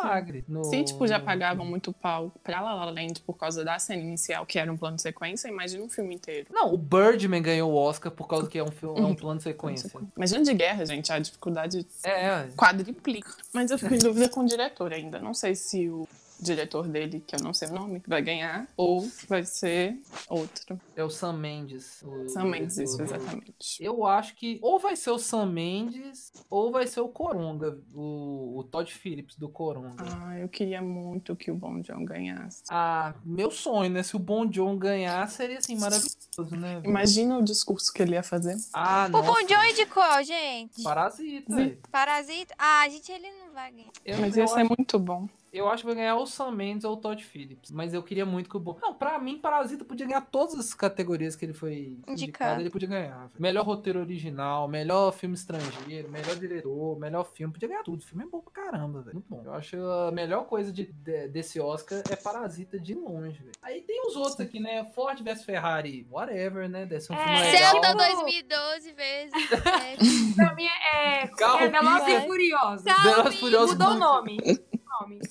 [0.47, 3.77] No, Se, tipo, já no- pagavam muito pau pra La La Land por causa da
[3.79, 6.47] cena inicial, que era um plano de sequência, imagina um filme inteiro.
[6.51, 9.37] Não, o Birdman ganhou o Oscar por causa que é um filme, é um plano
[9.37, 9.91] de sequência.
[10.15, 12.47] Imagina de guerra, gente, a dificuldade É, é.
[12.55, 13.31] quadriplica.
[13.53, 15.19] Mas eu fico em dúvida com o diretor ainda.
[15.19, 16.07] Não sei se o
[16.43, 19.97] diretor dele, que eu não sei o nome, vai ganhar, ou vai ser
[20.29, 20.79] outro.
[20.95, 22.03] É o Sam Mendes.
[22.03, 23.53] o Sam Mendes, isso, exatamente.
[23.79, 28.59] Eu acho que ou vai ser o Sam Mendes ou vai ser o Coronga, o,
[28.59, 30.03] o Todd Phillips do Coronga.
[30.21, 32.63] Ah, eu queria muito que o Bom John ganhasse.
[32.69, 34.03] Ah, meu sonho, né?
[34.03, 36.81] Se o Bon John ganhar, seria assim, maravilhoso, né?
[36.83, 38.55] Imagina o discurso que ele ia fazer.
[38.73, 39.27] Ah, O nossa.
[39.31, 40.83] Bon Jovi de qual, gente?
[40.83, 41.55] Parasita.
[41.55, 41.77] Velho.
[41.91, 42.53] Parasita?
[42.57, 43.89] Ah, gente, ele não vai ganhar.
[44.05, 45.27] Eu, Mas ia ser acho, muito bom.
[45.53, 47.71] Eu acho que vai ganhar ou o Sam Mendes ou o Todd Phillips.
[47.71, 48.77] Mas eu queria muito que o Bon.
[48.81, 52.11] Não, pra mim, Parasita podia ganhar todas as categorias que ele foi indicado.
[52.11, 52.61] Indicado.
[52.61, 53.17] Ele podia ganhar.
[53.17, 53.31] velho.
[53.39, 57.53] Melhor roteiro original, melhor filme estrangeiro, melhor diretor, melhor filme.
[57.53, 57.99] Podia ganhar tudo.
[57.99, 59.13] O filme é bom pra caramba, velho.
[59.15, 59.41] Muito bom.
[59.45, 63.51] Eu acho a melhor coisa de- de- desse Oscar é Parasita de longe, velho.
[63.61, 64.85] Aí tem os outros aqui, né?
[64.95, 66.85] Ford vs Ferrari, whatever, né?
[66.85, 67.71] Deve ser um É, filme Legal.
[67.71, 68.15] Celta legal.
[68.15, 69.51] 2012 vezes.
[69.51, 69.95] É,
[70.35, 72.83] Pra mim é, Carro é Velozes e Furiosos.
[72.83, 74.37] Velozes e Furiosos Mudou o nome.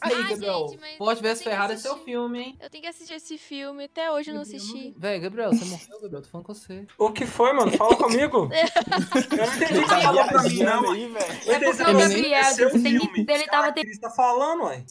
[0.01, 2.59] Aí, Ai, Gabriel, gente, mas Ford vs Ferrari é seu filme, hein?
[2.61, 3.85] eu tenho que assistir esse filme.
[3.85, 4.95] Até hoje eu não assisti.
[4.97, 6.23] Véi, Gabriel, você morreu, Gabriel?
[6.23, 6.87] Tô falando com você.
[6.99, 7.73] O que foi, mano?
[7.73, 8.49] Fala comigo.
[9.33, 10.91] Eu não entendi o que você falou pra mim, não.
[10.91, 13.99] aí, É entendi porque que o você Gabriel, é você tem que- ele tava Cris
[13.99, 14.85] tá falando, ué.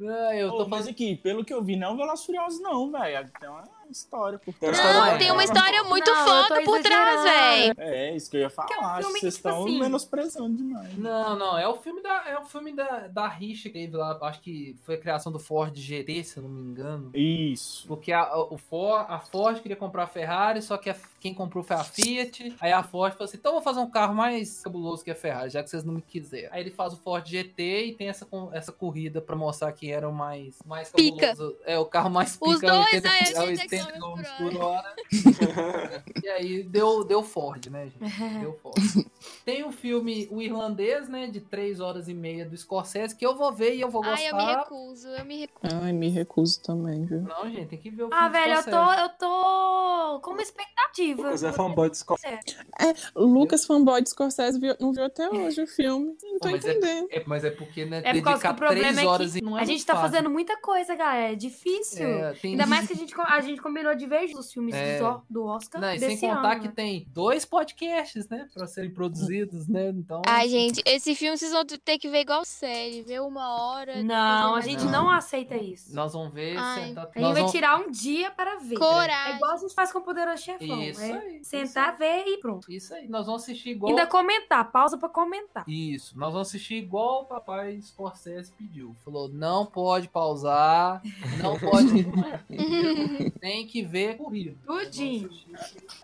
[0.00, 0.88] Ah, eu tô Ô, falando.
[0.90, 3.30] aqui, pelo que eu vi, não é o Velozes Furiosos, não, velho.
[3.40, 4.78] Tem uma história por trás.
[4.78, 7.74] Não, tem uma história muito Não, foda por trás, velho.
[7.78, 8.68] É, isso que eu ia falar.
[8.68, 10.98] Que é um Acho que filme que, vocês tipo estão assim- menosprezando demais.
[10.98, 14.18] Não, não, é o filme da, é o filme da, da rixa que teve lá,
[14.22, 17.10] acho que foi a criação do Ford GT, se eu não me engano.
[17.14, 17.86] Isso.
[17.88, 21.62] Porque a, o Ford, a Ford queria comprar a Ferrari, só que a- quem comprou
[21.64, 22.54] foi a Fiat.
[22.60, 25.14] Aí a Ford falou assim: então eu vou fazer um carro mais cabuloso que a
[25.14, 26.48] Ferrari, já que vocês não me quiseram.
[26.52, 30.08] Aí ele faz o Ford GT e tem essa, essa corrida pra mostrar quem era
[30.08, 31.28] o mais, mais Pica.
[31.28, 31.56] cabuloso.
[31.64, 32.46] É, o carro mais pica.
[32.50, 34.00] Os dois, 80, aí, a 80 80 km
[34.38, 34.94] por por hora.
[36.22, 38.40] e aí deu, deu Ford, né, gente?
[38.40, 38.76] Deu Ford.
[39.44, 43.36] Tem o filme O Irlandês, né, de 3 horas e meia do Scorsese, que eu
[43.36, 44.16] vou ver e eu vou gostar.
[44.16, 45.76] Ai, eu me recuso, eu me recuso.
[45.82, 47.22] Ai, me recuso também, viu?
[47.22, 49.02] Não, gente, tem que ver o filme Ah, do velho, eu tô, Scorsese.
[49.02, 51.22] eu tô com uma expectativa.
[51.22, 52.22] Lucas é fanboy de Scott.
[53.14, 56.16] O Lucas, fanboy de Scorsese, viu- não viu até hoje o filme.
[56.22, 57.08] Não tô Pô, mas é- entendendo.
[57.10, 59.38] É, mas é porque, né, É por causa que o problema três é horas que
[59.38, 60.10] e não é a gente tá fácil.
[60.10, 61.32] fazendo muita coisa, galera.
[61.32, 62.06] É difícil.
[62.06, 64.98] É, tem- Ainda mais que a gente, a gente combinou de ver os filmes É.
[65.28, 66.72] do, Oscar Não, e desse sem contar ano, que né?
[66.74, 70.22] tem dois podcasts, né, pra serem produzidos, né, então...
[70.26, 73.02] Ai, gente, esse filme vocês vão ter que ver igual série.
[73.02, 74.02] Ver uma hora.
[74.02, 74.92] Não, a gente Não.
[74.92, 75.94] não, aceita isso.
[75.94, 76.86] Nós vamos ver, Ai.
[76.88, 77.04] sentar...
[77.04, 78.76] A gente nós vai vamos- tirar um dia para ver.
[78.78, 79.32] Coragem.
[79.32, 80.82] É igual a gente faz com o Poderoso Chefão.
[80.82, 82.70] Isso é aí, sentar, ver e pronto.
[82.70, 83.90] Isso aí, nós vamos assistir igual...
[83.90, 85.64] Ainda comentar, pausa pra comentar.
[85.68, 88.94] Isso, nós vamos assistir igual o papai Scorsese pediu.
[89.04, 91.02] Falou, não pode pausar,
[91.42, 92.06] não pode...
[93.40, 94.58] Tem que ver corrido.
[94.66, 95.30] Tudinho.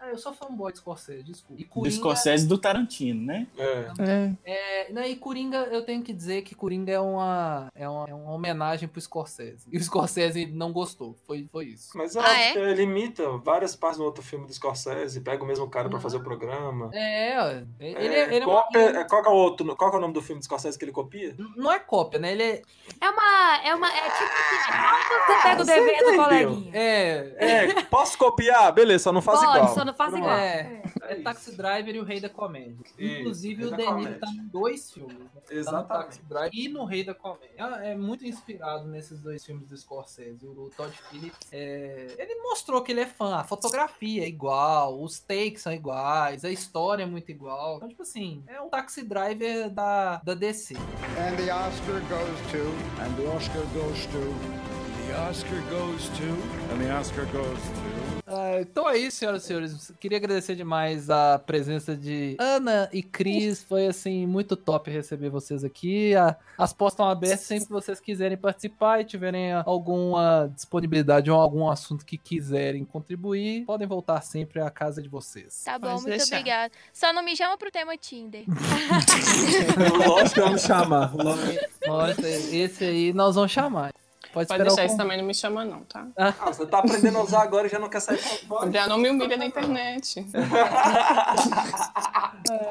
[0.00, 1.60] Ah, eu sou fanboy de Scorsese, desculpa.
[1.60, 1.96] E Do Coringa...
[1.96, 3.46] Scorsese e do Tarantino, né?
[3.58, 3.90] É.
[3.98, 4.32] É.
[4.44, 8.14] É, não, e Coringa, eu tenho que dizer que Coringa é uma, é uma, é
[8.14, 9.66] uma homenagem pro Scorsese.
[9.72, 11.16] E o Scorsese não gostou.
[11.26, 11.90] Foi, foi isso.
[11.96, 12.52] Mas é, Ah, é?
[12.52, 15.98] porque ele imita várias partes do outro filme do Scorsese, pega o mesmo cara pra
[15.98, 16.90] fazer o programa.
[16.94, 19.96] É, ele, É, é, ele é uma- cópia- é, qual, é o outro, qual é
[19.96, 21.34] o nome do filme do Scorsese que ele copia?
[21.56, 22.32] não é cópia, né?
[22.32, 22.62] Ele é.
[23.00, 23.56] É uma.
[23.64, 23.88] É uma.
[23.88, 26.70] É tipo assim, é você pega o dever do coleguinha.
[26.74, 27.36] É.
[27.42, 28.72] É, posso copiar?
[28.72, 29.74] Beleza, só não faz Pode, igual.
[29.74, 30.30] só não faz igual.
[30.36, 32.76] É, É é Taxi Driver e o Rei da Comédia.
[32.98, 34.20] Isso, Inclusive, Rei o da De Niro Comédia.
[34.20, 35.18] tá em dois filmes.
[35.18, 35.26] Né?
[35.34, 35.88] Tá no Exatamente.
[35.88, 37.54] Taxi Driver e no Rei da Comédia.
[37.82, 40.46] É, é muito inspirado nesses dois filmes do Scorsese.
[40.46, 43.36] O Todd Phillips, é, ele mostrou que ele é fã.
[43.36, 47.76] A fotografia é igual, os takes são iguais, a história é muito igual.
[47.76, 50.74] Então, tipo assim, é um Taxi Driver da, da DC.
[50.74, 53.02] And the Oscar goes to.
[53.02, 54.71] And the Oscar goes to.
[55.14, 56.72] Oscar goes to.
[56.72, 58.02] And the Oscar goes to.
[58.34, 59.92] Ah, então é isso, senhoras e senhores.
[60.00, 63.62] Queria agradecer demais a presença de Ana e Cris.
[63.62, 66.14] Foi, assim, muito top receber vocês aqui.
[66.14, 71.38] A- As portas estão abertas sempre que vocês quiserem participar e tiverem alguma disponibilidade ou
[71.38, 75.62] algum assunto que quiserem contribuir, podem voltar sempre à casa de vocês.
[75.64, 76.36] Tá bom, Pode muito deixar.
[76.36, 76.72] obrigada.
[76.92, 78.44] Só não me chama pro tema Tinder.
[80.08, 81.14] Lógico que vamos chamar.
[81.14, 81.64] Lógico.
[81.86, 83.92] Nossa, esse aí nós vamos chamar.
[84.32, 86.06] Pode, Pode deixar, isso também não me chama, não, tá?
[86.16, 88.72] Ah, você tá aprendendo a usar agora e já não quer sair fora.
[88.72, 90.24] Já não me humilha na internet.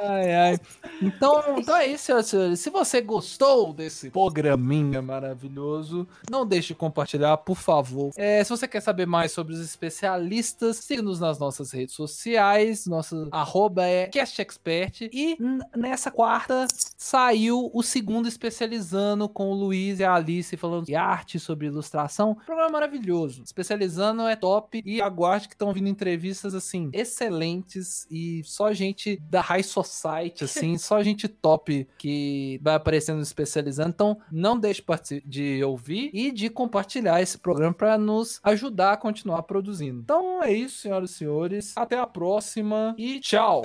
[0.07, 0.59] Ai, ai.
[1.01, 2.59] Então, então é isso, senhoras e senhores.
[2.59, 8.11] Se você gostou desse programinha maravilhoso, não deixe de compartilhar, por favor.
[8.15, 12.85] É, se você quer saber mais sobre os especialistas, siga-nos nas nossas redes sociais.
[12.85, 15.09] Nosso arroba é CastExpert.
[15.11, 15.37] E
[15.75, 16.65] nessa quarta
[16.97, 22.35] saiu o segundo especializando com o Luiz e a Alice falando de arte, sobre ilustração.
[22.45, 23.43] Programa maravilhoso.
[23.43, 24.81] Especializando é top.
[24.85, 30.77] E aguarde que estão vindo entrevistas assim excelentes e só gente da High Society, assim,
[30.79, 33.89] só gente top que vai aparecendo especializando.
[33.89, 34.81] Então, não deixe
[35.25, 39.99] de ouvir e de compartilhar esse programa para nos ajudar a continuar produzindo.
[39.99, 41.73] Então é isso, senhoras e senhores.
[41.77, 43.63] Até a próxima e tchau!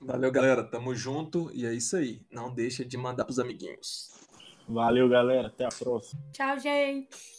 [0.00, 0.62] Valeu, galera.
[0.62, 2.22] Tamo junto e é isso aí.
[2.30, 4.10] Não deixa de mandar pros amiguinhos.
[4.68, 5.48] Valeu, galera.
[5.48, 6.20] Até a próxima.
[6.32, 7.37] Tchau, gente.